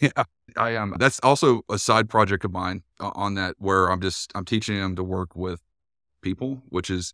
Yeah, 0.00 0.24
I 0.56 0.70
am. 0.70 0.94
That's 0.98 1.20
also 1.22 1.60
a 1.68 1.78
side 1.78 2.08
project 2.08 2.44
of 2.46 2.52
mine 2.52 2.82
uh, 2.98 3.10
on 3.14 3.34
that 3.34 3.56
where 3.58 3.88
I'm 3.90 4.00
just 4.00 4.32
I'm 4.34 4.46
teaching 4.46 4.76
him 4.76 4.96
to 4.96 5.04
work 5.04 5.36
with 5.36 5.60
people, 6.22 6.62
which 6.70 6.88
is 6.88 7.12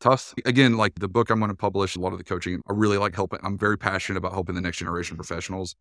tough. 0.00 0.34
Again, 0.44 0.76
like 0.76 0.96
the 0.96 1.08
book 1.08 1.30
I'm 1.30 1.38
going 1.38 1.50
to 1.50 1.56
publish, 1.56 1.96
a 1.96 2.00
lot 2.00 2.12
of 2.12 2.18
the 2.18 2.24
coaching, 2.24 2.60
I 2.68 2.74
really 2.74 2.98
like 2.98 3.14
helping. 3.14 3.38
I'm 3.42 3.56
very 3.56 3.78
passionate 3.78 4.18
about 4.18 4.32
helping 4.32 4.54
the 4.54 4.60
next 4.60 4.76
generation 4.76 5.16
professionals 5.16 5.74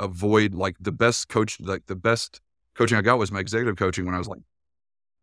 avoid 0.00 0.54
like 0.54 0.76
the 0.80 0.92
best 0.92 1.28
coach, 1.28 1.60
like 1.60 1.86
the 1.86 1.96
best 1.96 2.40
coaching 2.78 2.96
I 2.96 3.02
got 3.02 3.18
was 3.18 3.30
my 3.32 3.40
executive 3.40 3.76
coaching 3.76 4.06
when 4.06 4.14
I 4.14 4.18
was 4.18 4.28
like 4.28 4.40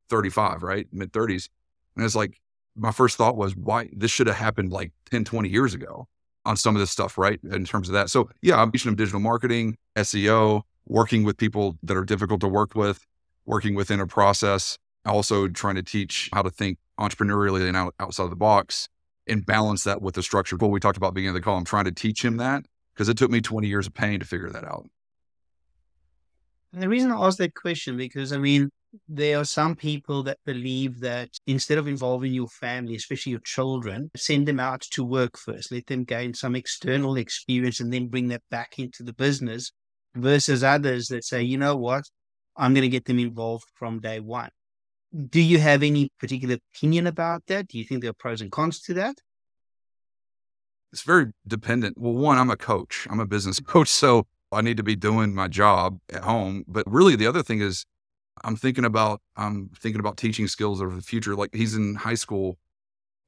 35, 0.10 0.62
right? 0.62 0.88
Mid 0.92 1.12
30s. 1.14 1.50
And 1.96 2.06
it's 2.06 2.16
like, 2.16 2.40
my 2.76 2.92
first 2.92 3.16
thought 3.16 3.38
was, 3.38 3.56
why 3.56 3.90
this 3.94 4.12
should 4.12 4.28
have 4.28 4.36
happened 4.36 4.74
like 4.74 4.92
10, 5.10 5.24
20 5.24 5.48
years 5.48 5.74
ago 5.74 6.08
on 6.44 6.58
some 6.58 6.76
of 6.76 6.82
this 6.82 6.92
stuff, 6.92 7.18
right? 7.18 7.40
In 7.50 7.64
terms 7.64 7.88
of 7.88 7.94
that. 7.94 8.10
So 8.10 8.30
yeah, 8.42 8.62
I'm 8.62 8.72
teaching 8.72 8.90
them 8.90 8.98
digital 8.98 9.22
marketing, 9.22 9.78
SEO, 9.96 10.64
working 10.86 11.24
with 11.24 11.38
people 11.38 11.78
that 11.84 11.96
are 11.96 12.04
difficult 12.04 12.42
to 12.42 12.50
work 12.50 12.76
with, 12.76 13.06
working 13.46 13.74
within 13.74 14.02
a 14.02 14.06
process, 14.06 14.78
also 15.06 15.48
trying 15.48 15.76
to 15.76 15.84
teach 15.84 16.30
how 16.34 16.42
to 16.42 16.50
think 16.50 16.78
entrepreneurially 17.00 17.66
and 17.66 17.78
out, 17.78 17.96
outside 18.00 18.26
of 18.26 18.30
the 18.30 18.36
box 18.36 18.90
and 19.28 19.46
balance 19.46 19.86
that 19.86 20.02
with 20.02 20.16
the 20.16 20.22
structure. 20.22 20.58
What 20.58 20.72
we 20.72 20.82
talked 20.82 20.98
about 20.98 21.14
beginning 21.14 21.30
of 21.30 21.42
the 21.42 21.42
call, 21.42 21.58
I'm 21.58 21.64
trying 21.64 21.86
to 21.86 21.92
teach 21.92 22.24
him 22.24 22.38
that 22.38 22.66
because 22.94 23.08
it 23.08 23.18
took 23.18 23.32
me 23.32 23.40
20 23.40 23.68
years 23.68 23.88
of 23.88 23.94
pain 23.94 24.20
to 24.20 24.26
figure 24.26 24.50
that 24.50 24.66
out. 24.66 24.88
And 26.76 26.84
the 26.84 26.90
reason 26.90 27.10
I 27.10 27.26
asked 27.26 27.38
that 27.38 27.56
question, 27.56 27.96
because 27.96 28.34
I 28.34 28.38
mean, 28.38 28.70
there 29.08 29.40
are 29.40 29.46
some 29.46 29.78
people 29.78 30.24
that 30.24 30.40
believe 30.46 31.00
that 31.00 31.30
instead 31.48 31.78
of 31.78 31.88
involving 31.88 32.34
your 32.34 32.50
family, 32.50 32.98
especially 32.98 33.32
your 33.32 33.40
children, 33.46 34.12
send 34.18 34.46
them 34.46 34.60
out 34.60 34.82
to 34.92 35.06
work 35.06 35.38
first, 35.38 35.72
let 35.72 35.88
them 35.88 36.04
gain 36.04 36.34
some 36.34 36.54
external 36.54 37.16
experience 37.16 37.80
and 37.80 37.94
then 37.94 38.10
bring 38.10 38.28
that 38.28 38.42
back 38.52 38.78
into 38.78 39.04
the 39.04 39.14
business 39.14 39.72
versus 40.16 40.66
others 40.66 41.08
that 41.08 41.24
say, 41.24 41.42
you 41.42 41.58
know 41.58 41.78
what, 41.78 42.04
I'm 42.58 42.74
going 42.74 42.82
to 42.82 42.90
get 42.90 43.06
them 43.06 43.20
involved 43.20 43.70
from 43.76 44.02
day 44.02 44.20
one. 44.20 44.50
Do 45.30 45.40
you 45.40 45.60
have 45.60 45.82
any 45.82 46.12
particular 46.20 46.58
opinion 46.76 47.08
about 47.08 47.44
that? 47.48 47.70
Do 47.70 47.78
you 47.78 47.86
think 47.86 48.02
there 48.02 48.12
are 48.12 48.20
pros 48.20 48.42
and 48.42 48.52
cons 48.52 48.82
to 48.82 48.96
that? 48.96 49.16
It's 50.92 51.04
very 51.04 51.28
dependent. 51.48 51.98
Well, 51.98 52.12
one, 52.12 52.38
I'm 52.38 52.50
a 52.50 52.58
coach, 52.58 53.08
I'm 53.10 53.22
a 53.22 53.26
business 53.26 53.60
coach. 53.66 53.88
So 53.88 54.28
I 54.56 54.62
need 54.62 54.78
to 54.78 54.84
be 54.84 54.96
doing 54.96 55.34
my 55.34 55.48
job 55.48 56.00
at 56.12 56.24
home. 56.24 56.64
But 56.68 56.84
really, 56.88 57.16
the 57.16 57.28
other 57.28 57.44
thing 57.44 57.62
is, 57.62 57.86
I'm 58.44 58.56
thinking 58.56 58.86
about 58.86 59.22
I'm 59.36 59.70
thinking 59.78 60.00
about 60.00 60.18
teaching 60.18 60.48
skills 60.48 60.82
of 60.82 60.96
the 60.96 61.02
future. 61.02 61.36
Like 61.36 61.54
he's 61.54 61.76
in 61.76 61.96
high 61.96 62.16
school, 62.16 62.58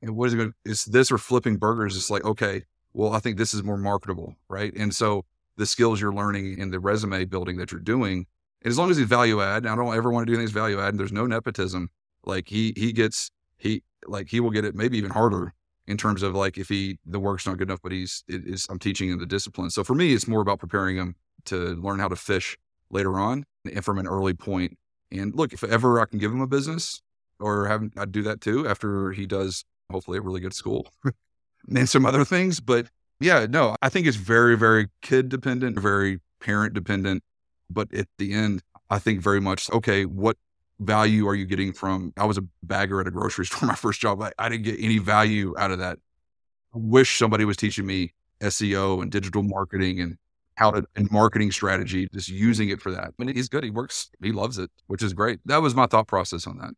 and 0.01 0.15
what 0.15 0.27
is 0.27 0.33
it? 0.33 0.37
Going 0.37 0.53
is 0.65 0.85
this 0.85 1.11
or 1.11 1.17
flipping 1.17 1.57
burgers? 1.57 1.95
It's 1.95 2.09
like 2.09 2.25
okay, 2.25 2.63
well, 2.93 3.13
I 3.13 3.19
think 3.19 3.37
this 3.37 3.53
is 3.53 3.63
more 3.63 3.77
marketable, 3.77 4.35
right? 4.49 4.73
And 4.75 4.93
so 4.93 5.25
the 5.55 5.65
skills 5.65 6.01
you're 6.01 6.13
learning 6.13 6.57
in 6.59 6.71
the 6.71 6.79
resume 6.79 7.25
building 7.25 7.57
that 7.57 7.71
you're 7.71 7.81
doing, 7.81 8.25
and 8.61 8.71
as 8.71 8.77
long 8.77 8.91
as 8.91 8.97
he's 8.97 9.07
value 9.07 9.41
add, 9.41 9.65
I 9.65 9.75
don't 9.75 9.95
ever 9.95 10.11
want 10.11 10.27
to 10.27 10.31
do 10.31 10.37
things 10.37 10.51
value 10.51 10.79
add, 10.79 10.89
and 10.89 10.99
there's 10.99 11.13
no 11.13 11.25
nepotism. 11.25 11.89
Like 12.25 12.49
he 12.49 12.73
he 12.75 12.91
gets 12.91 13.31
he 13.57 13.83
like 14.05 14.29
he 14.29 14.39
will 14.39 14.51
get 14.51 14.65
it 14.65 14.75
maybe 14.75 14.97
even 14.97 15.11
harder 15.11 15.53
in 15.87 15.97
terms 15.97 16.23
of 16.23 16.35
like 16.35 16.57
if 16.57 16.69
he 16.69 16.99
the 17.05 17.19
work's 17.19 17.45
not 17.45 17.57
good 17.57 17.69
enough, 17.69 17.81
but 17.81 17.91
he's 17.91 18.23
it 18.27 18.45
is 18.45 18.67
I'm 18.69 18.79
teaching 18.79 19.09
him 19.09 19.19
the 19.19 19.25
discipline. 19.25 19.69
So 19.69 19.83
for 19.83 19.95
me, 19.95 20.13
it's 20.13 20.27
more 20.27 20.41
about 20.41 20.59
preparing 20.59 20.97
him 20.97 21.15
to 21.45 21.75
learn 21.75 21.99
how 21.99 22.07
to 22.07 22.15
fish 22.15 22.57
later 22.89 23.19
on 23.19 23.43
and 23.71 23.83
from 23.83 23.97
an 23.97 24.07
early 24.07 24.33
point. 24.33 24.77
and 25.11 25.33
look, 25.35 25.53
if 25.53 25.63
ever 25.63 25.99
I 25.99 26.05
can 26.05 26.19
give 26.19 26.31
him 26.31 26.41
a 26.41 26.47
business 26.47 27.01
or 27.39 27.67
have 27.67 27.83
I'd 27.97 28.11
do 28.11 28.23
that 28.23 28.41
too 28.41 28.67
after 28.67 29.11
he 29.11 29.25
does 29.25 29.63
hopefully 29.91 30.17
a 30.17 30.21
really 30.21 30.41
good 30.41 30.53
school 30.53 30.87
and 31.69 31.89
some 31.89 32.05
other 32.05 32.25
things. 32.25 32.59
But 32.59 32.87
yeah, 33.19 33.45
no, 33.49 33.75
I 33.81 33.89
think 33.89 34.07
it's 34.07 34.17
very, 34.17 34.57
very 34.57 34.87
kid 35.01 35.29
dependent, 35.29 35.79
very 35.79 36.19
parent 36.39 36.73
dependent. 36.73 37.23
But 37.69 37.93
at 37.93 38.07
the 38.17 38.33
end, 38.33 38.61
I 38.89 38.99
think 38.99 39.21
very 39.21 39.41
much, 39.41 39.69
okay, 39.71 40.05
what 40.05 40.37
value 40.79 41.27
are 41.27 41.35
you 41.35 41.45
getting 41.45 41.73
from? 41.73 42.13
I 42.17 42.25
was 42.25 42.37
a 42.37 42.43
bagger 42.63 43.01
at 43.01 43.07
a 43.07 43.11
grocery 43.11 43.45
store, 43.47 43.67
my 43.67 43.75
first 43.75 43.99
job. 43.99 44.21
I, 44.21 44.31
I 44.37 44.49
didn't 44.49 44.63
get 44.63 44.79
any 44.79 44.97
value 44.97 45.53
out 45.57 45.71
of 45.71 45.79
that. 45.79 45.97
I 46.73 46.77
wish 46.77 47.17
somebody 47.17 47.45
was 47.45 47.57
teaching 47.57 47.85
me 47.85 48.13
SEO 48.41 49.01
and 49.01 49.11
digital 49.11 49.43
marketing 49.43 49.99
and 49.99 50.17
how 50.55 50.71
to 50.71 50.83
and 50.95 51.09
marketing 51.11 51.51
strategy, 51.51 52.07
just 52.13 52.29
using 52.29 52.69
it 52.69 52.81
for 52.81 52.91
that. 52.91 53.05
I 53.07 53.23
mean, 53.23 53.35
he's 53.35 53.49
good. 53.49 53.63
He 53.63 53.69
works. 53.69 54.09
He 54.21 54.31
loves 54.31 54.57
it, 54.57 54.71
which 54.87 55.03
is 55.03 55.13
great. 55.13 55.39
That 55.45 55.61
was 55.61 55.75
my 55.75 55.85
thought 55.85 56.07
process 56.07 56.47
on 56.47 56.57
that. 56.57 56.73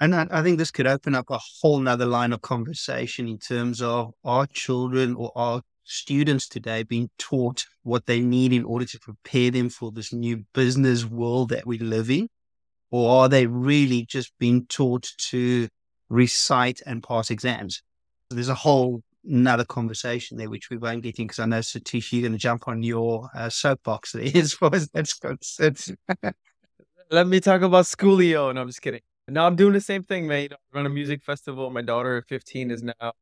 And 0.00 0.14
I, 0.14 0.26
I 0.30 0.42
think 0.42 0.58
this 0.58 0.72
could 0.72 0.88
open 0.88 1.14
up 1.14 1.30
a 1.30 1.38
whole 1.38 1.78
nother 1.78 2.04
line 2.04 2.32
of 2.32 2.42
conversation 2.42 3.28
in 3.28 3.38
terms 3.38 3.80
of 3.80 4.12
our 4.24 4.46
children 4.48 5.14
or 5.14 5.30
our 5.36 5.62
students 5.84 6.48
today 6.48 6.82
being 6.82 7.10
taught 7.18 7.64
what 7.82 8.06
they 8.06 8.20
need 8.20 8.52
in 8.52 8.64
order 8.64 8.84
to 8.84 8.98
prepare 8.98 9.50
them 9.50 9.68
for 9.68 9.92
this 9.92 10.12
new 10.12 10.44
business 10.54 11.04
world 11.04 11.50
that 11.50 11.66
we 11.66 11.78
live 11.78 12.10
in? 12.10 12.28
Or 12.90 13.22
are 13.22 13.28
they 13.28 13.46
really 13.46 14.04
just 14.04 14.32
being 14.38 14.66
taught 14.66 15.08
to 15.30 15.68
recite 16.08 16.80
and 16.86 17.02
pass 17.02 17.30
exams? 17.30 17.82
There's 18.30 18.48
a 18.48 18.54
whole 18.54 19.02
another 19.26 19.64
conversation 19.64 20.36
there, 20.36 20.50
which 20.50 20.70
we 20.70 20.76
won't 20.76 21.02
get 21.02 21.18
in 21.18 21.26
because 21.26 21.38
I 21.38 21.46
know 21.46 21.60
Satish, 21.60 22.12
you're 22.12 22.22
going 22.22 22.32
to 22.32 22.38
jump 22.38 22.68
on 22.68 22.82
your 22.82 23.28
uh, 23.34 23.48
soapbox 23.48 24.12
there 24.12 24.30
as 24.34 24.52
far 24.52 24.74
as 24.74 24.88
that's 24.88 25.14
concerned. 25.14 25.96
Let 27.10 27.26
me 27.26 27.40
talk 27.40 27.62
about 27.62 27.84
Schoolio. 27.84 28.54
No, 28.54 28.60
I'm 28.62 28.68
just 28.68 28.82
kidding. 28.82 29.00
Now 29.28 29.46
I'm 29.46 29.56
doing 29.56 29.72
the 29.72 29.80
same 29.80 30.02
thing, 30.02 30.26
man. 30.26 30.48
I 30.52 30.56
run 30.76 30.86
a 30.86 30.90
music 30.90 31.22
festival. 31.22 31.70
My 31.70 31.82
daughter, 31.82 32.22
15, 32.28 32.70
is 32.70 32.82
now 32.82 33.12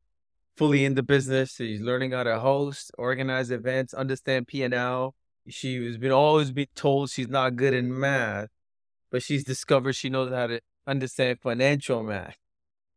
fully 0.55 0.85
in 0.85 0.95
the 0.95 1.03
business. 1.03 1.55
She's 1.55 1.81
learning 1.81 2.11
how 2.11 2.23
to 2.23 2.39
host, 2.39 2.91
organize 2.97 3.51
events, 3.51 3.93
understand 3.93 4.47
P&L. 4.47 5.15
She 5.49 5.83
has 5.85 5.97
been 5.97 6.11
always 6.11 6.51
been 6.51 6.67
told 6.75 7.09
she's 7.09 7.27
not 7.27 7.55
good 7.55 7.73
in 7.73 7.97
math, 7.97 8.49
but 9.11 9.21
she's 9.23 9.43
discovered 9.43 9.93
she 9.93 10.09
knows 10.09 10.31
how 10.31 10.47
to 10.47 10.61
understand 10.87 11.39
financial 11.41 12.03
math. 12.03 12.37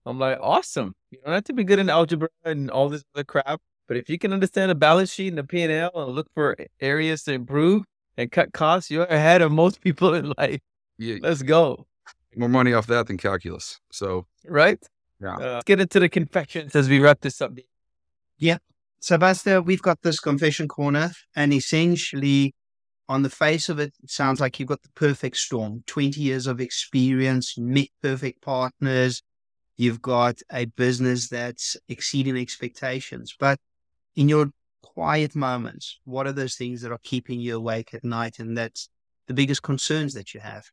I'm 0.04 0.20
like, 0.20 0.38
awesome. 0.40 0.94
You 1.10 1.18
don't 1.24 1.34
have 1.34 1.44
to 1.44 1.52
be 1.52 1.64
good 1.64 1.80
in 1.80 1.90
algebra 1.90 2.28
and 2.44 2.70
all 2.70 2.88
this 2.88 3.02
other 3.14 3.24
crap, 3.24 3.60
but 3.88 3.96
if 3.96 4.08
you 4.08 4.18
can 4.18 4.32
understand 4.32 4.70
a 4.70 4.76
balance 4.76 5.12
sheet 5.12 5.28
and 5.28 5.38
the 5.38 5.44
P 5.44 5.62
and 5.62 5.72
L 5.72 5.90
and 5.94 6.14
look 6.14 6.28
for 6.34 6.56
areas 6.80 7.24
to 7.24 7.32
improve 7.32 7.82
and 8.16 8.30
cut 8.30 8.52
costs, 8.52 8.90
you're 8.90 9.04
ahead 9.04 9.42
of 9.42 9.50
most 9.50 9.80
people 9.86 10.14
in 10.14 10.32
life. 10.38 10.60
Yeah. 10.98 11.16
Let's 11.20 11.42
go. 11.42 11.86
More 12.36 12.48
money 12.48 12.72
off 12.72 12.86
that 12.86 13.08
than 13.08 13.16
calculus. 13.16 13.80
So 13.90 14.26
right. 14.46 14.78
Yeah. 15.20 15.34
Uh, 15.34 15.52
let's 15.54 15.64
get 15.64 15.80
into 15.80 16.00
the 16.00 16.08
confections 16.08 16.74
as 16.76 16.88
we 16.88 17.00
wrap 17.00 17.20
this 17.20 17.40
up. 17.40 17.52
Yeah. 18.38 18.58
Sebastian, 19.00 19.64
we've 19.64 19.82
got 19.82 20.02
this 20.02 20.18
confession 20.18 20.68
corner, 20.68 21.10
and 21.34 21.52
essentially, 21.52 22.54
on 23.08 23.22
the 23.22 23.30
face 23.30 23.68
of 23.68 23.78
it, 23.78 23.94
it 24.02 24.10
sounds 24.10 24.40
like 24.40 24.58
you've 24.58 24.68
got 24.68 24.82
the 24.82 24.88
perfect 24.94 25.36
storm 25.36 25.84
20 25.86 26.20
years 26.20 26.46
of 26.46 26.60
experience, 26.60 27.56
met 27.56 27.88
perfect 28.02 28.42
partners, 28.42 29.22
you've 29.76 30.02
got 30.02 30.40
a 30.50 30.64
business 30.64 31.28
that's 31.28 31.76
exceeding 31.88 32.36
expectations. 32.36 33.34
But 33.38 33.60
in 34.16 34.28
your 34.28 34.50
quiet 34.82 35.36
moments, 35.36 36.00
what 36.04 36.26
are 36.26 36.32
those 36.32 36.56
things 36.56 36.82
that 36.82 36.92
are 36.92 37.00
keeping 37.02 37.40
you 37.40 37.56
awake 37.56 37.92
at 37.94 38.04
night? 38.04 38.38
And 38.38 38.56
that's 38.56 38.88
the 39.26 39.34
biggest 39.34 39.62
concerns 39.62 40.14
that 40.14 40.34
you 40.34 40.40
have? 40.40 40.64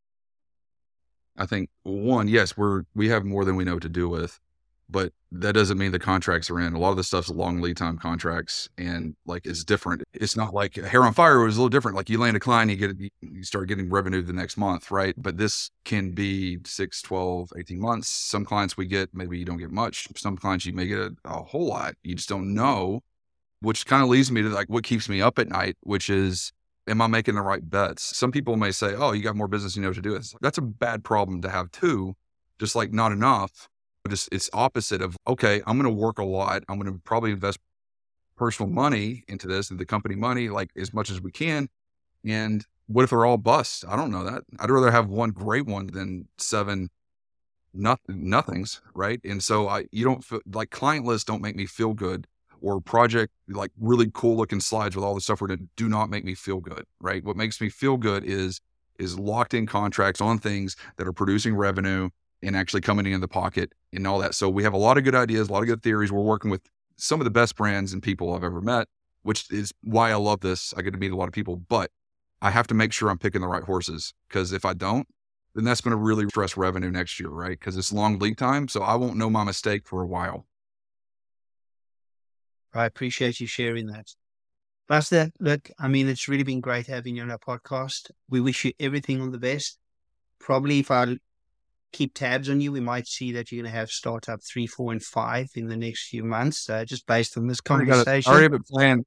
I 1.38 1.46
think 1.46 1.70
one, 1.84 2.28
yes, 2.28 2.56
we're 2.56 2.84
we 2.96 3.10
have 3.10 3.26
more 3.26 3.46
than 3.46 3.56
we 3.56 3.64
know 3.64 3.80
to 3.80 3.90
do 3.90 4.08
with, 4.08 4.40
but 4.90 5.12
that 5.32 5.54
doesn't 5.54 5.80
mean 5.80 5.92
the 5.92 6.00
contracts 6.00 6.52
are 6.52 6.60
in. 6.60 6.74
A 6.74 6.80
lot 6.80 6.92
of 6.92 6.98
the 6.98 7.04
stuff's 7.04 7.30
long 7.30 7.60
lead 7.60 7.78
time 7.78 7.98
contracts, 7.98 8.70
and 8.78 9.16
like 9.26 9.46
it's 9.46 9.64
different. 9.64 10.04
It's 10.14 10.38
not 10.38 10.54
like 10.54 10.76
Hair 10.76 11.04
on 11.04 11.14
Fire 11.14 11.40
was 11.40 11.58
a 11.58 11.60
little 11.60 11.70
different. 11.70 11.98
Like 11.98 12.10
you 12.10 12.20
land 12.20 12.38
a 12.38 12.40
client, 12.40 12.70
you 12.70 12.78
get 12.78 13.12
you 13.22 13.44
start 13.44 13.68
getting 13.68 13.90
revenue 13.90 14.22
the 14.22 14.34
next 14.34 14.58
month, 14.58 14.92
right? 14.92 15.16
But 15.18 15.38
this 15.38 15.72
can 15.86 16.12
be 16.12 16.60
6, 16.64 17.02
12, 17.02 17.50
18 17.58 17.80
months. 17.80 18.10
Some 18.10 18.46
clients 18.46 18.78
we 18.78 18.86
get 18.86 19.10
maybe 19.14 19.40
you 19.40 19.46
don't 19.46 19.58
get 19.58 19.72
much. 19.72 20.08
Some 20.16 20.38
clients 20.38 20.66
you 20.66 20.74
may 20.74 20.86
get 20.86 21.00
a, 21.00 21.16
a 21.26 21.44
whole 21.44 21.68
lot. 21.68 21.96
You 22.04 22.16
just 22.16 22.30
don't 22.30 22.54
know, 22.54 23.02
which 23.62 23.88
kind 23.88 24.04
of 24.04 24.10
leads 24.10 24.32
me 24.32 24.44
to 24.44 24.50
like 24.50 24.70
what 24.70 24.84
keeps 24.84 25.10
me 25.10 25.22
up 25.22 25.40
at 25.40 25.50
night, 25.50 25.78
which 25.82 26.10
is 26.10 26.52
am 26.88 27.02
I 27.02 27.08
making 27.08 27.36
the 27.36 27.42
right 27.42 27.68
bets? 27.68 28.16
Some 28.18 28.32
people 28.32 28.56
may 28.56 28.72
say, 28.72 28.96
oh, 28.96 29.12
you 29.12 29.24
got 29.24 29.36
more 29.36 29.48
business, 29.48 29.76
you 29.76 29.82
know 29.82 29.90
what 29.90 29.96
to 29.96 30.02
do. 30.02 30.16
It's, 30.16 30.36
that's 30.42 30.58
a 30.58 30.62
bad 30.62 31.04
problem 31.04 31.42
to 31.42 31.50
have 31.50 31.72
too, 31.72 32.16
just 32.60 32.76
like 32.76 32.92
not 32.92 33.12
enough. 33.12 33.70
But 34.04 34.12
it's, 34.12 34.28
it's 34.32 34.50
opposite 34.52 35.02
of, 35.02 35.16
okay, 35.28 35.62
I'm 35.66 35.80
going 35.80 35.94
to 35.94 36.02
work 36.02 36.20
a 36.20 36.26
lot. 36.26 36.64
I'm 36.68 36.78
going 36.78 36.92
to 36.92 37.00
probably 37.06 37.32
invest 37.32 37.60
personal 38.36 38.70
money 38.70 39.24
into 39.30 39.48
this 39.48 39.72
and 39.72 39.80
the 39.80 39.86
company 39.86 40.16
money, 40.16 40.50
like 40.50 40.72
as 40.76 40.94
much 40.94 41.10
as 41.10 41.22
we 41.22 41.32
can. 41.32 41.70
And 42.26 42.66
what 42.88 43.04
if 43.04 43.12
they're 43.12 43.26
all 43.26 43.38
bust? 43.38 43.86
I 43.88 43.96
don't 43.96 44.12
know 44.12 44.26
that. 44.26 44.44
I'd 44.60 44.70
rather 44.70 44.92
have 44.92 45.08
one 45.08 45.30
great 45.30 45.66
one 45.66 45.88
than 45.88 46.28
seven 46.38 46.90
nothing, 47.74 48.30
nothings, 48.30 48.82
right? 48.94 49.20
And 49.24 49.42
so 49.42 49.68
I, 49.68 49.86
you 49.92 50.04
don't 50.04 50.24
feel 50.24 50.42
like 50.52 50.70
client 50.70 51.06
lists 51.06 51.26
don't 51.26 51.42
make 51.42 51.56
me 51.56 51.66
feel 51.66 51.94
good 51.94 52.28
or 52.64 52.80
project 52.80 53.32
like 53.50 53.72
really 53.78 54.10
cool 54.14 54.38
looking 54.38 54.62
slides 54.62 54.96
with 54.96 55.04
all 55.04 55.14
the 55.14 55.22
stuff 55.22 55.42
we're 55.42 55.48
doing 55.48 55.70
do 55.76 55.90
not 55.90 56.10
make 56.10 56.24
me 56.24 56.34
feel 56.34 56.60
good, 56.60 56.86
right? 57.00 57.24
What 57.24 57.36
makes 57.36 57.62
me 57.62 57.70
feel 57.70 57.98
good 57.98 58.24
is 58.24 58.62
is 58.98 59.20
locked 59.20 59.54
in 59.54 59.66
contracts 59.66 60.22
on 60.22 60.40
things 60.40 60.76
that 60.98 61.08
are 61.08 61.14
producing 61.14 61.56
revenue 61.56 62.10
and 62.42 62.56
actually 62.56 62.82
coming 62.82 63.06
in 63.06 63.22
the 63.22 63.28
pocket 63.28 63.74
and 63.92 64.08
all 64.08 64.20
that. 64.20 64.34
So 64.34 64.50
we 64.50 64.64
have 64.64 64.74
a 64.74 64.78
lot 64.78 64.98
of 64.98 65.04
good 65.04 65.16
ideas, 65.16 65.50
a 65.50 65.52
lot 65.52 65.62
of 65.62 65.68
good 65.68 65.84
theories. 65.84 66.12
We're 66.12 66.22
working 66.22 66.52
with 66.52 66.62
some 66.96 67.20
of 67.20 67.26
the 67.26 67.32
best 67.32 67.56
brands 67.56 67.92
and 67.92 68.02
people 68.02 68.34
I've 68.34 68.44
ever 68.44 68.62
met, 68.62 68.88
which 69.24 69.52
is 69.52 69.74
why 69.84 70.12
I 70.12 70.16
love 70.16 70.40
this. 70.40 70.74
I 70.78 70.84
get 70.84 70.92
to 70.92 71.00
meet 71.00 71.12
a 71.12 71.16
lot 71.16 71.28
of 71.28 71.34
people, 71.34 71.58
but 71.58 71.92
I 72.42 72.52
have 72.52 72.68
to 72.68 72.74
make 72.74 72.94
sure 72.94 73.10
I'm 73.10 73.18
picking 73.18 73.42
the 73.42 73.48
right 73.48 73.64
horses 73.64 74.14
because 74.28 74.54
if 74.54 74.64
I 74.64 74.74
don't, 74.74 75.08
then 75.56 75.66
that's 75.66 75.82
going 75.82 75.92
to 75.92 75.98
really 75.98 76.28
stress 76.28 76.56
revenue 76.56 76.92
next 76.92 77.20
year, 77.20 77.30
right? 77.30 77.60
Because 77.60 77.78
it's 77.78 77.92
long 77.92 78.20
lead 78.20 78.38
time. 78.38 78.68
So 78.68 78.84
I 78.84 78.96
won't 78.96 79.18
know 79.18 79.30
my 79.30 79.44
mistake 79.44 79.88
for 79.88 80.02
a 80.02 80.08
while. 80.08 80.46
I 82.74 82.86
appreciate 82.86 83.40
you 83.40 83.48
sharing 83.48 83.88
that. 83.88 84.08
Buster, 84.88 85.32
look, 85.40 85.70
I 85.80 85.88
mean, 85.88 86.10
it's 86.10 86.28
really 86.28 86.44
been 86.44 86.60
great 86.60 86.88
having 86.88 87.16
you 87.16 87.24
on 87.24 87.32
our 87.32 87.38
podcast. 87.38 88.12
We 88.30 88.42
wish 88.42 88.66
you 88.66 88.74
everything 88.80 89.22
on 89.22 89.32
the 89.32 89.38
best. 89.38 89.80
Probably 90.40 90.80
if 90.80 90.92
I 90.92 91.18
keep 91.94 92.14
tabs 92.14 92.50
on 92.50 92.60
you, 92.60 92.72
we 92.72 92.82
might 92.82 93.08
see 93.08 93.32
that 93.34 93.52
you're 93.52 93.64
going 93.64 93.72
to 93.72 93.78
have 93.78 93.90
startup 93.90 94.42
three, 94.44 94.68
four, 94.68 94.92
and 94.92 95.02
five 95.02 95.50
in 95.56 95.68
the 95.68 95.78
next 95.78 96.10
few 96.10 96.24
months, 96.24 96.70
uh, 96.70 96.84
just 96.84 97.08
based 97.08 97.38
on 97.38 97.48
this 97.48 97.62
conversation. 97.62 98.30
I 98.30 98.34
already 98.34 98.52
have 98.52 98.62
it 98.62 98.68
planned. 98.68 99.06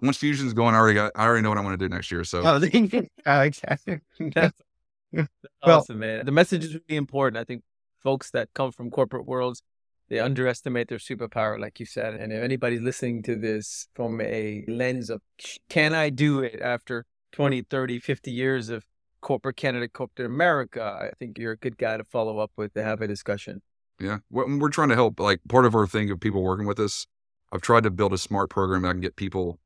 Once 0.00 0.16
Fusion's 0.16 0.54
going, 0.54 0.74
I 0.74 0.78
already 0.78 0.94
got. 0.94 1.12
I 1.14 1.26
already 1.26 1.42
know 1.42 1.48
what 1.48 1.58
I 1.58 1.62
want 1.62 1.78
to 1.78 1.88
do 1.88 1.92
next 1.92 2.10
year. 2.10 2.24
So, 2.24 2.42
oh, 2.44 2.54
okay. 2.64 3.10
That's, 3.24 3.60
that's 3.60 3.84
well, 5.12 5.26
awesome, 5.64 5.98
man. 5.98 6.24
The 6.24 6.32
message 6.32 6.64
is 6.64 6.74
really 6.74 6.96
important. 6.96 7.38
I 7.38 7.44
think 7.44 7.62
folks 8.02 8.30
that 8.30 8.48
come 8.54 8.70
from 8.70 8.90
corporate 8.90 9.26
worlds 9.26 9.62
they 10.08 10.18
underestimate 10.18 10.88
their 10.88 10.98
superpower, 10.98 11.58
like 11.58 11.78
you 11.80 11.86
said. 11.86 12.14
And 12.14 12.32
if 12.32 12.42
anybody's 12.42 12.80
listening 12.80 13.22
to 13.24 13.36
this 13.36 13.88
from 13.94 14.20
a 14.20 14.64
lens 14.66 15.10
of, 15.10 15.20
can 15.68 15.94
I 15.94 16.10
do 16.10 16.40
it 16.40 16.60
after 16.60 17.04
20, 17.32 17.62
30, 17.62 17.98
50 17.98 18.30
years 18.30 18.68
of 18.70 18.84
corporate 19.20 19.56
Canada, 19.56 19.88
corporate 19.88 20.26
America, 20.26 20.82
I 20.82 21.10
think 21.18 21.38
you're 21.38 21.52
a 21.52 21.56
good 21.56 21.76
guy 21.76 21.96
to 21.96 22.04
follow 22.04 22.38
up 22.38 22.52
with 22.56 22.72
to 22.74 22.82
have 22.82 23.00
a 23.00 23.06
discussion. 23.06 23.60
Yeah. 24.00 24.18
We're 24.30 24.70
trying 24.70 24.90
to 24.90 24.94
help. 24.94 25.20
Like 25.20 25.40
part 25.48 25.66
of 25.66 25.74
our 25.74 25.86
thing 25.86 26.10
of 26.10 26.20
people 26.20 26.42
working 26.42 26.66
with 26.66 26.78
us, 26.78 27.06
I've 27.52 27.62
tried 27.62 27.82
to 27.82 27.90
build 27.90 28.12
a 28.12 28.18
smart 28.18 28.48
program 28.48 28.82
that 28.82 28.92
can 28.92 29.00
get 29.00 29.16
people 29.16 29.58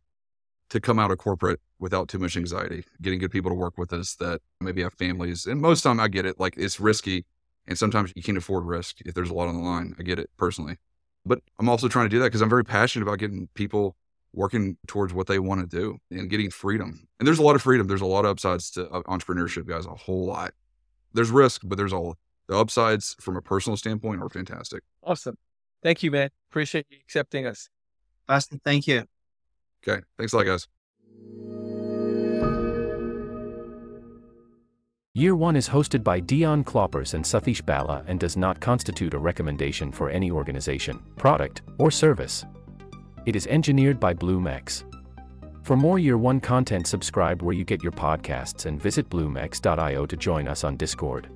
to 0.70 0.80
come 0.80 0.98
out 0.98 1.10
of 1.10 1.18
corporate 1.18 1.60
without 1.78 2.08
too 2.08 2.18
much 2.18 2.36
anxiety, 2.36 2.84
getting 3.02 3.18
good 3.18 3.30
people 3.30 3.50
to 3.50 3.54
work 3.54 3.76
with 3.76 3.92
us 3.92 4.14
that 4.14 4.40
maybe 4.60 4.82
have 4.82 4.94
families. 4.94 5.46
And 5.46 5.60
most 5.60 5.82
time 5.82 6.00
I 6.00 6.08
get 6.08 6.24
it. 6.24 6.40
Like 6.40 6.54
it's 6.56 6.80
risky 6.80 7.26
and 7.66 7.78
sometimes 7.78 8.12
you 8.16 8.22
can't 8.22 8.38
afford 8.38 8.64
risk 8.64 9.00
if 9.04 9.14
there's 9.14 9.30
a 9.30 9.34
lot 9.34 9.48
on 9.48 9.54
the 9.54 9.62
line. 9.62 9.94
I 9.98 10.02
get 10.02 10.18
it 10.18 10.30
personally. 10.36 10.76
But 11.24 11.40
I'm 11.58 11.68
also 11.68 11.88
trying 11.88 12.06
to 12.06 12.10
do 12.10 12.18
that 12.18 12.26
because 12.26 12.40
I'm 12.40 12.50
very 12.50 12.64
passionate 12.64 13.06
about 13.06 13.18
getting 13.18 13.48
people 13.54 13.96
working 14.32 14.76
towards 14.86 15.12
what 15.12 15.26
they 15.26 15.38
want 15.38 15.60
to 15.60 15.76
do 15.76 15.98
and 16.10 16.28
getting 16.30 16.50
freedom. 16.50 17.06
And 17.18 17.26
there's 17.26 17.38
a 17.38 17.42
lot 17.42 17.54
of 17.54 17.62
freedom. 17.62 17.86
There's 17.86 18.00
a 18.00 18.06
lot 18.06 18.24
of 18.24 18.32
upsides 18.32 18.70
to 18.72 18.88
uh, 18.88 19.02
entrepreneurship, 19.02 19.66
guys, 19.66 19.86
a 19.86 19.90
whole 19.90 20.26
lot. 20.26 20.52
There's 21.12 21.30
risk, 21.30 21.62
but 21.64 21.76
there's 21.76 21.92
all 21.92 22.16
the 22.48 22.56
upsides 22.56 23.14
from 23.20 23.36
a 23.36 23.42
personal 23.42 23.76
standpoint 23.76 24.22
are 24.22 24.28
fantastic. 24.28 24.82
Awesome. 25.02 25.36
Thank 25.82 26.02
you, 26.02 26.10
man. 26.10 26.30
Appreciate 26.50 26.86
you 26.90 26.98
accepting 27.00 27.46
us. 27.46 27.68
Austin, 28.28 28.60
thank 28.64 28.86
you. 28.86 29.04
Okay. 29.86 30.02
Thanks 30.16 30.32
a 30.32 30.36
lot, 30.36 30.46
guys. 30.46 30.68
YearOne 35.14 35.58
is 35.58 35.68
hosted 35.68 36.02
by 36.02 36.20
Dion 36.20 36.64
Kloppers 36.64 37.12
and 37.12 37.22
Satish 37.22 37.62
Bala 37.66 38.02
and 38.06 38.18
does 38.18 38.34
not 38.34 38.58
constitute 38.60 39.12
a 39.12 39.18
recommendation 39.18 39.92
for 39.92 40.08
any 40.08 40.30
organization, 40.30 41.02
product, 41.18 41.60
or 41.76 41.90
service. 41.90 42.46
It 43.26 43.36
is 43.36 43.46
engineered 43.46 44.00
by 44.00 44.14
BloomX. 44.14 44.84
For 45.64 45.76
more 45.76 45.98
YearOne 45.98 46.42
content 46.42 46.86
subscribe 46.86 47.42
where 47.42 47.54
you 47.54 47.62
get 47.62 47.82
your 47.82 47.92
podcasts 47.92 48.64
and 48.64 48.80
visit 48.80 49.10
bloomx.io 49.10 50.06
to 50.06 50.16
join 50.16 50.48
us 50.48 50.64
on 50.64 50.78
Discord. 50.78 51.28